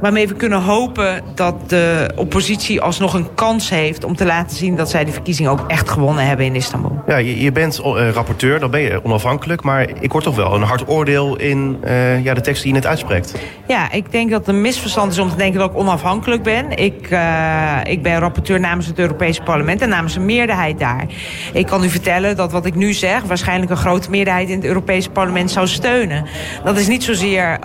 waarmee 0.00 0.28
we 0.28 0.34
kunnen 0.34 0.62
hopen 0.62 1.22
dat 1.34 1.70
de 1.70 2.10
oppositie 2.16 2.80
alsnog 2.80 3.14
een 3.14 3.34
kans 3.34 3.70
heeft... 3.70 4.04
om 4.04 4.16
te 4.16 4.24
laten 4.24 4.56
zien 4.56 4.76
dat 4.76 4.90
zij 4.90 5.04
de 5.04 5.12
verkiezingen 5.12 5.50
ook 5.50 5.64
echt 5.66 5.90
gewonnen 5.90 6.26
hebben 6.26 6.46
in 6.46 6.54
Istanbul. 6.54 7.02
Ja, 7.06 7.16
je, 7.16 7.40
je 7.40 7.52
bent 7.52 7.80
uh, 7.84 8.10
rapporteur, 8.10 8.60
dan 8.60 8.70
ben 8.70 8.80
je 8.80 9.04
onafhankelijk... 9.04 9.62
maar 9.62 9.86
ik 10.00 10.12
hoor 10.12 10.22
toch 10.22 10.36
wel 10.36 10.54
een 10.54 10.62
hard 10.62 10.88
oordeel 10.88 11.36
in 11.36 11.78
uh, 11.84 12.24
ja, 12.24 12.34
de 12.34 12.40
tekst 12.40 12.62
die 12.62 12.72
je 12.72 12.78
net 12.78 12.86
uitspreekt. 12.86 13.34
Ja, 13.66 13.92
ik 13.92 14.12
denk 14.12 14.30
dat 14.30 14.46
het 14.46 14.48
een 14.48 14.60
misverstand 14.60 15.12
is 15.12 15.18
om 15.18 15.30
te 15.30 15.36
denken 15.36 15.60
dat 15.60 15.70
ik 15.70 15.76
onafhankelijk 15.76 16.42
ben. 16.42 16.76
Ik, 16.76 17.10
uh, 17.10 17.78
ik 17.82 18.02
ben 18.02 18.18
rapporteur 18.18 18.60
namens 18.60 18.86
het 18.86 18.98
Europese 18.98 19.42
parlement 19.42 19.80
en 19.80 19.88
namens 19.88 20.16
een 20.16 20.24
meerderheid 20.24 20.78
daar. 20.78 21.06
Ik 21.52 21.66
kan 21.66 21.84
u 21.84 21.88
vertellen 21.88 22.36
dat 22.36 22.52
wat 22.52 22.66
ik 22.66 22.74
nu 22.74 22.92
zeg... 22.92 23.22
waarschijnlijk 23.22 23.70
een 23.70 23.76
grote 23.76 24.10
meerderheid 24.10 24.48
in 24.48 24.56
het 24.56 24.64
Europese 24.64 25.10
parlement 25.10 25.50
zou 25.50 25.66
steunen. 25.66 26.26
Dat 26.64 26.78
is 26.78 26.88
niet 26.88 27.04
zozeer 27.04 27.58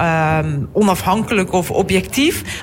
onafhankelijk 0.73 1.53
of 1.53 1.71
objectief 1.71 2.10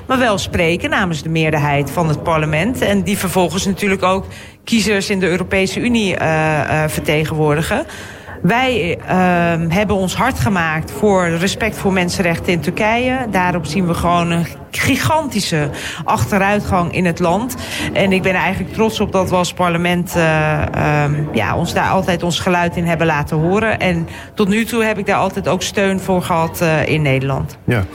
maar 0.07 0.17
wel 0.19 0.37
spreken 0.37 0.89
namens 0.89 1.23
de 1.23 1.29
meerderheid 1.29 1.91
van 1.91 2.07
het 2.07 2.23
parlement. 2.23 2.81
En 2.81 3.03
die 3.03 3.17
vervolgens 3.17 3.65
natuurlijk 3.65 4.03
ook 4.03 4.25
kiezers 4.63 5.09
in 5.09 5.19
de 5.19 5.27
Europese 5.27 5.79
Unie 5.79 6.15
uh, 6.15 6.21
uh, 6.21 6.83
vertegenwoordigen. 6.87 7.85
Wij 8.41 8.97
uh, 8.97 9.05
hebben 9.67 9.95
ons 9.95 10.15
hard 10.15 10.39
gemaakt 10.39 10.91
voor 10.91 11.27
respect 11.27 11.77
voor 11.77 11.93
mensenrechten 11.93 12.53
in 12.53 12.59
Turkije. 12.59 13.17
Daarop 13.31 13.65
zien 13.65 13.87
we 13.87 13.93
gewoon 13.93 14.31
een 14.31 14.45
gigantische 14.71 15.69
achteruitgang 16.03 16.93
in 16.93 17.05
het 17.05 17.19
land. 17.19 17.55
En 17.93 18.11
ik 18.11 18.21
ben 18.21 18.33
eigenlijk 18.33 18.73
trots 18.73 18.99
op 18.99 19.11
dat 19.11 19.29
we 19.29 19.35
als 19.35 19.53
parlement 19.53 20.15
uh, 20.17 20.61
um, 21.03 21.29
ja, 21.33 21.55
ons 21.55 21.73
daar 21.73 21.89
altijd 21.89 22.23
ons 22.23 22.39
geluid 22.39 22.75
in 22.75 22.85
hebben 22.85 23.07
laten 23.07 23.37
horen. 23.37 23.79
En 23.79 24.07
tot 24.33 24.47
nu 24.47 24.65
toe 24.65 24.83
heb 24.83 24.97
ik 24.97 25.05
daar 25.05 25.17
altijd 25.17 25.47
ook 25.47 25.61
steun 25.61 25.99
voor 25.99 26.21
gehad 26.21 26.61
uh, 26.61 26.87
in 26.87 27.01
Nederland. 27.01 27.57
Ja, 27.63 27.79
uh, 27.79 27.85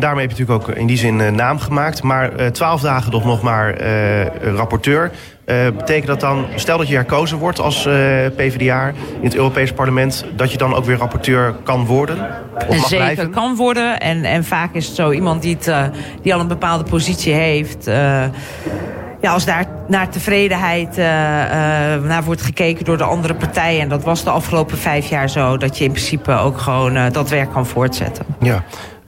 daarmee 0.00 0.26
heb 0.26 0.36
je 0.36 0.44
natuurlijk 0.44 0.50
ook 0.50 0.68
in 0.68 0.86
die 0.86 0.98
zin 0.98 1.34
naam 1.34 1.58
gemaakt. 1.58 2.02
Maar 2.02 2.52
twaalf 2.52 2.80
dagen 2.80 3.10
toch 3.10 3.24
nog 3.24 3.42
maar 3.42 3.82
rapporteur. 4.40 5.10
Uh, 5.46 5.66
betekent 5.76 6.06
dat 6.06 6.20
dan, 6.20 6.46
stel 6.54 6.78
dat 6.78 6.88
je 6.88 6.94
herkozen 6.94 7.38
wordt 7.38 7.60
als 7.60 7.86
uh, 7.86 7.92
PvdA 8.36 8.88
in 8.88 9.24
het 9.24 9.34
Europees 9.34 9.72
Parlement, 9.72 10.24
dat 10.36 10.52
je 10.52 10.58
dan 10.58 10.74
ook 10.74 10.84
weer 10.84 10.96
rapporteur 10.96 11.54
kan 11.62 11.84
worden? 11.84 12.16
Of 12.54 12.76
mag 12.76 12.88
Zeker 12.88 12.96
blijven? 12.96 13.30
kan 13.30 13.56
worden. 13.56 14.00
En, 14.00 14.24
en 14.24 14.44
vaak 14.44 14.74
is 14.74 14.86
het 14.86 14.96
zo, 14.96 15.10
iemand 15.10 15.42
die, 15.42 15.54
het, 15.54 15.66
uh, 15.66 15.84
die 16.22 16.34
al 16.34 16.40
een 16.40 16.48
bepaalde 16.48 16.84
positie 16.84 17.32
heeft. 17.32 17.84
ja, 19.20 19.32
als 19.32 19.44
daar 19.44 19.64
naar 19.88 20.10
tevredenheid 20.10 20.96
naar 20.96 22.22
wordt 22.24 22.42
gekeken 22.42 22.84
door 22.84 22.96
de 22.96 23.04
andere 23.04 23.34
partijen. 23.34 23.80
En 23.80 23.88
dat 23.88 24.04
was 24.04 24.24
de 24.24 24.30
afgelopen 24.30 24.78
vijf 24.78 25.08
jaar 25.08 25.30
zo. 25.30 25.56
Dat 25.56 25.78
je 25.78 25.84
in 25.84 25.90
principe 25.90 26.32
ook 26.32 26.58
gewoon 26.58 27.12
dat 27.12 27.30
werk 27.30 27.52
kan 27.52 27.66
voortzetten. 27.66 28.24
Ja. 28.40 28.64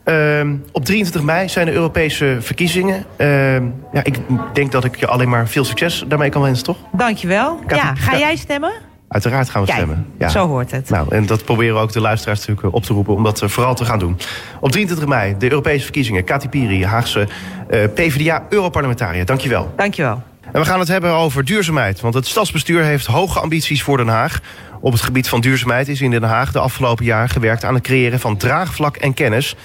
Uh, 0.08 0.40
op 0.72 0.84
23 0.84 1.22
mei 1.22 1.48
zijn 1.48 1.66
de 1.66 1.72
Europese 1.72 2.36
verkiezingen. 2.40 3.04
Uh, 3.18 3.54
ja, 3.92 4.02
ik 4.02 4.18
denk 4.52 4.72
dat 4.72 4.84
ik 4.84 4.96
je 4.96 5.06
alleen 5.06 5.28
maar 5.28 5.48
veel 5.48 5.64
succes 5.64 6.04
daarmee 6.06 6.28
kan 6.28 6.42
wensen, 6.42 6.64
toch? 6.64 6.76
Dankjewel. 6.92 7.60
Ja, 7.68 7.94
ga 7.94 8.18
jij 8.18 8.36
stemmen? 8.36 8.72
Uiteraard 9.08 9.50
gaan 9.50 9.64
we 9.64 9.72
stemmen. 9.72 10.06
Ja. 10.18 10.28
Zo 10.28 10.46
hoort 10.46 10.70
het. 10.70 10.90
Nou, 10.90 11.14
en 11.14 11.26
dat 11.26 11.44
proberen 11.44 11.74
we 11.74 11.80
ook 11.80 11.92
de 11.92 12.00
luisteraars 12.00 12.46
natuurlijk 12.46 12.74
op 12.74 12.84
te 12.84 12.92
roepen... 12.92 13.14
om 13.14 13.22
dat 13.22 13.42
vooral 13.44 13.74
te 13.74 13.84
gaan 13.84 13.98
doen. 13.98 14.16
Op 14.60 14.70
23 14.70 15.08
mei, 15.08 15.34
de 15.38 15.50
Europese 15.50 15.82
verkiezingen. 15.82 16.24
Kati 16.24 16.48
Piri, 16.48 16.84
Haagse 16.84 17.28
uh, 17.70 17.84
PvdA-Europarlementariër. 17.94 19.24
Dankjewel. 19.24 19.72
Dankjewel. 19.76 20.22
En 20.52 20.60
we 20.60 20.66
gaan 20.66 20.78
het 20.78 20.88
hebben 20.88 21.12
over 21.12 21.44
duurzaamheid. 21.44 22.00
Want 22.00 22.14
het 22.14 22.26
stadsbestuur 22.26 22.82
heeft 22.82 23.06
hoge 23.06 23.40
ambities 23.40 23.82
voor 23.82 23.96
Den 23.96 24.08
Haag. 24.08 24.40
Op 24.80 24.92
het 24.92 25.02
gebied 25.02 25.28
van 25.28 25.40
duurzaamheid 25.40 25.88
is 25.88 26.00
in 26.00 26.10
Den 26.10 26.22
Haag 26.22 26.52
de 26.52 26.58
afgelopen 26.58 27.04
jaar 27.04 27.28
gewerkt... 27.28 27.64
aan 27.64 27.74
het 27.74 27.82
creëren 27.82 28.20
van 28.20 28.36
draagvlak 28.36 28.96
en 28.96 29.14
kennis... 29.14 29.56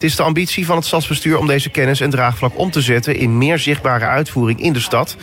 Het 0.00 0.10
is 0.10 0.16
de 0.16 0.22
ambitie 0.22 0.66
van 0.66 0.76
het 0.76 0.84
stadsbestuur 0.84 1.38
om 1.38 1.46
deze 1.46 1.70
kennis 1.70 2.00
en 2.00 2.10
draagvlak 2.10 2.58
om 2.58 2.70
te 2.70 2.80
zetten 2.80 3.16
in 3.16 3.38
meer 3.38 3.58
zichtbare 3.58 4.04
uitvoering 4.04 4.60
in 4.60 4.72
de 4.72 4.80
stad. 4.80 5.16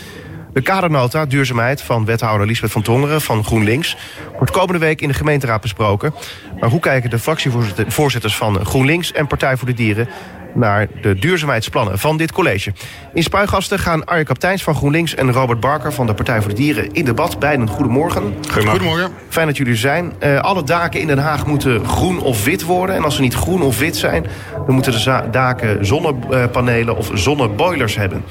De 0.53 0.61
kadernota 0.61 1.25
duurzaamheid 1.25 1.81
van 1.81 2.05
wethouder 2.05 2.47
Lisbeth 2.47 2.71
van 2.71 2.81
Tongeren 2.81 3.21
van 3.21 3.43
GroenLinks 3.43 3.97
wordt 4.35 4.51
komende 4.51 4.79
week 4.79 5.01
in 5.01 5.07
de 5.07 5.13
gemeenteraad 5.13 5.61
besproken. 5.61 6.13
Maar 6.59 6.69
hoe 6.69 6.79
kijken 6.79 7.09
de 7.09 7.19
fractievoorzitters 7.19 8.35
van 8.35 8.65
GroenLinks 8.65 9.11
en 9.11 9.27
Partij 9.27 9.57
voor 9.57 9.67
de 9.67 9.73
Dieren 9.73 10.07
naar 10.53 10.87
de 11.01 11.15
duurzaamheidsplannen 11.15 11.99
van 11.99 12.17
dit 12.17 12.31
college. 12.31 12.73
In 13.13 13.23
Spuigasten 13.23 13.79
gaan 13.79 14.05
Arjen 14.05 14.25
Kapteins 14.25 14.63
van 14.63 14.75
GroenLinks 14.75 15.15
en 15.15 15.31
Robert 15.31 15.59
Barker 15.59 15.93
van 15.93 16.05
de 16.05 16.13
Partij 16.13 16.41
voor 16.41 16.49
de 16.49 16.55
Dieren 16.55 16.91
in 16.91 17.05
debat. 17.05 17.39
Beiden 17.39 17.67
goedemorgen. 17.67 18.33
Goedemorgen. 18.51 19.11
Fijn 19.29 19.47
dat 19.47 19.57
jullie 19.57 19.71
er 19.71 19.79
zijn. 19.79 20.13
Uh, 20.23 20.39
alle 20.39 20.63
daken 20.63 20.99
in 20.99 21.07
Den 21.07 21.17
Haag 21.17 21.45
moeten 21.45 21.85
groen 21.85 22.19
of 22.19 22.45
wit 22.45 22.63
worden. 22.63 22.95
En 22.95 23.03
als 23.03 23.15
ze 23.15 23.21
niet 23.21 23.33
groen 23.33 23.61
of 23.61 23.79
wit 23.79 23.95
zijn, 23.95 24.25
dan 24.65 24.73
moeten 24.75 24.91
de 24.91 25.29
daken 25.31 25.85
zonnepanelen 25.85 26.97
of 26.97 27.11
zonneboilers 27.13 27.95
hebben. 27.95 28.23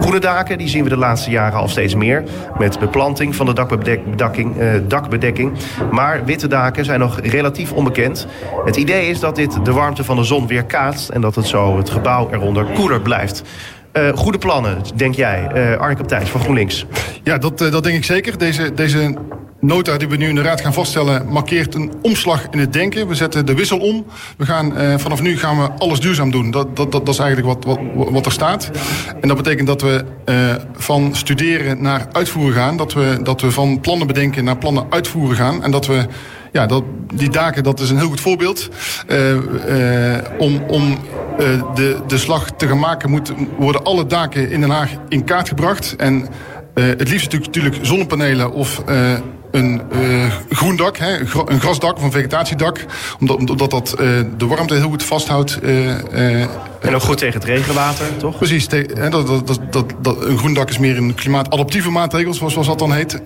Groene 0.00 0.18
daken 0.18 0.58
die 0.58 0.68
zien 0.68 0.82
we 0.82 0.88
de 0.88 0.96
laatste 0.96 1.30
jaren 1.30 1.58
al 1.58 1.68
steeds 1.68 1.94
meer. 1.94 2.22
Met 2.58 2.78
beplanting 2.78 3.36
van 3.36 3.46
de 3.46 3.52
dakbedekking. 3.52 4.60
Uh, 4.60 4.72
dakbedekking. 4.88 5.52
Maar 5.90 6.24
witte 6.24 6.46
daken 6.46 6.84
zijn 6.84 7.00
nog 7.00 7.20
relatief 7.20 7.72
onbekend. 7.72 8.26
Het 8.64 8.76
idee 8.76 9.08
is 9.08 9.20
dat 9.20 9.36
dit 9.36 9.64
de 9.64 9.72
warmte 9.72 10.04
van 10.04 10.16
de 10.16 10.24
zon 10.24 10.46
weer 10.46 10.64
kaatst 10.64 11.08
en 11.08 11.20
dat 11.20 11.34
het 11.34 11.46
zo 11.46 11.63
het 11.72 11.90
gebouw 11.90 12.28
eronder 12.32 12.64
koeler 12.64 13.00
blijft. 13.00 13.42
Uh, 13.92 14.16
goede 14.16 14.38
plannen, 14.38 14.78
denk 14.94 15.14
jij, 15.14 15.50
uh, 15.54 15.80
Arne 15.80 15.96
Kapteins 15.96 16.30
van 16.30 16.40
GroenLinks? 16.40 16.86
Ja, 17.22 17.38
dat, 17.38 17.62
uh, 17.62 17.70
dat 17.70 17.82
denk 17.82 17.96
ik 17.96 18.04
zeker. 18.04 18.38
Deze, 18.38 18.74
deze 18.74 19.14
nota 19.60 19.96
die 19.96 20.08
we 20.08 20.16
nu 20.16 20.28
in 20.28 20.34
de 20.34 20.42
Raad 20.42 20.60
gaan 20.60 20.72
vaststellen... 20.72 21.26
markeert 21.28 21.74
een 21.74 21.92
omslag 22.02 22.46
in 22.50 22.58
het 22.58 22.72
denken. 22.72 23.08
We 23.08 23.14
zetten 23.14 23.46
de 23.46 23.54
wissel 23.54 23.78
om. 23.78 24.04
We 24.36 24.46
gaan, 24.46 24.72
vanaf 25.00 25.22
nu 25.22 25.38
gaan 25.38 25.58
we 25.58 25.70
alles 25.78 26.00
duurzaam 26.00 26.30
doen. 26.30 26.50
Dat, 26.50 26.76
dat, 26.76 26.92
dat, 26.92 27.06
dat 27.06 27.14
is 27.14 27.20
eigenlijk 27.20 27.64
wat, 27.64 27.78
wat, 27.94 28.10
wat 28.10 28.26
er 28.26 28.32
staat. 28.32 28.70
En 29.20 29.28
dat 29.28 29.36
betekent 29.36 29.66
dat 29.66 29.82
we 29.82 30.04
van 30.72 31.14
studeren 31.14 31.82
naar 31.82 32.06
uitvoeren 32.12 32.54
gaan. 32.54 32.76
Dat 32.76 32.92
we, 32.92 33.18
dat 33.22 33.40
we 33.40 33.50
van 33.50 33.80
plannen 33.80 34.06
bedenken 34.06 34.44
naar 34.44 34.56
plannen 34.56 34.86
uitvoeren 34.90 35.36
gaan. 35.36 35.62
En 35.62 35.70
dat 35.70 35.86
we 35.86 36.06
ja, 36.54 36.66
dat, 36.66 36.84
die 37.14 37.30
daken, 37.30 37.62
dat 37.62 37.80
is 37.80 37.90
een 37.90 37.98
heel 37.98 38.08
goed 38.08 38.20
voorbeeld. 38.20 38.68
Uh, 39.08 39.32
uh, 39.32 40.18
om 40.38 40.62
om 40.68 40.98
uh, 41.38 41.74
de, 41.74 42.00
de 42.06 42.18
slag 42.18 42.50
te 42.50 42.66
gaan 42.68 42.78
maken, 42.78 43.10
moet, 43.10 43.32
worden 43.58 43.84
alle 43.84 44.06
daken 44.06 44.50
in 44.50 44.60
Den 44.60 44.70
Haag 44.70 44.90
in 45.08 45.24
kaart 45.24 45.48
gebracht. 45.48 45.96
En 45.96 46.28
het 46.74 47.08
liefst 47.08 47.24
natuurlijk, 47.32 47.46
natuurlijk 47.46 47.86
zonnepanelen 47.86 48.52
of 48.52 48.82
een 49.54 49.80
uh, 49.92 50.32
groen 50.50 50.76
dak, 50.76 50.96
hè, 50.96 51.18
een 51.46 51.60
grasdak 51.60 51.96
of 51.96 52.02
een 52.02 52.10
vegetatiedak. 52.10 52.84
Omdat, 53.20 53.36
omdat 53.36 53.70
dat 53.70 53.96
uh, 54.00 54.20
de 54.36 54.46
warmte 54.46 54.74
heel 54.74 54.88
goed 54.88 55.02
vasthoudt. 55.02 55.58
Uh, 55.62 56.40
en 56.80 56.94
ook 56.94 57.02
goed 57.02 57.18
tegen 57.18 57.34
het 57.34 57.44
regenwater, 57.44 58.16
toch? 58.16 58.36
Precies. 58.36 58.66
Hè, 58.70 59.08
dat, 59.08 59.26
dat, 59.26 59.60
dat, 59.70 59.94
dat, 60.00 60.24
een 60.24 60.38
groen 60.38 60.54
dak 60.54 60.70
is 60.70 60.78
meer 60.78 60.96
een 60.96 61.14
klimaatadaptieve 61.14 61.90
maatregel, 61.90 62.34
zoals, 62.34 62.52
zoals 62.52 62.68
dat 62.68 62.78
dan 62.78 62.92
heet. 62.92 63.20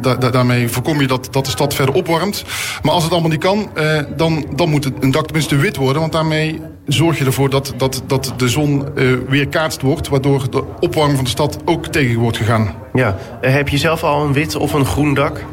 Da, 0.00 0.14
da, 0.14 0.30
daarmee 0.30 0.68
voorkom 0.68 1.00
je 1.00 1.06
dat, 1.06 1.28
dat 1.30 1.44
de 1.44 1.50
stad 1.50 1.74
verder 1.74 1.94
opwarmt. 1.94 2.44
Maar 2.82 2.92
als 2.92 3.02
het 3.02 3.12
allemaal 3.12 3.30
niet 3.30 3.40
kan, 3.40 3.70
dan, 4.16 4.46
dan 4.54 4.68
moet 4.68 4.90
een 5.00 5.10
dak 5.10 5.24
tenminste 5.24 5.56
wit 5.56 5.76
worden. 5.76 6.00
Want 6.00 6.12
daarmee 6.12 6.60
zorg 6.86 7.18
je 7.18 7.24
ervoor 7.24 7.50
dat, 7.50 7.74
dat, 7.76 8.02
dat 8.06 8.32
de 8.36 8.48
zon 8.48 8.84
weer 9.28 9.48
kaatst 9.48 9.82
wordt. 9.82 10.08
Waardoor 10.08 10.50
de 10.50 10.64
opwarming 10.80 11.16
van 11.16 11.24
de 11.24 11.30
stad 11.30 11.58
ook 11.64 11.86
tegen 11.86 12.20
wordt 12.20 12.36
gegaan. 12.36 12.74
Ja. 12.92 13.16
heb 13.40 13.68
je 13.68 13.78
zelf 13.78 14.04
al 14.04 14.24
een 14.24 14.32
wit 14.32 14.56
of 14.56 14.72
een 14.72 14.86
groen 14.86 15.14
dak? 15.14 15.44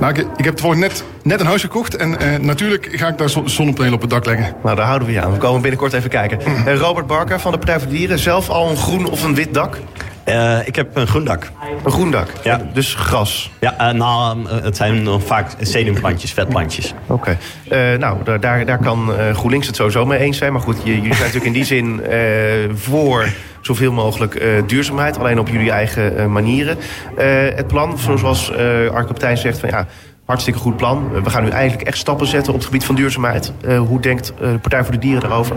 Nou, 0.00 0.14
ik, 0.14 0.26
ik 0.36 0.44
heb 0.44 0.56
toevallig 0.56 0.80
net, 0.80 1.04
net 1.22 1.40
een 1.40 1.46
huis 1.46 1.60
gekocht. 1.60 1.96
En 1.96 2.10
uh, 2.22 2.38
natuurlijk 2.38 2.88
ga 2.92 3.08
ik 3.08 3.18
daar 3.18 3.30
zonnepanelen 3.44 3.94
op 3.94 4.00
het 4.00 4.10
dak 4.10 4.26
leggen. 4.26 4.54
Nou, 4.62 4.76
daar 4.76 4.86
houden 4.86 5.08
we 5.08 5.14
je 5.14 5.22
aan. 5.22 5.32
We 5.32 5.38
komen 5.38 5.60
binnenkort 5.60 5.92
even 5.92 6.10
kijken. 6.10 6.38
Uh, 6.66 6.76
Robert 6.76 7.06
Barker 7.06 7.40
van 7.40 7.52
de 7.52 7.58
Partij 7.58 7.78
voor 7.78 7.88
de 7.88 7.94
Dieren. 7.94 8.18
Zelf 8.18 8.48
al 8.48 8.70
een 8.70 8.76
groen 8.76 9.10
of 9.10 9.24
een 9.24 9.34
wit 9.34 9.54
dak? 9.54 9.78
Uh, 10.28 10.66
ik 10.66 10.76
heb 10.76 10.96
een 10.96 11.06
groen 11.06 11.24
dak. 11.24 11.50
Een 11.84 11.92
groen 11.92 12.10
dak? 12.10 12.28
Ja. 12.42 12.60
Dus 12.72 12.94
gras? 12.94 13.50
Ja, 13.60 13.74
uh, 13.80 13.98
nou, 13.98 14.48
het 14.48 14.76
zijn 14.76 15.20
vaak 15.20 15.50
sedumplantjes, 15.60 16.32
vetplantjes. 16.32 16.94
Oké. 17.06 17.36
Okay. 17.68 17.92
Uh, 17.92 17.98
nou, 17.98 18.38
daar, 18.40 18.66
daar 18.66 18.78
kan 18.78 19.12
GroenLinks 19.32 19.66
het 19.66 19.76
sowieso 19.76 20.06
mee 20.06 20.18
eens 20.18 20.38
zijn. 20.38 20.52
Maar 20.52 20.62
goed, 20.62 20.76
jullie 20.84 21.02
zijn 21.02 21.18
natuurlijk 21.18 21.44
in 21.44 21.52
die 21.52 21.64
zin 21.64 22.02
voor 22.74 23.28
zoveel 23.62 23.92
mogelijk 23.92 24.42
uh, 24.42 24.48
duurzaamheid. 24.66 25.18
Alleen 25.18 25.38
op 25.38 25.48
jullie 25.48 25.70
eigen 25.70 26.12
uh, 26.16 26.26
manieren. 26.26 26.76
Uh, 26.76 27.24
het 27.54 27.66
plan, 27.66 27.98
zoals 27.98 28.52
Arke 28.92 29.36
zegt, 29.36 29.58
van 29.58 29.68
ja, 29.68 29.86
hartstikke 30.24 30.58
goed 30.58 30.76
plan. 30.76 31.22
We 31.22 31.30
gaan 31.30 31.44
nu 31.44 31.50
eigenlijk 31.50 31.88
echt 31.88 31.98
stappen 31.98 32.26
zetten 32.26 32.52
op 32.52 32.58
het 32.58 32.66
gebied 32.66 32.84
van 32.84 32.94
duurzaamheid. 32.94 33.52
hoe 33.86 34.00
denkt 34.00 34.32
de 34.38 34.58
Partij 34.60 34.82
voor 34.82 34.92
de 34.92 34.98
Dieren 34.98 35.20
daarover? 35.20 35.56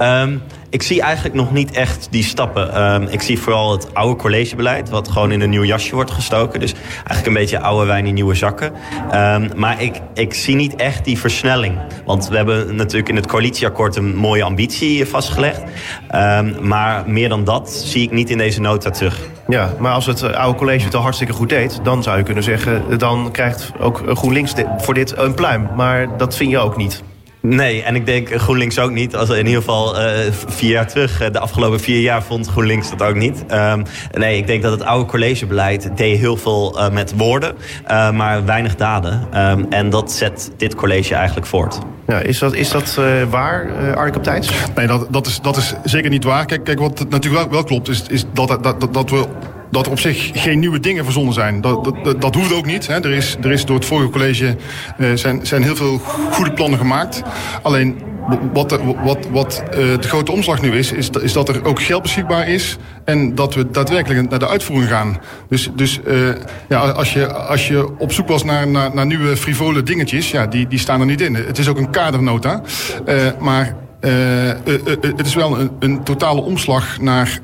Um, 0.00 0.42
ik 0.70 0.82
zie 0.82 1.02
eigenlijk 1.02 1.34
nog 1.34 1.52
niet 1.52 1.70
echt 1.70 2.08
die 2.10 2.24
stappen. 2.24 2.82
Um, 2.82 3.08
ik 3.10 3.20
zie 3.20 3.38
vooral 3.38 3.72
het 3.72 3.94
oude 3.94 4.16
collegebeleid, 4.16 4.90
wat 4.90 5.08
gewoon 5.08 5.32
in 5.32 5.40
een 5.40 5.50
nieuw 5.50 5.64
jasje 5.64 5.94
wordt 5.94 6.10
gestoken. 6.10 6.60
Dus 6.60 6.72
eigenlijk 6.94 7.26
een 7.26 7.32
beetje 7.32 7.60
oude 7.60 7.86
wijn 7.86 8.06
in 8.06 8.14
nieuwe 8.14 8.34
zakken. 8.34 8.72
Um, 9.12 9.50
maar 9.56 9.82
ik, 9.82 10.00
ik 10.14 10.34
zie 10.34 10.54
niet 10.54 10.76
echt 10.76 11.04
die 11.04 11.18
versnelling. 11.18 11.78
Want 12.04 12.28
we 12.28 12.36
hebben 12.36 12.76
natuurlijk 12.76 13.08
in 13.08 13.16
het 13.16 13.26
coalitieakkoord 13.26 13.96
een 13.96 14.16
mooie 14.16 14.42
ambitie 14.42 15.06
vastgelegd. 15.06 15.62
Um, 16.14 16.56
maar 16.60 17.10
meer 17.10 17.28
dan 17.28 17.44
dat 17.44 17.70
zie 17.70 18.02
ik 18.02 18.10
niet 18.10 18.30
in 18.30 18.38
deze 18.38 18.60
nota 18.60 18.90
terug. 18.90 19.20
Ja, 19.48 19.72
maar 19.78 19.92
als 19.92 20.06
het 20.06 20.34
oude 20.34 20.58
college 20.58 20.84
het 20.84 20.94
al 20.94 21.02
hartstikke 21.02 21.32
goed 21.32 21.48
deed... 21.48 21.80
dan 21.82 22.02
zou 22.02 22.18
je 22.18 22.22
kunnen 22.22 22.42
zeggen, 22.42 22.98
dan 22.98 23.28
krijgt 23.32 23.72
ook 23.80 24.02
GroenLinks 24.06 24.52
voor 24.78 24.94
dit 24.94 25.18
een 25.18 25.34
pluim. 25.34 25.68
Maar 25.76 26.16
dat 26.16 26.36
vind 26.36 26.50
je 26.50 26.58
ook 26.58 26.76
niet. 26.76 27.02
Nee, 27.40 27.82
en 27.82 27.94
ik 27.94 28.06
denk 28.06 28.28
GroenLinks 28.34 28.78
ook 28.78 28.90
niet. 28.90 29.16
Als 29.16 29.28
in 29.28 29.36
ieder 29.46 29.62
geval 29.62 30.00
uh, 30.00 30.10
vier 30.46 30.70
jaar 30.70 30.86
terug, 30.86 31.22
uh, 31.22 31.30
de 31.32 31.38
afgelopen 31.38 31.80
vier 31.80 32.00
jaar 32.00 32.22
vond 32.22 32.46
GroenLinks 32.46 32.90
dat 32.90 33.02
ook 33.02 33.14
niet. 33.14 33.44
Um, 33.52 33.82
nee, 34.12 34.36
ik 34.36 34.46
denk 34.46 34.62
dat 34.62 34.72
het 34.72 34.82
oude 34.82 35.10
collegebeleid 35.10 35.90
deed 35.96 36.18
heel 36.18 36.36
veel 36.36 36.78
uh, 36.78 36.90
met 36.90 37.14
woorden, 37.16 37.54
maar 38.14 38.44
weinig 38.44 38.74
daden. 38.74 39.28
Um, 39.36 39.66
en 39.70 39.90
dat 39.90 40.12
zet 40.12 40.50
dit 40.56 40.74
college 40.74 41.14
eigenlijk 41.14 41.46
voort. 41.46 41.78
Ja, 42.06 42.18
is 42.18 42.38
dat, 42.38 42.54
is 42.54 42.70
dat 42.70 43.00
waar, 43.30 43.70
Arne 43.96 44.10
Kapteins? 44.10 44.50
Nee, 44.74 44.86
dat, 44.86 45.06
dat, 45.10 45.26
is, 45.26 45.40
dat 45.40 45.56
is 45.56 45.74
zeker 45.84 46.10
niet 46.10 46.24
waar. 46.24 46.44
Kijk, 46.46 46.64
kijk 46.64 46.78
wat 46.78 47.06
natuurlijk 47.08 47.42
wel, 47.42 47.50
wel 47.50 47.64
klopt, 47.64 47.88
is, 47.88 48.02
is 48.08 48.24
dat, 48.32 48.48
dat, 48.48 48.80
dat, 48.80 48.94
dat 48.94 49.10
we 49.10 49.26
dat 49.70 49.88
op 49.88 49.98
zich 49.98 50.30
geen 50.34 50.58
nieuwe 50.58 50.80
dingen 50.80 51.04
verzonnen 51.04 51.34
zijn. 51.34 51.60
Dat, 51.60 51.84
dat, 51.84 52.20
dat 52.20 52.34
hoeft 52.34 52.52
ook 52.52 52.66
niet. 52.66 52.86
Hè. 52.86 52.94
Er, 52.94 53.10
is, 53.10 53.36
er 53.42 53.52
is 53.52 53.64
door 53.64 53.76
het 53.76 53.84
vorige 53.84 54.10
college 54.10 54.56
uh, 54.98 55.08
zijn, 55.14 55.46
zijn 55.46 55.62
heel 55.62 55.76
veel 55.76 55.98
goede 56.30 56.52
plannen 56.52 56.78
gemaakt. 56.78 57.22
Alleen 57.62 57.96
wat, 58.52 58.80
wat, 59.04 59.28
wat 59.30 59.62
uh, 59.64 59.76
de 59.76 60.08
grote 60.08 60.32
omslag 60.32 60.62
nu 60.62 60.78
is, 60.78 60.92
is, 60.92 61.10
is 61.10 61.32
dat 61.32 61.48
er 61.48 61.64
ook 61.64 61.82
geld 61.82 62.02
beschikbaar 62.02 62.48
is 62.48 62.76
en 63.04 63.34
dat 63.34 63.54
we 63.54 63.70
daadwerkelijk 63.70 64.30
naar 64.30 64.38
de 64.38 64.48
uitvoering 64.48 64.90
gaan. 64.90 65.18
Dus, 65.48 65.70
dus 65.74 66.00
uh, 66.06 66.28
ja, 66.68 66.78
als, 66.78 67.12
je, 67.12 67.32
als 67.32 67.68
je 67.68 67.98
op 67.98 68.12
zoek 68.12 68.28
was 68.28 68.44
naar, 68.44 68.68
naar, 68.68 68.94
naar 68.94 69.06
nieuwe 69.06 69.36
frivole 69.36 69.82
dingetjes, 69.82 70.30
ja, 70.30 70.46
die, 70.46 70.66
die 70.66 70.78
staan 70.78 71.00
er 71.00 71.06
niet 71.06 71.20
in. 71.20 71.34
Het 71.34 71.58
is 71.58 71.68
ook 71.68 71.78
een 71.78 71.90
kadernota, 71.90 72.62
maar 73.38 73.76
het 74.00 75.26
is 75.26 75.34
wel 75.34 75.60
een, 75.60 75.70
een 75.78 76.04
totale 76.04 76.40
omslag 76.40 77.00
naar 77.00 77.38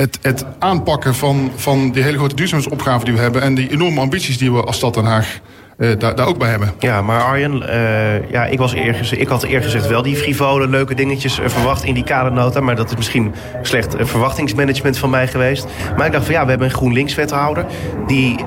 het, 0.00 0.18
het 0.22 0.44
aanpakken 0.58 1.14
van, 1.14 1.50
van 1.56 1.90
die 1.90 2.02
hele 2.02 2.18
grote 2.18 2.34
duurzaamheidsopgave 2.34 3.04
die 3.04 3.14
we 3.14 3.20
hebben... 3.20 3.42
en 3.42 3.54
die 3.54 3.70
enorme 3.70 4.00
ambities 4.00 4.38
die 4.38 4.52
we 4.52 4.62
als 4.62 4.76
stad 4.76 4.94
Den 4.94 5.04
Haag 5.04 5.40
eh, 5.80 5.98
daar, 5.98 6.14
daar 6.14 6.26
ook 6.26 6.38
bij 6.38 6.48
hebben. 6.48 6.72
Ja, 6.78 7.02
maar 7.02 7.22
Arjen, 7.22 7.68
eh, 7.68 8.30
ja, 8.30 8.44
ik, 8.46 8.58
was 8.58 8.72
eergezegd, 8.72 9.20
ik 9.20 9.28
had 9.28 9.42
eerder 9.42 9.62
gezegd 9.62 9.86
wel 9.86 10.02
die 10.02 10.16
frivole 10.16 10.68
leuke 10.68 10.94
dingetjes 10.94 11.40
eh, 11.40 11.48
verwacht 11.48 11.84
in 11.84 11.94
die 11.94 12.04
kadernota. 12.04 12.60
Maar 12.60 12.76
dat 12.76 12.90
is 12.90 12.96
misschien 12.96 13.34
slecht 13.62 13.94
verwachtingsmanagement 13.98 14.98
van 14.98 15.10
mij 15.10 15.28
geweest. 15.28 15.66
Maar 15.96 16.06
ik 16.06 16.12
dacht 16.12 16.24
van 16.24 16.34
ja, 16.34 16.42
we 16.42 16.50
hebben 16.50 16.68
een 16.68 16.74
GroenLinks-wethouder... 16.74 17.66
die 18.06 18.44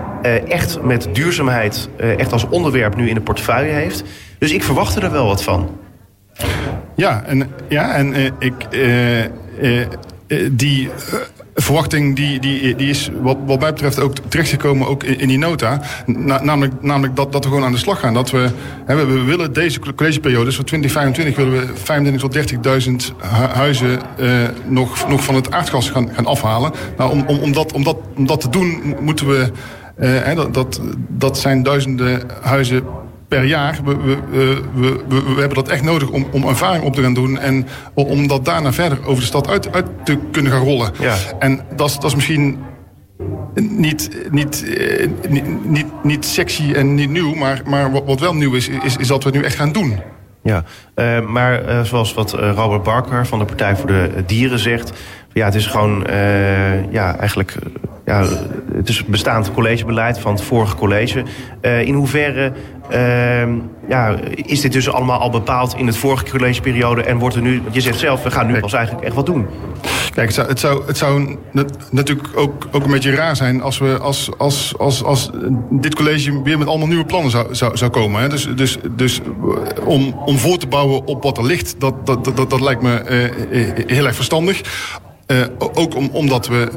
echt 0.48 0.82
met 0.82 1.08
duurzaamheid 1.12 1.90
echt 1.98 2.32
als 2.32 2.48
onderwerp 2.50 2.96
nu 2.96 3.10
in 3.10 3.16
de 3.16 3.22
portefeuille 3.22 3.72
heeft. 3.72 4.04
Dus 4.40 4.52
ik 4.52 4.64
verwachtte 4.64 5.02
er 5.02 5.12
wel 5.12 5.26
wat 5.26 5.44
van. 5.44 5.78
Ja, 6.96 7.24
en, 7.26 7.52
ja, 7.70 7.94
en 7.94 8.34
ik, 8.40 8.54
die 10.52 10.90
verwachting 11.56 12.16
die, 12.16 12.40
die, 12.40 12.76
die 12.76 12.90
is 12.90 13.10
wat, 13.22 13.38
wat 13.46 13.60
mij 13.60 13.72
betreft 13.72 14.00
ook 14.00 14.14
terechtgekomen 14.28 14.88
ook 14.88 15.04
in, 15.04 15.28
die 15.28 15.38
nota. 15.38 15.82
Na- 16.06 16.44
namelijk 16.44 16.74
namelijk 16.82 17.16
dat, 17.16 17.32
dat 17.32 17.44
we 17.44 17.50
gewoon 17.50 17.66
aan 17.66 17.72
de 17.72 17.78
slag 17.78 18.00
gaan. 18.00 18.14
Dat 18.14 18.32
we, 18.32 18.50
hè, 18.86 19.06
we, 19.06 19.22
willen 19.24 19.54
deze 19.54 19.80
collegeperiode, 19.96 20.46
dus 20.46 20.56
voor 20.56 20.66
2025 20.66 21.46
willen 21.46 21.68
we 21.68 21.74
25 21.84 22.22
tot 22.22 22.82
30.000 23.12 23.18
hu- 23.18 23.28
huizen 23.46 24.00
eh, 24.18 24.30
nog, 24.68 25.08
nog 25.10 25.24
van 25.24 25.36
het 25.36 25.52
aardgas 25.52 25.90
gaan, 25.90 26.10
gaan 26.14 26.26
afhalen. 26.26 26.72
Nou, 26.98 27.12
om, 27.12 27.24
om, 27.28 27.38
om, 27.38 27.52
dat, 27.54 27.74
om, 27.74 27.84
dat, 27.84 27.98
om 28.16 28.26
dat 28.26 28.42
te 28.42 28.50
doen 28.50 28.96
moeten 29.00 29.28
we... 29.28 29.52
eh, 29.96 30.36
dat, 30.36 30.54
dat, 30.54 30.82
dat 31.08 31.38
zijn 31.38 31.64
duizenden 31.64 32.22
huizen 32.42 32.84
per 33.34 33.44
jaar. 33.44 33.80
We, 33.84 33.98
we, 33.98 34.62
we, 34.74 35.02
we, 35.08 35.40
hebben 35.40 35.54
dat 35.54 35.68
echt 35.68 35.84
nodig 35.84 36.10
om, 36.10 36.28
om 36.32 36.48
ervaring 36.48 36.84
op 36.84 36.96
te 36.96 37.02
gaan 37.02 37.14
doen. 37.14 37.40
En 37.40 37.68
om- 37.94 38.28
dat 38.28 38.46
daarna 38.46 38.74
verder 38.74 39.06
over 39.06 39.20
de 39.20 39.28
stad 39.28 39.48
uit, 39.48 39.74
uit 39.74 39.86
te 40.04 40.18
kunnen 40.32 40.52
gaan 40.52 40.64
rollen. 40.64 40.92
Ja. 41.00 41.16
En 41.40 41.62
dat 41.76 41.90
is, 41.90 41.96
dat 41.96 42.04
is 42.04 42.16
misschien 42.16 42.58
niet, 43.54 44.10
niet, 44.32 44.76
eh, 44.78 45.08
niet, 45.30 45.66
niet, 45.70 45.86
niet 46.04 46.26
sexy 46.26 46.74
en 46.74 46.96
niet 46.96 47.10
nieuw. 47.10 47.34
Maar, 47.36 47.62
maar 47.66 47.92
wat, 47.92 48.04
wat 48.06 48.20
wel 48.20 48.36
nieuw 48.36 48.54
is, 48.54 48.68
is, 48.68 48.98
is 48.98 49.08
dat 49.08 49.24
we 49.24 49.30
het 49.30 49.40
nu 49.40 49.46
echt 49.46 49.56
gaan 49.56 49.72
doen. 49.72 50.00
Ja, 50.44 50.64
eh, 50.96 51.22
maar 51.22 51.66
eh, 51.66 51.82
zoals 51.82 52.14
wat 52.14 52.32
Robert 52.32 52.84
Barker 52.84 53.26
van 53.26 53.40
de 53.40 53.46
Partij 53.46 53.76
voor 53.76 53.88
de 53.88 54.24
Dieren 54.26 54.60
zegt... 54.60 54.92
ja, 55.34 55.46
het 55.46 55.56
is 55.56 55.66
gewoon, 55.66 56.04
ja, 56.90 57.18
eigenlijk... 57.18 57.56
ja, 58.06 58.26
het 58.74 58.90
is 58.90 59.06
bestaand 59.06 59.52
collegebeleid 59.54 60.20
van 60.20 60.34
het 60.34 60.44
vorige 60.44 60.76
college. 60.76 61.24
Eh, 61.62 61.82
in 61.82 61.94
hoeverre 61.94 62.52
eh, 62.90 63.48
ja, 63.88 64.16
is 64.36 64.62
dit 64.62 64.72
dus 64.72 64.90
allemaal 64.90 65.20
al 65.20 65.30
bepaald 65.30 65.76
in 65.76 65.88
het 65.88 65.98
vorige 65.98 66.26
collegeperiode... 66.30 67.04
en 67.04 67.18
wordt 67.18 67.36
er 67.36 67.42
nu, 67.42 67.62
je 67.72 67.82
zegt 67.82 68.00
zelf, 68.00 68.24
we 68.24 68.32
gaan 68.32 68.48
nu 68.48 68.60
pas 68.60 68.74
eigenlijk 68.74 69.06
echt 69.06 69.16
wat 69.16 69.26
doen. 69.26 69.48
Kijk, 70.14 70.28
het 70.28 70.36
zou, 70.36 70.48
het 70.48 70.60
zou, 70.60 70.84
het 70.88 70.98
zou 70.98 71.38
nat- 71.52 71.92
natuurlijk 71.92 72.28
ook, 72.36 72.68
ook 72.72 72.84
een 72.84 72.92
beetje 72.92 73.16
raar 73.16 73.36
zijn 73.36 73.62
als, 73.62 73.78
we, 73.78 73.98
als, 73.98 74.30
als, 74.38 74.74
als, 74.78 75.04
als 75.04 75.30
dit 75.70 75.96
college 75.96 76.42
weer 76.44 76.58
met 76.58 76.68
allemaal 76.68 76.88
nieuwe 76.88 77.06
plannen 77.06 77.32
zou, 77.32 77.56
zou, 77.56 77.78
zou 77.78 77.92
komen. 77.92 78.22
Hè. 78.22 78.30
Dus, 78.30 78.48
dus, 78.56 78.78
dus 78.96 79.22
om, 79.86 80.14
om 80.26 80.38
voor 80.38 80.58
te 80.58 80.68
bouwen 80.68 81.06
op 81.06 81.24
wat 81.24 81.38
er 81.38 81.46
ligt, 81.46 81.76
dat, 81.78 82.06
dat, 82.06 82.26
dat, 82.26 82.50
dat 82.50 82.62
lijkt 82.62 82.82
me 82.82 83.00
eh, 83.00 83.26
eh, 83.26 83.88
heel 83.88 84.06
erg 84.06 84.16
verstandig. 84.16 84.62
Ook 85.58 85.96
om, 85.96 86.10
omdat 86.12 86.48
we. 86.48 86.70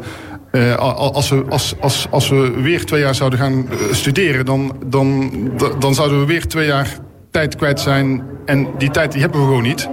Eh, 0.53 0.74
al- 0.76 1.14
als, 1.14 1.28
we 1.28 1.44
als, 1.49 1.74
als, 1.80 2.07
als 2.11 2.28
we 2.28 2.51
weer 2.62 2.84
twee 2.84 3.01
jaar 3.01 3.14
zouden 3.14 3.38
gaan 3.38 3.68
eh, 3.70 3.76
studeren, 3.94 4.44
dan, 4.47 4.76
dan, 4.86 5.30
dan 5.78 5.94
zouden 5.94 6.20
we 6.20 6.26
weer 6.26 6.47
twee 6.47 6.66
jaar 6.66 6.88
tijd 7.30 7.57
kwijt 7.57 7.80
zijn. 7.80 8.22
En 8.44 8.66
die 8.78 8.90
tijd 8.90 9.12
die 9.12 9.20
hebben 9.20 9.40
we 9.40 9.47
gewoon 9.47 9.62
niet. 9.62 9.88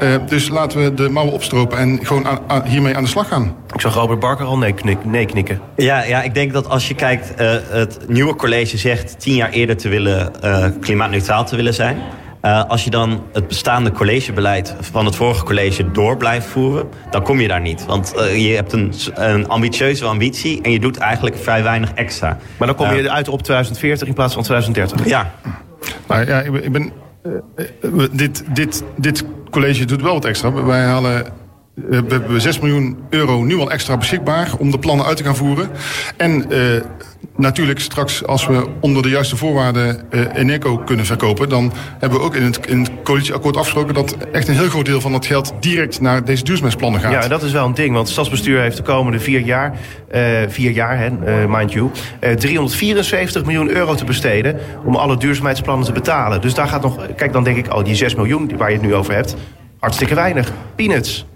Eh, 0.00 0.08
dus 0.28 0.48
laten 0.48 0.82
we 0.84 0.94
de 0.94 1.08
mouwen 1.08 1.34
opstropen 1.34 1.78
en 1.78 1.98
gewoon 2.02 2.26
aan- 2.26 2.38
aan- 2.46 2.64
hiermee 2.66 2.96
aan 2.96 3.02
de 3.02 3.08
slag 3.08 3.28
gaan. 3.28 3.56
Ik 3.74 3.80
zag 3.80 3.94
Robert 3.94 4.20
Barker 4.20 4.44
al 4.46 4.58
nee, 4.58 4.72
knik, 4.72 5.04
nee 5.04 5.26
knikken. 5.26 5.60
Ja, 5.76 6.04
ja, 6.04 6.22
ik 6.22 6.34
denk 6.34 6.52
dat 6.52 6.68
als 6.68 6.88
je 6.88 6.94
kijkt, 6.94 7.34
eh, 7.34 7.54
het 7.68 7.98
nieuwe 8.08 8.34
college 8.36 8.76
zegt 8.78 9.20
tien 9.20 9.34
jaar 9.34 9.50
eerder 9.50 9.76
te 9.76 9.88
willen 9.88 10.42
eh, 10.42 10.66
klimaatneutraal 10.80 11.44
te 11.44 11.56
willen 11.56 11.74
zijn. 11.74 11.96
Eh, 12.42 12.64
als 12.68 12.84
je 12.84 12.90
dan 12.90 13.22
het 13.32 13.48
bestaande 13.48 13.92
collegebeleid 13.92 14.74
van 14.80 15.04
het 15.04 15.16
vorige 15.16 15.44
college 15.44 15.90
door 15.90 16.16
blijft 16.16 16.46
voeren, 16.46 16.88
dan 17.10 17.22
kom 17.22 17.40
je 17.40 17.48
daar 17.48 17.60
niet. 17.60 17.86
Want 17.86 18.14
eh, 18.14 18.48
je 18.48 18.54
hebt 18.54 18.72
een, 18.72 18.92
een 19.14 19.48
ambitieuze 19.48 20.04
ambitie 20.04 20.62
en 20.62 20.70
je 20.70 20.80
doet 20.80 20.96
eigenlijk 20.96 21.36
vrij 21.36 21.62
weinig 21.62 21.92
extra. 21.92 22.38
Maar 22.58 22.66
dan 22.68 22.76
kom 22.76 22.94
je 22.94 23.02
Eh, 23.08 23.14
uit 23.14 23.28
op 23.28 23.42
2040 23.42 24.08
in 24.08 24.14
plaats 24.14 24.34
van 24.34 24.42
2030. 24.42 25.06
Ja, 25.06 25.30
Nou 26.08 26.26
ja, 26.26 26.40
ik 26.40 26.52
ben. 26.52 26.64
Ik 26.64 26.72
ben 26.72 26.92
we- 27.80 28.08
dit, 28.12 28.44
dit, 28.54 28.84
dit 28.96 29.24
college 29.50 29.84
doet 29.84 30.02
wel 30.02 30.12
wat 30.12 30.24
extra. 30.24 30.52
Wij 30.52 30.82
halen. 30.84 31.24
Eh, 31.76 31.82
We 31.88 32.14
hebben 32.14 32.40
6 32.40 32.58
miljoen 32.58 32.98
euro 33.10 33.42
nu 33.42 33.58
al 33.58 33.70
extra 33.70 33.96
beschikbaar 33.96 34.50
om 34.58 34.70
de 34.70 34.78
plannen 34.78 35.06
uit 35.06 35.16
te 35.16 35.24
gaan 35.24 35.36
voeren. 35.36 35.70
En 36.16 36.50
eh, 36.50 36.58
natuurlijk 37.36 37.80
straks 37.80 38.26
als 38.26 38.46
we 38.46 38.66
onder 38.80 39.02
de 39.02 39.08
juiste 39.08 39.36
voorwaarden 39.36 40.10
eh 40.10 40.20
Eneco 40.34 40.76
kunnen 40.76 41.06
verkopen... 41.06 41.48
dan 41.48 41.72
hebben 41.98 42.18
we 42.18 42.24
ook 42.24 42.34
in 42.34 42.42
het, 42.42 42.66
in 42.66 42.78
het 42.78 42.90
coalitieakkoord 43.04 43.56
afgesproken... 43.56 43.94
dat 43.94 44.16
echt 44.32 44.48
een 44.48 44.54
heel 44.54 44.68
groot 44.68 44.86
deel 44.86 45.00
van 45.00 45.12
dat 45.12 45.26
geld 45.26 45.54
direct 45.60 46.00
naar 46.00 46.24
deze 46.24 46.44
duurzaamheidsplannen 46.44 47.00
gaat. 47.00 47.12
Ja, 47.12 47.28
dat 47.28 47.42
is 47.42 47.52
wel 47.52 47.66
een 47.66 47.74
ding. 47.74 47.92
Want 47.92 48.02
het 48.02 48.12
stadsbestuur 48.12 48.60
heeft 48.60 48.76
de 48.76 48.82
komende 48.82 49.20
vier 49.20 49.40
jaar, 49.40 49.78
eh, 50.10 50.22
vier 50.48 50.70
jaar, 50.70 51.12
mind 51.48 51.72
you, 51.72 51.90
eh, 52.20 52.32
374 52.32 53.44
miljoen 53.44 53.70
euro 53.70 53.94
te 53.94 54.04
besteden 54.04 54.56
om 54.84 54.96
alle 54.96 55.16
duurzaamheidsplannen 55.16 55.86
te 55.86 55.92
betalen. 55.92 56.40
Dus 56.40 56.54
daar 56.54 56.68
gaat 56.68 56.82
nog, 56.82 57.06
kijk 57.16 57.32
dan 57.32 57.44
denk 57.44 57.56
ik, 57.56 57.74
oh 57.74 57.84
die 57.84 57.94
6 57.94 58.14
miljoen 58.14 58.56
waar 58.56 58.70
je 58.70 58.76
het 58.76 58.86
nu 58.86 58.94
over 58.94 59.14
hebt, 59.14 59.36
hartstikke 59.78 60.14
weinig. 60.14 60.52
Peanuts. 60.74 61.26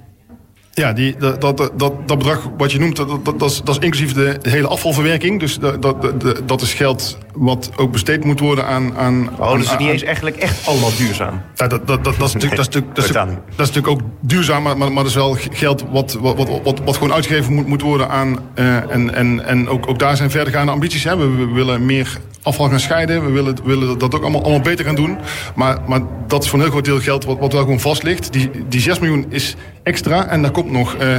Ja, 0.76 0.92
die, 0.92 1.16
dat, 1.18 1.40
dat, 1.40 1.56
dat, 1.56 1.92
dat 2.06 2.18
bedrag 2.18 2.48
wat 2.56 2.72
je 2.72 2.78
noemt, 2.78 2.96
dat, 2.96 3.08
dat, 3.08 3.38
dat, 3.38 3.50
is, 3.50 3.60
dat 3.64 3.76
is 3.78 3.84
inclusief 3.84 4.12
de 4.12 4.38
hele 4.42 4.66
afvalverwerking. 4.66 5.40
Dus 5.40 5.58
dat, 5.58 5.82
dat, 5.82 6.02
dat, 6.02 6.42
dat 6.48 6.60
is 6.60 6.74
geld 6.74 7.18
wat 7.34 7.70
ook 7.76 7.92
besteed 7.92 8.24
moet 8.24 8.40
worden 8.40 8.66
aan... 8.66 8.96
aan 8.96 9.30
Oh, 9.38 9.48
aan- 9.50 9.58
dus 9.58 9.70
het 9.70 9.80
is 9.80 9.84
niet 9.84 9.92
eens 9.94 10.02
eigenlijk 10.02 10.36
echt 10.36 10.66
allemaal 10.66 10.90
duurzaam. 10.96 11.40
Ja, 11.54 11.66
dat, 11.66 11.86
dat, 11.86 12.04
dat, 12.04 12.16
dat, 12.18 12.28
is 12.28 12.34
natuurlijk, 12.34 12.56
dat, 12.62 12.68
is 12.68 12.74
natuurlijk, 12.74 12.94
dat, 12.94 13.04
is, 13.04 13.12
dat 13.56 13.68
is 13.68 13.74
natuurlijk 13.74 13.88
ook 13.88 14.00
duurzaam, 14.20 14.62
maar, 14.62 14.76
maar, 14.76 14.88
maar 14.92 15.02
dat 15.02 15.06
is 15.12 15.14
wel 15.14 15.36
geld 15.50 15.84
wat, 15.90 16.12
wat, 16.20 16.36
wat, 16.36 16.48
wat, 16.64 16.80
wat 16.84 16.94
gewoon 16.96 17.12
uitgegeven 17.12 17.52
moet, 17.54 17.66
moet 17.66 17.82
worden 17.82 18.08
aan. 18.08 18.38
eh, 18.54 18.90
en 18.90 19.14
en, 19.14 19.44
en 19.44 19.68
ook, 19.68 19.88
ook 19.88 19.98
daar 19.98 20.16
zijn 20.16 20.30
verdergaande 20.30 20.72
ambities. 20.72 21.04
Hè. 21.04 21.16
We, 21.16 21.28
we 21.30 21.52
willen 21.52 21.86
meer 21.86 22.18
afval 22.46 22.68
gaan 22.68 22.80
scheiden. 22.80 23.24
We 23.24 23.30
willen, 23.30 23.56
willen 23.64 23.98
dat 23.98 24.14
ook 24.14 24.22
allemaal, 24.22 24.42
allemaal 24.42 24.60
beter 24.60 24.84
gaan 24.84 24.94
doen. 24.94 25.18
Maar, 25.54 25.78
maar 25.86 26.00
dat 26.26 26.42
is 26.42 26.48
voor 26.48 26.58
een 26.58 26.64
heel 26.64 26.72
groot 26.72 26.84
deel 26.84 27.00
geld 27.00 27.24
wat, 27.24 27.38
wat 27.38 27.52
wel 27.52 27.62
gewoon 27.62 27.80
vast 27.80 28.02
ligt. 28.02 28.32
Die, 28.32 28.50
die 28.68 28.80
6 28.80 28.98
miljoen 28.98 29.26
is 29.28 29.56
extra 29.82 30.26
en 30.28 30.42
daar 30.42 30.50
komt 30.50 30.70
nog. 30.70 30.94
eh, 30.94 31.16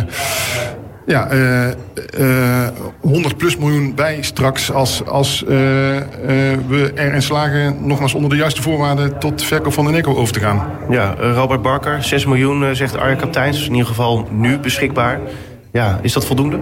ja, 1.05 1.27
eh, 1.29 1.67
eh, 1.69 2.67
100 3.01 3.37
plus 3.37 3.57
miljoen 3.57 3.95
bij 3.95 4.17
straks 4.21 4.71
als, 4.71 5.05
als 5.05 5.45
eh, 5.45 5.97
eh, 5.97 6.03
we 6.67 6.91
erin 6.95 7.21
slagen 7.21 7.87
nogmaals 7.87 8.13
onder 8.13 8.29
de 8.29 8.35
juiste 8.35 8.61
voorwaarden 8.61 9.19
tot 9.19 9.43
verkoop 9.43 9.73
van 9.73 9.85
de 9.85 9.91
Eneco 9.91 10.15
over 10.15 10.33
te 10.33 10.39
gaan. 10.39 10.67
Ja, 10.89 11.15
eh, 11.19 11.31
Robert 11.33 11.61
Barker, 11.61 12.03
6 12.03 12.25
miljoen 12.25 12.63
eh, 12.65 12.71
zegt 12.71 12.97
Arjen 12.97 13.17
Kapteins, 13.17 13.65
in 13.65 13.71
ieder 13.71 13.87
geval 13.87 14.27
nu 14.31 14.57
beschikbaar. 14.59 15.19
Ja, 15.77 15.99
is 16.01 16.13
dat 16.13 16.25
voldoende? 16.25 16.59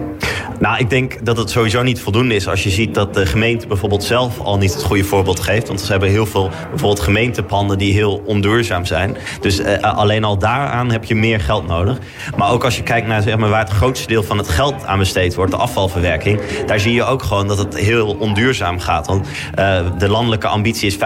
Nou, 0.58 0.78
ik 0.78 0.90
denk 0.90 1.24
dat 1.24 1.36
het 1.36 1.50
sowieso 1.50 1.82
niet 1.82 2.00
voldoende 2.00 2.34
is 2.34 2.48
als 2.48 2.62
je 2.62 2.70
ziet 2.70 2.94
dat 2.94 3.14
de 3.14 3.26
gemeente 3.26 3.66
bijvoorbeeld 3.66 4.04
zelf 4.04 4.40
al 4.40 4.58
niet 4.58 4.74
het 4.74 4.82
goede 4.82 5.04
voorbeeld 5.04 5.40
geeft. 5.40 5.68
Want 5.68 5.80
ze 5.80 5.90
hebben 5.90 6.08
heel 6.08 6.26
veel 6.26 6.50
bijvoorbeeld 6.70 7.00
gemeentepanden 7.00 7.78
die 7.78 7.92
heel 7.92 8.22
onduurzaam 8.24 8.84
zijn. 8.84 9.16
Dus 9.40 9.58
eh, 9.58 9.80
alleen 9.80 10.24
al 10.24 10.38
daaraan 10.38 10.90
heb 10.90 11.04
je 11.04 11.14
meer 11.14 11.40
geld 11.40 11.66
nodig. 11.66 11.98
Maar 12.36 12.50
ook 12.50 12.64
als 12.64 12.76
je 12.76 12.82
kijkt 12.82 13.06
naar 13.06 13.22
zeg 13.22 13.36
maar, 13.36 13.48
waar 13.48 13.64
het 13.64 13.70
grootste 13.70 14.06
deel 14.06 14.22
van 14.22 14.38
het 14.38 14.48
geld 14.48 14.86
aan 14.86 14.98
besteed 14.98 15.34
wordt, 15.34 15.50
de 15.50 15.58
afvalverwerking, 15.58 16.40
daar 16.66 16.80
zie 16.80 16.92
je 16.92 17.04
ook 17.04 17.22
gewoon 17.22 17.48
dat 17.48 17.58
het 17.58 17.76
heel 17.76 18.16
onduurzaam 18.18 18.80
gaat. 18.80 19.06
Want 19.06 19.28
eh, 19.54 19.78
de 19.98 20.08
landelijke 20.08 20.46
ambitie 20.46 20.86
is 20.86 20.96
75% 20.96 20.98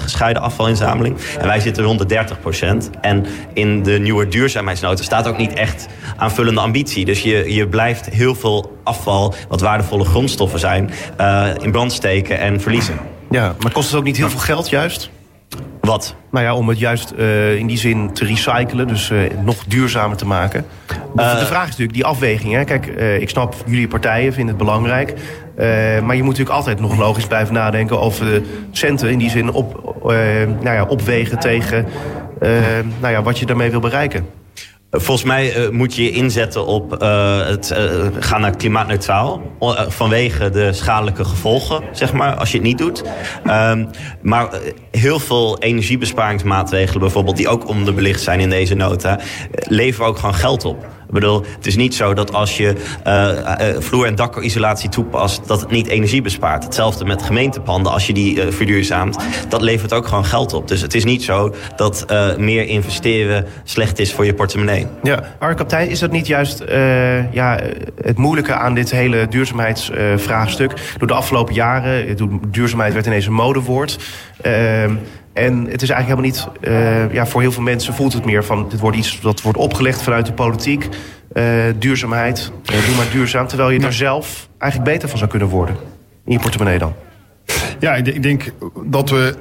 gescheiden 0.00 0.42
afvalinzameling. 0.42 1.16
En 1.38 1.46
wij 1.46 1.60
zitten 1.60 1.84
rond 1.84 2.08
de 2.08 2.24
30%. 2.94 3.00
En 3.00 3.26
in 3.52 3.82
de 3.82 3.98
nieuwe 3.98 4.28
duurzaamheidsnota 4.28 5.02
staat 5.02 5.28
ook 5.28 5.38
niet 5.38 5.52
echt 5.52 5.86
aanvullende 6.16 6.60
ambitie. 6.60 6.80
Dus 6.82 7.22
je, 7.22 7.54
je 7.54 7.68
blijft 7.68 8.10
heel 8.10 8.34
veel 8.34 8.78
afval, 8.82 9.34
wat 9.48 9.60
waardevolle 9.60 10.04
grondstoffen 10.04 10.58
zijn, 10.58 10.90
eh, 11.16 11.48
in 11.60 11.70
brand 11.70 11.92
steken 11.92 12.38
en 12.38 12.60
verliezen. 12.60 12.98
Ja, 13.30 13.54
maar 13.58 13.72
kost 13.72 13.88
het 13.88 13.98
ook 13.98 14.04
niet 14.04 14.16
heel 14.16 14.30
veel 14.30 14.40
geld 14.40 14.68
juist? 14.68 15.10
Wat? 15.80 16.14
Nou 16.30 16.44
ja, 16.44 16.54
om 16.54 16.68
het 16.68 16.78
juist 16.78 17.10
eh, 17.10 17.54
in 17.54 17.66
die 17.66 17.78
zin 17.78 18.12
te 18.12 18.24
recyclen, 18.24 18.88
dus 18.88 19.10
eh, 19.10 19.18
nog 19.44 19.64
duurzamer 19.64 20.16
te 20.16 20.26
maken. 20.26 20.64
De, 20.86 21.36
de 21.38 21.46
vraag 21.46 21.62
is 21.62 21.70
natuurlijk 21.70 21.94
die 21.94 22.04
afweging. 22.04 22.52
Hè? 22.52 22.64
Kijk, 22.64 22.86
ik 23.20 23.28
snap, 23.28 23.54
jullie 23.66 23.88
partijen 23.88 24.32
vinden 24.32 24.54
het 24.54 24.64
belangrijk. 24.64 25.14
maar 26.02 26.16
je 26.16 26.22
moet 26.22 26.36
natuurlijk 26.38 26.56
altijd 26.56 26.80
nog 26.80 26.98
logisch 26.98 27.26
blijven 27.26 27.54
nadenken 27.54 28.00
over 28.00 28.24
de 28.24 28.42
centen 28.70 29.10
in 29.10 29.18
die 29.18 29.30
zin 29.30 29.52
op, 29.52 29.94
nou 30.60 30.70
ja, 30.70 30.84
opwegen 30.84 31.38
tegen 31.38 31.86
nou 33.00 33.12
ja, 33.12 33.22
wat 33.22 33.38
je 33.38 33.46
daarmee 33.46 33.70
wil 33.70 33.80
bereiken. 33.80 34.26
Volgens 34.94 35.26
mij 35.26 35.54
eh, 35.54 35.70
moet 35.70 35.94
je 35.94 36.02
je 36.02 36.10
inzetten 36.10 36.66
op 36.66 37.02
eh, 37.02 37.46
het 37.46 37.70
eh, 37.70 38.06
gaan 38.18 38.40
naar 38.40 38.56
klimaatneutraal. 38.56 39.42
vanwege 39.88 40.50
de 40.50 40.72
schadelijke 40.72 41.24
gevolgen, 41.24 41.82
zeg 41.92 42.12
maar, 42.12 42.34
als 42.34 42.50
je 42.50 42.56
het 42.56 42.66
niet 42.66 42.78
doet. 42.78 43.02
Ehm, 43.44 43.86
maar 44.22 44.48
heel 44.90 45.18
veel 45.18 45.58
energiebesparingsmaatregelen 45.58 47.00
bijvoorbeeld... 47.00 47.36
die 47.36 47.48
ook 47.48 47.68
onderbelicht 47.68 48.20
zijn 48.20 48.40
in 48.40 48.50
deze 48.50 48.74
nota... 48.74 49.18
leveren 49.50 50.08
ook 50.08 50.18
gewoon 50.18 50.34
geld 50.34 50.64
op. 50.64 50.86
Ik 51.12 51.20
bedoel, 51.20 51.44
het 51.56 51.66
is 51.66 51.76
niet 51.76 51.94
zo 51.94 52.14
dat 52.14 52.32
als 52.32 52.56
je 52.56 52.74
uh, 53.06 53.80
vloer- 53.80 54.06
en 54.06 54.14
dakisolatie 54.14 54.88
toepast, 54.88 55.48
dat 55.48 55.60
het 55.60 55.70
niet 55.70 55.86
energie 55.86 56.22
bespaart. 56.22 56.64
Hetzelfde 56.64 57.04
met 57.04 57.22
gemeentepanden, 57.22 57.92
als 57.92 58.06
je 58.06 58.12
die 58.12 58.36
uh, 58.36 58.52
verduurzaamt, 58.52 59.18
dat 59.48 59.62
levert 59.62 59.92
ook 59.92 60.06
gewoon 60.06 60.24
geld 60.24 60.52
op. 60.52 60.68
Dus 60.68 60.80
het 60.80 60.94
is 60.94 61.04
niet 61.04 61.22
zo 61.22 61.54
dat 61.76 62.06
meer 62.38 62.66
investeren 62.66 63.46
slecht 63.64 63.98
is 63.98 64.12
voor 64.12 64.24
je 64.24 64.34
portemonnee. 64.34 64.86
Ja, 65.02 65.22
maar 65.40 65.54
kapitein, 65.54 65.88
is 65.88 65.98
dat 65.98 66.10
niet 66.10 66.26
juist 66.26 66.64
ja, 67.32 67.60
het 68.02 68.18
moeilijke 68.18 68.54
aan 68.54 68.74
dit 68.74 68.90
hele 68.90 69.26
duurzaamheidsvraagstuk? 69.28 70.72
Door 70.98 71.08
de 71.08 71.14
afgelopen 71.14 71.54
jaren, 71.54 72.16
duurzaamheid 72.48 72.92
werd 72.92 73.06
ineens 73.06 73.26
een 73.26 73.32
modewoord. 73.32 73.98
En 75.32 75.66
het 75.70 75.82
is 75.82 75.90
eigenlijk 75.90 76.20
helemaal 76.30 76.52
niet, 76.60 76.68
uh, 76.68 77.12
ja, 77.12 77.26
voor 77.26 77.40
heel 77.40 77.52
veel 77.52 77.62
mensen 77.62 77.94
voelt 77.94 78.12
het 78.12 78.24
meer 78.24 78.44
van, 78.44 78.68
dit 78.68 78.80
wordt 78.80 78.96
iets 78.96 79.20
dat 79.20 79.42
wordt 79.42 79.58
opgelegd 79.58 80.02
vanuit 80.02 80.26
de 80.26 80.32
politiek. 80.32 80.88
Uh, 81.34 81.44
duurzaamheid, 81.78 82.52
uh, 82.72 82.86
doe 82.86 82.96
maar 82.96 83.10
duurzaam. 83.12 83.46
Terwijl 83.46 83.70
je 83.70 83.80
er 83.80 83.92
zelf 83.92 84.48
eigenlijk 84.58 84.92
beter 84.92 85.08
van 85.08 85.18
zou 85.18 85.30
kunnen 85.30 85.48
worden. 85.48 85.76
In 86.24 86.32
je 86.32 86.38
portemonnee 86.38 86.78
dan. 86.78 86.94
Ja, 87.78 87.94
ik 87.94 88.22
denk 88.22 88.52
dat 88.84 89.10
we 89.10 89.36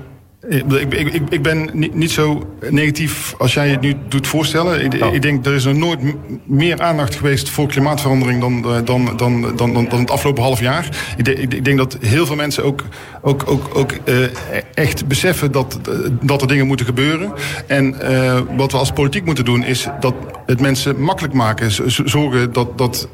ik, 0.50 0.94
ik, 0.94 1.22
ik, 1.30 1.42
ben 1.42 1.70
niet, 1.74 1.96
niet, 1.96 2.12
zo 2.12 2.56
negatief 2.70 3.36
als 3.38 3.54
jij 3.54 3.70
het 3.70 3.82
nu 3.82 3.96
doet 4.08 4.28
voorstellen. 4.28 4.84
Ik, 4.84 4.94
ik, 4.94 5.22
denk, 5.22 5.46
er 5.46 5.54
is 5.54 5.66
nog 5.66 5.76
nooit 5.76 6.00
meer 6.46 6.82
aandacht 6.82 7.16
geweest 7.16 7.50
voor 7.50 7.68
klimaatverandering 7.68 8.42
dan, 8.42 8.62
dan, 8.62 8.86
dan, 8.86 9.18
dan, 9.18 9.56
dan, 9.56 9.74
dan 9.90 10.00
het 10.00 10.12
afgelopen 10.12 10.44
half 10.44 10.60
jaar. 10.60 11.14
Ik, 11.18 11.66
denk 11.66 11.78
dat 11.78 11.98
heel 12.00 12.26
veel 12.26 12.36
mensen 12.36 12.64
ook, 12.64 12.84
ook, 13.22 13.44
ook, 13.46 13.70
ook 13.74 13.92
uh, 14.06 14.28
echt 14.74 15.08
beseffen 15.08 15.52
dat, 15.52 15.80
dat 16.22 16.42
er 16.42 16.48
dingen 16.48 16.68
moeten 16.68 16.86
gebeuren. 16.86 17.34
En 17.68 17.96
uh, 18.02 18.40
wat 18.56 18.72
we 18.72 18.78
als 18.78 18.92
politiek 18.92 19.26
moeten 19.26 19.46
doen 19.46 19.64
is 19.64 19.88
dat 20.00 20.14
het 20.46 20.62
mensen 20.62 21.02
makkelijk 21.02 21.34
maken. 21.34 21.72
Zorgen 22.06 22.54
dat, 22.54 22.78
dat, 22.78 23.08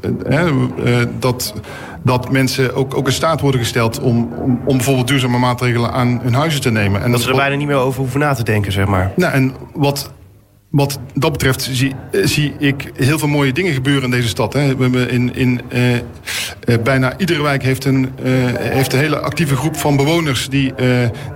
dat 1.19 1.53
dat 2.07 2.31
mensen 2.31 2.75
ook, 2.75 2.97
ook 2.97 3.07
in 3.07 3.13
staat 3.13 3.41
worden 3.41 3.59
gesteld 3.61 3.99
om, 3.99 4.33
om, 4.33 4.61
om 4.65 4.75
bijvoorbeeld 4.75 5.07
duurzame 5.07 5.37
maatregelen 5.37 5.91
aan 5.91 6.19
hun 6.23 6.33
huizen 6.33 6.61
te 6.61 6.71
nemen. 6.71 7.03
En 7.03 7.11
dat 7.11 7.21
ze 7.21 7.29
er 7.29 7.35
bijna 7.35 7.55
niet 7.55 7.67
meer 7.67 7.75
over 7.75 7.99
hoeven 7.99 8.19
na 8.19 8.33
te 8.33 8.43
denken, 8.43 8.71
zeg 8.71 8.85
maar. 8.85 9.11
Nou, 9.15 9.33
en 9.33 9.53
wat 9.73 10.11
wat 10.77 10.99
dat 11.13 11.31
betreft 11.31 11.69
zie, 11.71 11.93
eh, 12.11 12.25
zie, 12.25 12.53
ik 12.59 12.91
heel 12.95 13.19
veel 13.19 13.27
mooie 13.27 13.51
dingen 13.51 13.73
gebeuren 13.73 14.03
in 14.03 14.11
deze 14.11 14.27
stad. 14.27 14.53
Hè. 14.53 14.75
We 14.75 14.81
hebben 14.81 15.09
in, 15.09 15.35
in 15.35 15.61
uh, 15.73 15.93
uh, 15.93 15.99
bijna 16.83 17.17
iedere 17.17 17.41
wijk 17.41 17.63
heeft 17.63 17.85
een, 17.85 18.09
heeft 18.57 18.93
een 18.93 18.99
hele 18.99 19.19
actieve 19.19 19.55
groep 19.55 19.75
van 19.75 19.95
bewoners... 19.95 20.49
die, 20.49 20.73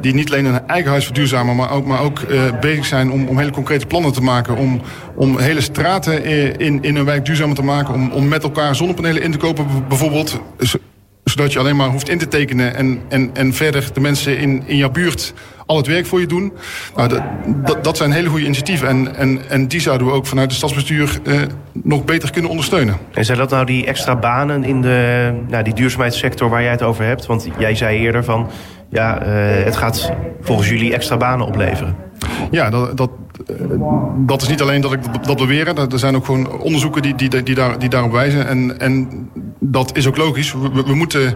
die 0.02 0.14
niet 0.14 0.32
alleen 0.32 0.46
hun 0.46 0.68
eigen 0.68 0.92
huis 0.92 1.06
verduurzamen... 1.06 1.56
maar 1.56 1.72
ook, 1.72 1.86
maar 1.86 2.02
ook 2.02 2.20
bezig 2.62 2.86
zijn 2.86 3.12
om, 3.12 3.28
om 3.28 3.38
hele 3.38 3.52
concrete 3.52 3.86
plannen 3.86 4.14
te 4.14 4.22
maken... 4.22 4.58
om, 4.58 4.82
om 5.16 5.38
hele 5.38 5.62
straten 5.62 6.24
in, 6.60 6.82
in 6.82 6.96
een 6.96 7.06
wijk 7.06 7.26
duurzamer 7.26 7.56
te 7.56 7.64
maken... 7.64 7.94
om, 7.94 8.12
om 8.12 8.28
met 8.28 8.44
elkaar 8.44 8.76
zonnepanelen 8.76 9.22
in 9.22 9.32
te 9.32 9.38
kopen 9.38 9.66
bijvoorbeeld 9.88 10.42
zodat 11.24 11.54
je 11.54 11.60
alleen 11.60 11.76
maar 11.76 11.90
hoeft 11.90 12.10
in 12.10 12.18
te 12.18 12.28
tekenen 12.28 12.76
en, 12.76 13.02
en, 13.10 13.30
en 13.34 13.54
verder 13.54 13.90
de 13.94 14.00
mensen 14.00 14.38
in, 14.38 14.64
in 14.66 14.78
jouw 14.78 14.92
buurt 14.92 15.34
al 15.72 15.78
het 15.78 15.88
werk 15.88 16.06
voor 16.06 16.20
je 16.20 16.28
doen. 16.28 16.54
Nou, 16.96 17.10
dat, 17.10 17.22
dat, 17.66 17.84
dat 17.84 17.98
zijn 17.98 18.12
hele 18.12 18.30
goede 18.30 18.46
initiatieven. 18.46 18.88
En, 18.88 19.16
en, 19.16 19.50
en 19.50 19.68
die 19.68 19.80
zouden 19.80 20.08
we 20.08 20.14
ook 20.14 20.26
vanuit 20.26 20.48
het 20.48 20.58
stadsbestuur 20.58 21.20
eh, 21.24 21.36
nog 21.84 22.06
beter 22.06 22.32
kunnen 22.32 22.50
ondersteunen. 22.50 22.98
En 23.14 23.26
zijn 23.26 23.38
dat 23.38 23.50
nou 23.50 23.66
die 23.66 23.86
extra 23.86 24.16
banen 24.16 24.64
in 24.64 24.82
de 24.82 25.32
nou, 25.48 25.64
die 25.64 25.74
duurzaamheidssector 25.74 26.50
waar 26.50 26.62
jij 26.62 26.72
het 26.72 26.82
over 26.82 27.06
hebt? 27.06 27.26
Want 27.26 27.48
jij 27.58 27.76
zei 27.76 27.98
eerder 27.98 28.24
van 28.24 28.50
ja, 28.90 29.22
uh, 29.22 29.28
het 29.64 29.78
gaat 29.78 30.12
volgens 30.42 30.70
jullie 30.70 30.94
extra 30.94 31.18
banen 31.18 31.46
opleveren. 31.46 31.96
Ja, 32.52 32.70
dat, 32.70 32.98
dat, 32.98 33.10
dat 34.18 34.42
is 34.42 34.48
niet 34.48 34.62
alleen 34.62 34.82
dat 34.82 34.94
ik 34.94 35.00
dat 35.24 35.38
beweren. 35.38 35.78
Er 35.78 36.00
zijn 36.00 36.16
ook 36.16 36.26
gewoon 36.26 36.60
onderzoeken 36.60 37.02
die, 37.02 37.16
die, 37.16 37.44
die, 37.44 37.56
daar, 37.56 37.80
die 37.80 37.90
daarop 37.90 38.12
wijzen. 38.12 38.48
En, 38.48 38.80
en 38.80 39.10
dat 39.60 39.98
is 39.98 40.08
ook 40.08 40.18
logisch. 40.18 40.54
We, 40.54 40.84
we 40.86 40.96
moeten... 40.96 41.36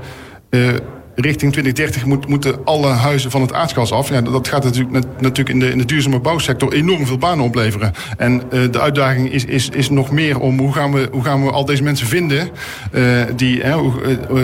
Uh, 0.49 0.69
richting 1.15 1.51
2030 1.51 2.05
moet, 2.05 2.27
moeten 2.27 2.65
alle 2.65 2.87
huizen 2.87 3.31
van 3.31 3.41
het 3.41 3.53
aardgas 3.53 3.91
af. 3.91 4.09
Ja, 4.09 4.21
dat 4.21 4.47
gaat 4.47 4.63
natuurlijk, 4.63 5.05
natuurlijk 5.19 5.49
in, 5.49 5.59
de, 5.59 5.69
in 5.69 5.77
de 5.77 5.85
duurzame 5.85 6.19
bouwsector 6.19 6.73
enorm 6.73 7.05
veel 7.05 7.17
banen 7.17 7.45
opleveren. 7.45 7.93
En 8.17 8.41
uh, 8.51 8.71
de 8.71 8.79
uitdaging 8.79 9.31
is, 9.31 9.45
is, 9.45 9.69
is 9.69 9.89
nog 9.89 10.11
meer 10.11 10.39
om 10.39 10.59
hoe 10.59 10.73
gaan 10.73 10.93
we, 10.93 11.07
hoe 11.11 11.23
gaan 11.23 11.43
we 11.43 11.51
al 11.51 11.65
deze 11.65 11.83
mensen 11.83 12.07
vinden... 12.07 12.49
Uh, 12.91 13.21
die, 13.35 13.63
uh, 13.63 13.77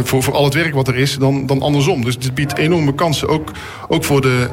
voor, 0.04 0.24
voor 0.24 0.34
al 0.34 0.44
het 0.44 0.54
werk 0.54 0.74
wat 0.74 0.88
er 0.88 0.96
is, 0.96 1.18
dan, 1.18 1.46
dan 1.46 1.62
andersom. 1.62 2.04
Dus 2.04 2.20
dit 2.20 2.34
biedt 2.34 2.58
enorme 2.58 2.94
kansen, 2.94 3.28
ook, 3.28 3.52
ook 3.88 4.04
voor 4.04 4.22
de 4.22 4.50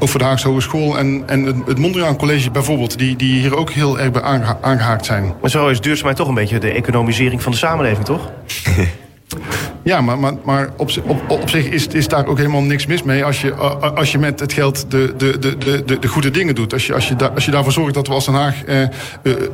ook 0.00 0.08
voor 0.08 0.18
de 0.20 0.24
Haagse 0.26 0.48
Hogeschool 0.48 0.98
en, 0.98 1.22
en 1.26 1.44
het 1.66 1.78
Mondriaan 1.78 2.16
College 2.16 2.50
bijvoorbeeld... 2.50 2.98
Die, 2.98 3.16
die 3.16 3.40
hier 3.40 3.56
ook 3.56 3.70
heel 3.70 3.98
erg 3.98 4.10
bij 4.10 4.22
aangehaakt 4.60 5.04
zijn. 5.04 5.32
Maar 5.40 5.50
zo 5.50 5.68
is 5.68 5.80
duurzaamheid 5.80 6.16
toch 6.16 6.28
een 6.28 6.34
beetje 6.34 6.58
de 6.58 6.70
economisering 6.70 7.42
van 7.42 7.52
de 7.52 7.58
samenleving, 7.58 8.04
toch? 8.04 8.30
Ja, 9.82 10.00
maar, 10.00 10.18
maar, 10.18 10.32
maar 10.44 10.70
op, 10.76 10.90
op, 11.28 11.48
zich 11.48 11.66
is, 11.66 11.86
is 11.86 12.08
daar 12.08 12.26
ook 12.26 12.36
helemaal 12.36 12.62
niks 12.62 12.86
mis 12.86 13.02
mee... 13.02 13.24
als 13.24 13.40
je, 13.40 13.54
als 13.94 14.12
je 14.12 14.18
met 14.18 14.40
het 14.40 14.52
geld 14.52 14.90
de, 14.90 15.14
de, 15.16 15.38
de, 15.38 15.84
de, 15.84 15.98
de 15.98 16.08
goede 16.08 16.30
dingen 16.30 16.54
doet. 16.54 16.72
Als 16.72 16.86
je, 16.86 16.94
als, 16.94 17.08
je 17.08 17.30
als 17.34 17.44
je 17.44 17.50
daarvoor 17.50 17.72
zorgt 17.72 17.94
dat 17.94 18.06
we 18.06 18.12
als 18.12 18.24
Den 18.24 18.34
Haag 18.34 18.64
eh, 18.64 18.82
eh, 18.82 18.88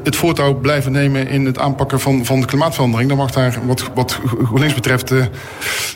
het 0.04 0.16
voortouw 0.16 0.54
blijven 0.54 0.92
nemen... 0.92 1.28
in 1.28 1.44
het 1.46 1.58
aanpakken 1.58 2.00
van, 2.00 2.24
van 2.24 2.40
de 2.40 2.46
klimaatverandering... 2.46 3.08
dan 3.08 3.18
mag 3.18 3.30
daar 3.30 3.58
wat, 3.66 3.90
wat 3.94 4.20
GroenLinks 4.44 4.74
betreft 4.74 5.10
uh, 5.10 5.24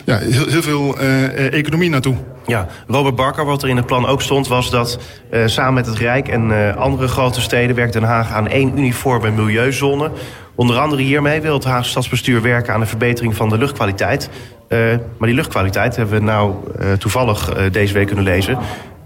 ja, 0.05 0.17
heel, 0.17 0.47
heel 0.47 0.61
veel 0.61 1.01
uh, 1.01 1.53
economie 1.53 1.89
naartoe. 1.89 2.15
Ja, 2.45 2.67
Robert 2.87 3.15
Barker, 3.15 3.45
wat 3.45 3.63
er 3.63 3.69
in 3.69 3.77
het 3.77 3.85
plan 3.85 4.05
ook 4.05 4.21
stond... 4.21 4.47
was 4.47 4.69
dat 4.69 4.99
uh, 5.31 5.41
samen 5.45 5.73
met 5.73 5.85
het 5.85 5.97
Rijk 5.97 6.27
en 6.27 6.75
andere 6.77 7.07
grote 7.07 7.41
steden... 7.41 7.75
werkt 7.75 7.93
Den 7.93 8.03
Haag 8.03 8.31
aan 8.31 8.47
één 8.47 8.77
uniforme 8.77 9.31
milieuzone... 9.31 10.11
Onder 10.57 10.79
andere 10.79 11.01
hiermee 11.01 11.41
wil 11.41 11.53
het 11.53 11.63
Haagse 11.63 11.89
Stadsbestuur 11.89 12.41
werken 12.41 12.73
aan 12.73 12.79
de 12.79 12.85
verbetering 12.85 13.35
van 13.35 13.49
de 13.49 13.57
luchtkwaliteit. 13.57 14.29
Uh, 14.69 14.79
maar 15.17 15.27
die 15.27 15.35
luchtkwaliteit 15.35 15.95
hebben 15.95 16.19
we 16.19 16.23
nou 16.23 16.55
uh, 16.81 16.91
toevallig 16.91 17.57
uh, 17.57 17.71
deze 17.71 17.93
week 17.93 18.07
kunnen 18.07 18.25
lezen... 18.25 18.57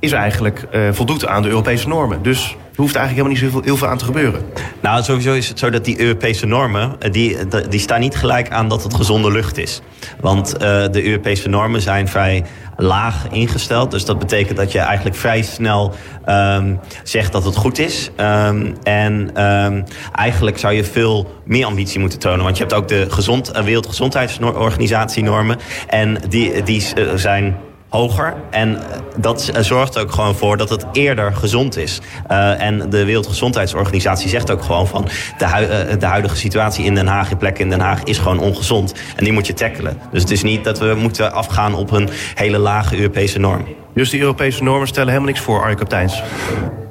is 0.01 0.11
eigenlijk 0.11 0.67
voldoet 0.91 1.27
aan 1.27 1.41
de 1.41 1.49
Europese 1.49 1.87
normen. 1.87 2.23
Dus 2.23 2.55
er 2.71 2.77
hoeft 2.77 2.95
eigenlijk 2.95 3.27
helemaal 3.27 3.29
niet 3.29 3.53
zoveel 3.53 3.61
heel 3.63 3.77
veel 3.77 3.87
aan 3.87 3.97
te 3.97 4.05
gebeuren. 4.05 4.41
Nou, 4.81 5.03
sowieso 5.03 5.33
is 5.33 5.49
het 5.49 5.59
zo 5.59 5.69
dat 5.69 5.85
die 5.85 6.01
Europese 6.01 6.45
normen... 6.45 6.95
die, 7.11 7.37
die 7.69 7.79
staan 7.79 7.99
niet 7.99 8.15
gelijk 8.15 8.49
aan 8.49 8.67
dat 8.67 8.83
het 8.83 8.93
gezonde 8.93 9.31
lucht 9.31 9.57
is. 9.57 9.81
Want 10.19 10.59
de 10.59 11.05
Europese 11.05 11.49
normen 11.49 11.81
zijn 11.81 12.07
vrij 12.07 12.43
laag 12.77 13.27
ingesteld. 13.31 13.91
Dus 13.91 14.05
dat 14.05 14.19
betekent 14.19 14.57
dat 14.57 14.71
je 14.71 14.79
eigenlijk 14.79 15.15
vrij 15.15 15.41
snel 15.41 15.93
um, 16.29 16.79
zegt 17.03 17.31
dat 17.31 17.45
het 17.45 17.55
goed 17.55 17.79
is. 17.79 18.09
Um, 18.17 18.75
en 18.83 19.43
um, 19.43 19.83
eigenlijk 20.15 20.57
zou 20.57 20.73
je 20.73 20.83
veel 20.83 21.41
meer 21.45 21.65
ambitie 21.65 21.99
moeten 21.99 22.19
tonen. 22.19 22.43
Want 22.43 22.57
je 22.57 22.63
hebt 22.63 22.75
ook 22.75 22.87
de 22.87 23.05
gezond, 23.09 23.51
Wereldgezondheidsorganisatie 23.63 25.23
normen. 25.23 25.57
En 25.87 26.17
die, 26.29 26.63
die 26.63 26.83
zijn 27.15 27.57
hoger. 27.91 28.33
En 28.49 28.79
dat 29.17 29.51
zorgt 29.59 29.97
ook 29.97 30.11
gewoon 30.11 30.35
voor 30.35 30.57
dat 30.57 30.69
het 30.69 30.85
eerder 30.91 31.33
gezond 31.33 31.77
is. 31.77 32.01
Uh, 32.31 32.61
en 32.61 32.89
de 32.89 33.05
Wereldgezondheidsorganisatie 33.05 34.29
zegt 34.29 34.51
ook 34.51 34.63
gewoon 34.63 34.87
van... 34.87 35.07
De, 35.37 35.47
hu 35.47 35.63
uh, 35.63 35.99
de, 35.99 36.05
huidige 36.05 36.35
situatie 36.35 36.85
in 36.85 36.95
Den 36.95 37.07
Haag, 37.07 37.31
in 37.31 37.37
plekken 37.37 37.63
in 37.63 37.69
Den 37.69 37.79
Haag, 37.79 38.03
is 38.03 38.17
gewoon 38.17 38.39
ongezond. 38.39 38.93
En 39.15 39.23
die 39.23 39.33
moet 39.33 39.47
je 39.47 39.53
tackelen. 39.53 39.97
Dus 40.11 40.21
het 40.21 40.31
is 40.31 40.43
niet 40.43 40.63
dat 40.63 40.79
we 40.79 40.95
moeten 40.99 41.33
afgaan 41.33 41.75
op 41.75 41.91
een 41.91 42.09
hele 42.35 42.57
lage 42.57 42.97
Europese 42.97 43.39
norm. 43.39 43.65
Dus 43.93 44.09
die 44.09 44.21
Europese 44.21 44.63
normen 44.63 44.87
stellen 44.87 45.07
helemaal 45.07 45.29
niks 45.29 45.41
voor, 45.41 45.61
Arjen 45.61 45.77
Kapteins? 45.77 46.23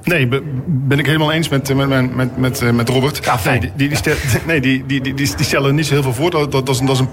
Nee, 0.03 0.29
ben 0.67 0.99
ik 0.99 1.07
helemaal 1.07 1.33
eens 1.33 1.49
met, 1.49 1.75
met, 1.75 2.17
met, 2.17 2.37
met, 2.37 2.73
met 2.73 2.89
Robert. 2.89 3.25
Ja, 3.25 3.39
nee, 3.45 3.61
die, 3.61 3.73
die, 3.77 3.89
die, 3.89 3.97
stel, 3.97 4.15
nee 4.47 4.61
die, 4.61 4.87
die, 4.87 5.01
die, 5.01 5.15
die, 5.15 5.27
stellen 5.27 5.75
niet 5.75 5.87
zo 5.87 5.93
heel 5.93 6.03
veel 6.03 6.15
voor. 6.15 6.31
Dat, 6.31 6.53
dat, 6.53 6.67
dat, 6.67 6.75
is, 6.75 6.81
dat 6.81 6.91
is 6.91 6.99
een 6.99 7.09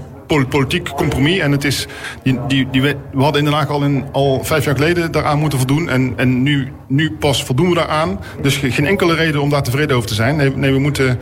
politiek 0.50 0.90
compromis. 0.90 1.40
En 1.40 1.52
het 1.52 1.64
is, 1.64 1.88
die, 2.24 2.40
die, 2.48 2.68
die, 2.72 2.82
we 2.82 2.96
hadden 3.18 3.40
in 3.40 3.46
Den 3.46 3.54
Haag 3.54 3.70
al, 3.70 4.04
al 4.12 4.44
vijf 4.44 4.66
jaar 4.66 4.76
geleden 4.76 5.12
daaraan 5.12 5.40
moeten 5.40 5.60
voldoen. 5.60 5.90
En, 5.90 6.14
en 6.16 6.44
nu, 6.44 6.72
nu 6.88 7.12
pas 7.12 7.44
voldoen 7.44 7.70
we 7.70 7.76
daaraan. 7.76 8.20
Dus 8.42 8.56
geen 8.58 8.86
enkele 8.86 9.16
reden 9.16 9.42
om 9.42 9.50
daar 9.50 9.64
tevreden 9.64 9.96
over 9.96 10.10
te 10.10 10.16
zijn. 10.16 10.36
Nee, 10.36 10.56
nee 10.56 10.72
we 10.72 10.80
moeten... 10.80 11.20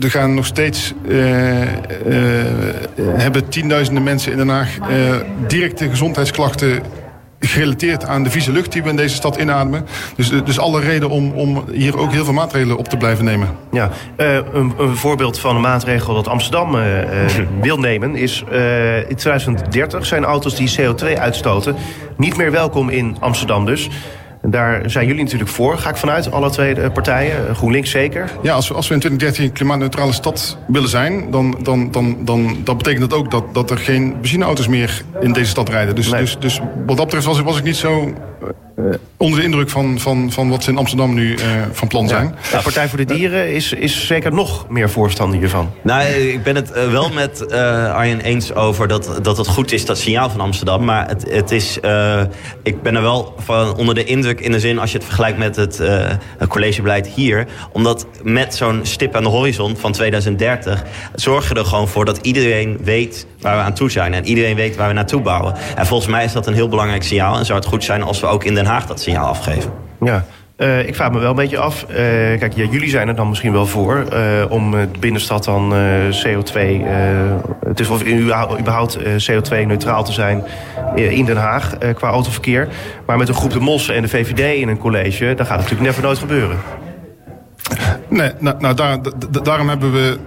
Er 0.00 0.10
gaan 0.10 0.34
nog 0.34 0.46
steeds 0.46 0.92
uh, 1.08 1.60
uh, 1.60 1.66
hebben 2.96 3.48
tienduizenden 3.48 4.02
mensen 4.02 4.32
in 4.32 4.38
Den 4.38 4.48
Haag 4.48 4.78
directe 5.46 5.88
gezondheidsklachten 5.88 6.82
gerelateerd 7.46 8.04
aan 8.04 8.22
de 8.22 8.30
vieze 8.30 8.52
lucht 8.52 8.72
die 8.72 8.82
we 8.82 8.88
in 8.88 8.96
deze 8.96 9.14
stad 9.14 9.36
inademen. 9.36 9.86
Dus, 10.16 10.28
dus 10.44 10.58
alle 10.58 10.80
reden 10.80 11.10
om, 11.10 11.32
om 11.32 11.64
hier 11.72 11.98
ook 11.98 12.12
heel 12.12 12.24
veel 12.24 12.32
maatregelen 12.32 12.76
op 12.76 12.88
te 12.88 12.96
blijven 12.96 13.24
nemen. 13.24 13.48
Ja, 13.72 13.90
uh, 14.16 14.34
een, 14.34 14.72
een, 14.78 14.96
voorbeeld 14.96 15.38
van 15.38 15.54
een 15.54 15.62
maatregel 15.62 16.14
dat 16.14 16.28
Amsterdam 16.28 16.74
uh, 16.74 16.82
wil 17.62 17.78
nemen... 17.78 18.16
is 18.16 18.44
uh, 18.52 19.10
in 19.10 19.16
2030 19.16 20.06
zijn 20.06 20.24
auto's 20.24 20.54
die 20.54 20.74
CO2 20.80 21.18
uitstoten 21.18 21.76
niet 22.16 22.36
meer 22.36 22.50
welkom 22.50 22.88
in 22.88 23.16
Amsterdam 23.20 23.64
dus... 23.64 23.88
Daar 24.46 24.90
zijn 24.90 25.06
jullie 25.06 25.22
natuurlijk 25.22 25.50
voor, 25.50 25.78
ga 25.78 25.90
ik 25.90 25.96
vanuit, 25.96 26.32
alle 26.32 26.50
twee 26.50 26.90
partijen. 26.90 27.54
GroenLinks 27.54 27.90
zeker. 27.90 28.30
Ja, 28.42 28.54
als 28.54 28.68
we, 28.68 28.74
als 28.74 28.88
we 28.88 28.94
in 28.94 29.00
2030 29.00 29.44
een 29.44 29.52
klimaatneutrale 29.58 30.12
stad 30.12 30.58
willen 30.66 30.88
zijn... 30.88 31.30
dan, 31.30 31.56
dan, 31.62 31.90
dan, 31.90 32.16
dan 32.24 32.56
dat 32.64 32.76
betekent 32.76 33.10
dat 33.10 33.18
ook 33.18 33.30
dat, 33.30 33.54
dat 33.54 33.70
er 33.70 33.78
geen 33.78 34.14
benzineauto's 34.20 34.68
meer 34.68 35.02
in 35.20 35.32
deze 35.32 35.50
stad 35.50 35.68
rijden. 35.68 35.94
Dus, 35.94 36.10
nee. 36.10 36.20
dus, 36.20 36.38
dus 36.38 36.60
wat 36.86 36.96
dat 36.96 37.04
betreft 37.04 37.26
was, 37.26 37.40
was 37.40 37.58
ik 37.58 37.64
niet 37.64 37.76
zo 37.76 38.14
onder 39.16 39.38
de 39.38 39.44
indruk 39.44 39.70
van, 39.70 39.98
van, 39.98 40.32
van 40.32 40.48
wat 40.48 40.62
ze 40.62 40.70
in 40.70 40.76
Amsterdam 40.76 41.14
nu 41.14 41.38
van 41.72 41.88
plan 41.88 42.08
zijn. 42.08 42.34
Ja. 42.50 42.56
De 42.56 42.62
Partij 42.62 42.88
voor 42.88 42.98
de 42.98 43.04
Dieren 43.04 43.52
is, 43.52 43.72
is 43.72 44.06
zeker 44.06 44.32
nog 44.32 44.68
meer 44.68 44.90
voorstander 44.90 45.38
hiervan. 45.38 45.70
Nou, 45.82 46.08
ik 46.08 46.42
ben 46.42 46.56
het 46.56 46.90
wel 46.90 47.10
met 47.10 47.52
Arjen 47.92 48.20
eens 48.20 48.54
over 48.54 48.88
dat, 48.88 49.18
dat 49.22 49.36
het 49.36 49.48
goed 49.48 49.72
is, 49.72 49.84
dat 49.84 49.98
signaal 49.98 50.30
van 50.30 50.40
Amsterdam. 50.40 50.84
Maar 50.84 51.08
het, 51.08 51.30
het 51.30 51.50
is, 51.50 51.76
ik 52.62 52.82
ben 52.82 52.96
er 52.96 53.02
wel 53.02 53.34
van 53.38 53.76
onder 53.76 53.94
de 53.94 54.04
indruk 54.04 54.40
in 54.40 54.52
de 54.52 54.60
zin 54.60 54.78
als 54.78 54.90
je 54.90 54.96
het 54.96 55.06
vergelijkt 55.06 55.38
met 55.38 55.56
het, 55.56 55.82
collegebeleid 56.48 57.06
hier. 57.06 57.46
Omdat 57.72 58.06
met 58.22 58.54
zo'n 58.54 58.80
stip 58.82 59.14
aan 59.14 59.22
de 59.22 59.28
horizon 59.28 59.76
van 59.76 59.92
2030 59.92 60.84
zorgen 61.14 61.56
er 61.56 61.64
gewoon 61.64 61.88
voor 61.88 62.04
dat 62.04 62.18
iedereen 62.22 62.78
weet 62.82 63.26
waar 63.40 63.56
we 63.56 63.62
aan 63.62 63.74
toe 63.74 63.90
zijn. 63.90 64.14
En 64.14 64.24
iedereen 64.24 64.56
weet 64.56 64.76
waar 64.76 64.88
we 64.88 64.94
naartoe 64.94 65.20
bouwen. 65.20 65.54
En 65.76 65.86
volgens 65.86 66.10
mij 66.10 66.24
is 66.24 66.32
dat 66.32 66.46
een 66.46 66.54
heel 66.54 66.68
belangrijk 66.68 67.02
signaal. 67.02 67.38
En 67.38 67.44
zou 67.44 67.58
het 67.58 67.68
goed 67.68 67.84
zijn 67.84 68.02
als 68.02 68.20
we 68.20 68.26
ook 68.26 68.44
in 68.44 68.54
Den 68.62 68.70
Haag 68.70 68.86
dat 68.86 69.00
signaal 69.00 69.26
afgeven. 69.26 69.72
Ja. 70.00 70.24
Uh, 70.56 70.86
ik 70.86 70.94
vraag 70.94 71.12
me 71.12 71.18
wel 71.18 71.30
een 71.30 71.36
beetje 71.36 71.58
af. 71.58 71.86
Uh, 71.88 71.96
kijk, 71.96 72.52
ja, 72.54 72.64
jullie 72.70 72.88
zijn 72.88 73.08
er 73.08 73.14
dan 73.14 73.28
misschien 73.28 73.52
wel 73.52 73.66
voor 73.66 74.04
uh, 74.12 74.50
om 74.50 74.70
de 74.70 74.88
binnenstad 74.98 75.44
dan 75.44 75.74
CO2. 76.26 76.58
het 77.66 77.80
is 77.80 77.88
of 77.88 78.06
überhaupt 78.58 78.98
CO2-neutraal 78.98 80.04
te 80.04 80.12
zijn 80.12 80.44
in 80.94 81.24
Den 81.24 81.36
Haag 81.36 81.78
qua 81.94 82.08
autoverkeer. 82.08 82.68
Maar 83.06 83.16
met 83.16 83.28
een 83.28 83.34
groep 83.34 83.52
de 83.52 83.60
Mos 83.60 83.88
en 83.88 84.02
de 84.02 84.08
VVD 84.08 84.60
in 84.60 84.68
een 84.68 84.78
college, 84.78 85.24
dan 85.24 85.46
gaat 85.46 85.58
het 85.60 85.70
natuurlijk 85.70 85.80
never 85.80 86.02
nooit 86.02 86.18
gebeuren. 86.18 86.58
Nee, 88.08 88.30
nou, 88.38 88.56
nou 88.60 88.74
daar, 88.74 88.98
daarom 89.42 89.68
hebben 89.68 89.92
we, 89.92 90.18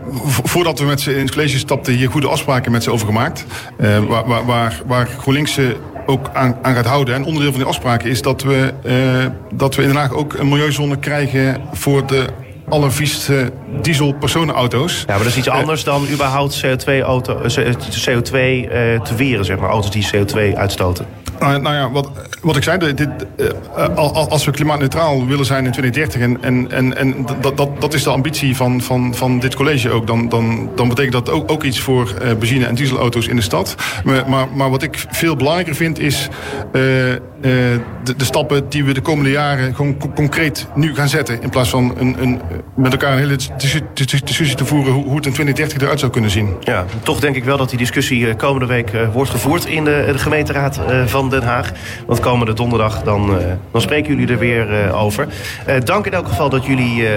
voordat 0.44 0.80
we 0.80 0.86
met 0.86 1.02
ze 1.02 1.16
in 1.16 1.22
het 1.26 1.32
college 1.32 1.58
stapten, 1.58 1.94
hier 1.94 2.10
goede 2.10 2.28
afspraken 2.28 2.72
met 2.72 2.84
ze 2.84 2.92
over 2.92 3.06
gemaakt. 3.06 3.46
Uh, 3.80 4.00
waar, 4.00 4.28
waar, 4.28 4.46
waar, 4.46 4.82
waar 4.86 5.08
GroenLinks 5.08 5.60
ook 6.06 6.30
aan, 6.34 6.58
aan, 6.62 6.74
gaat 6.74 6.86
houden. 6.86 7.16
En 7.16 7.24
onderdeel 7.24 7.52
van 7.52 7.60
die 7.60 7.70
afspraken 7.70 8.10
is 8.10 8.22
dat 8.22 8.44
we, 8.44 8.74
uh, 8.86 9.26
dat 9.54 9.76
we 9.76 9.82
in 9.82 9.88
Den 9.88 9.98
Haag 9.98 10.14
ook 10.14 10.34
een 10.34 10.50
milieuzone 10.50 10.98
krijgen 10.98 11.62
voor 11.74 12.08
de 12.08 12.26
allervieste 12.70 13.52
diesel 13.82 14.14
personenauto's. 14.14 15.00
Ja, 15.00 15.06
maar 15.08 15.18
dat 15.18 15.28
is 15.28 15.38
iets 15.38 15.50
anders 15.50 15.84
dan 15.84 16.08
überhaupt 16.12 16.66
CO2, 16.66 16.90
CO2 18.10 18.32
uh, 18.32 19.02
te 19.02 19.16
weren, 19.16 19.46
zeg 19.46 19.58
maar. 19.58 19.70
Auto's 19.70 19.92
die 19.92 20.10
CO2 20.16 20.56
uitstoten. 20.56 21.06
Nou, 21.40 21.62
nou 21.62 21.76
ja, 21.76 21.92
wat, 21.92 22.10
wat 22.42 22.56
ik 22.56 22.64
zei, 22.64 22.94
dit, 22.94 23.10
uh, 23.38 23.98
als 23.98 24.46
we 24.46 24.52
klimaatneutraal 24.52 25.26
willen 25.26 25.46
zijn 25.46 25.66
in 25.66 25.72
2030... 25.72 26.22
en, 26.22 26.44
en, 26.44 26.72
en, 26.72 26.98
en 26.98 27.26
dat, 27.42 27.58
dat, 27.58 27.82
dat 27.82 27.94
is 27.94 28.04
de 28.04 28.10
ambitie 28.10 28.56
van, 28.56 28.82
van, 28.82 29.16
van 29.16 29.40
dit 29.40 29.56
college 29.56 29.90
ook... 29.90 30.08
dan, 30.08 30.30
dan, 30.30 30.70
dan 30.76 30.90
betekent 30.90 31.14
dat 31.14 31.30
ook, 31.30 31.52
ook 31.52 31.64
iets 31.64 31.80
voor 31.80 32.14
uh, 32.24 32.34
benzine- 32.34 32.66
en 32.66 32.76
dieselauto's 32.76 33.28
in 33.28 33.36
de 33.36 33.42
stad. 33.42 33.76
Maar, 34.04 34.48
maar, 34.56 34.70
wat 34.70 34.84
ik 34.84 35.06
veel 35.10 35.36
belangrijker 35.36 35.76
vind 35.76 36.00
is... 36.00 36.30
Uh, 36.66 36.72
de, 37.42 38.16
de, 38.18 38.26
stappen 38.26 38.70
die 38.70 38.84
we 38.84 38.94
de 38.94 39.02
komende 39.02 39.32
jaren 39.32 39.76
gewoon 39.76 39.98
concreet 40.16 40.68
nu 40.76 40.96
gaan 40.96 41.10
zetten... 41.10 41.42
in 41.42 41.50
plaats 41.50 41.70
van 41.70 41.94
een, 41.98 42.16
een, 42.22 42.42
met 42.76 42.92
elkaar 42.92 43.12
een 43.12 43.18
hele 43.18 43.38
discussie 43.94 44.56
te 44.56 44.66
voeren... 44.66 44.94
Hoe, 44.94 45.04
hoe 45.04 45.16
het 45.16 45.26
in 45.26 45.34
2030 45.34 45.82
eruit 45.82 46.00
zou 46.00 46.12
kunnen 46.12 46.30
zien. 46.30 46.50
Ja, 46.60 46.86
toch 47.04 47.20
denk 47.20 47.36
ik 47.36 47.44
wel 47.44 47.58
dat 47.58 47.70
die 47.70 47.78
discussie 47.78 48.36
komende 48.36 48.66
week 48.66 48.92
wordt 49.14 49.32
gevoerd... 49.32 49.66
in 49.66 49.84
de, 49.84 50.10
de 50.12 50.18
gemeenteraad 50.18 50.80
van 51.06 51.25
Den 51.30 51.44
Haag. 51.44 51.72
Want 52.06 52.20
komende 52.20 52.54
donderdag 52.54 53.04
dan, 53.04 53.30
uh, 53.30 53.38
dan 53.72 53.82
spreken 53.82 54.16
jullie 54.16 54.34
er 54.34 54.40
weer 54.40 54.86
uh, 54.86 55.02
over. 55.02 55.28
Uh, 55.68 55.76
dank 55.84 56.06
in 56.06 56.14
elk 56.14 56.28
geval 56.28 56.50
dat 56.50 56.66
jullie 56.66 57.08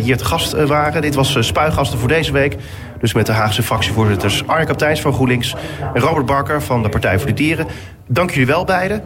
hier 0.00 0.16
te 0.16 0.24
gast 0.24 0.66
waren. 0.66 1.02
Dit 1.02 1.14
was 1.14 1.36
Spuigasten 1.40 1.98
voor 1.98 2.08
deze 2.08 2.32
week. 2.32 2.56
Dus 3.00 3.12
met 3.12 3.26
de 3.26 3.32
Haagse 3.32 3.62
fractievoorzitters 3.62 4.46
Arne 4.46 4.66
Kapteins 4.66 5.00
van 5.00 5.12
GroenLinks... 5.12 5.54
en 5.94 6.00
Robert 6.00 6.26
Barker 6.26 6.62
van 6.62 6.82
de 6.82 6.88
Partij 6.88 7.18
voor 7.18 7.26
de 7.26 7.34
Dieren. 7.34 7.66
Dank 8.06 8.30
jullie 8.30 8.46
wel 8.46 8.64
beiden. 8.64 9.02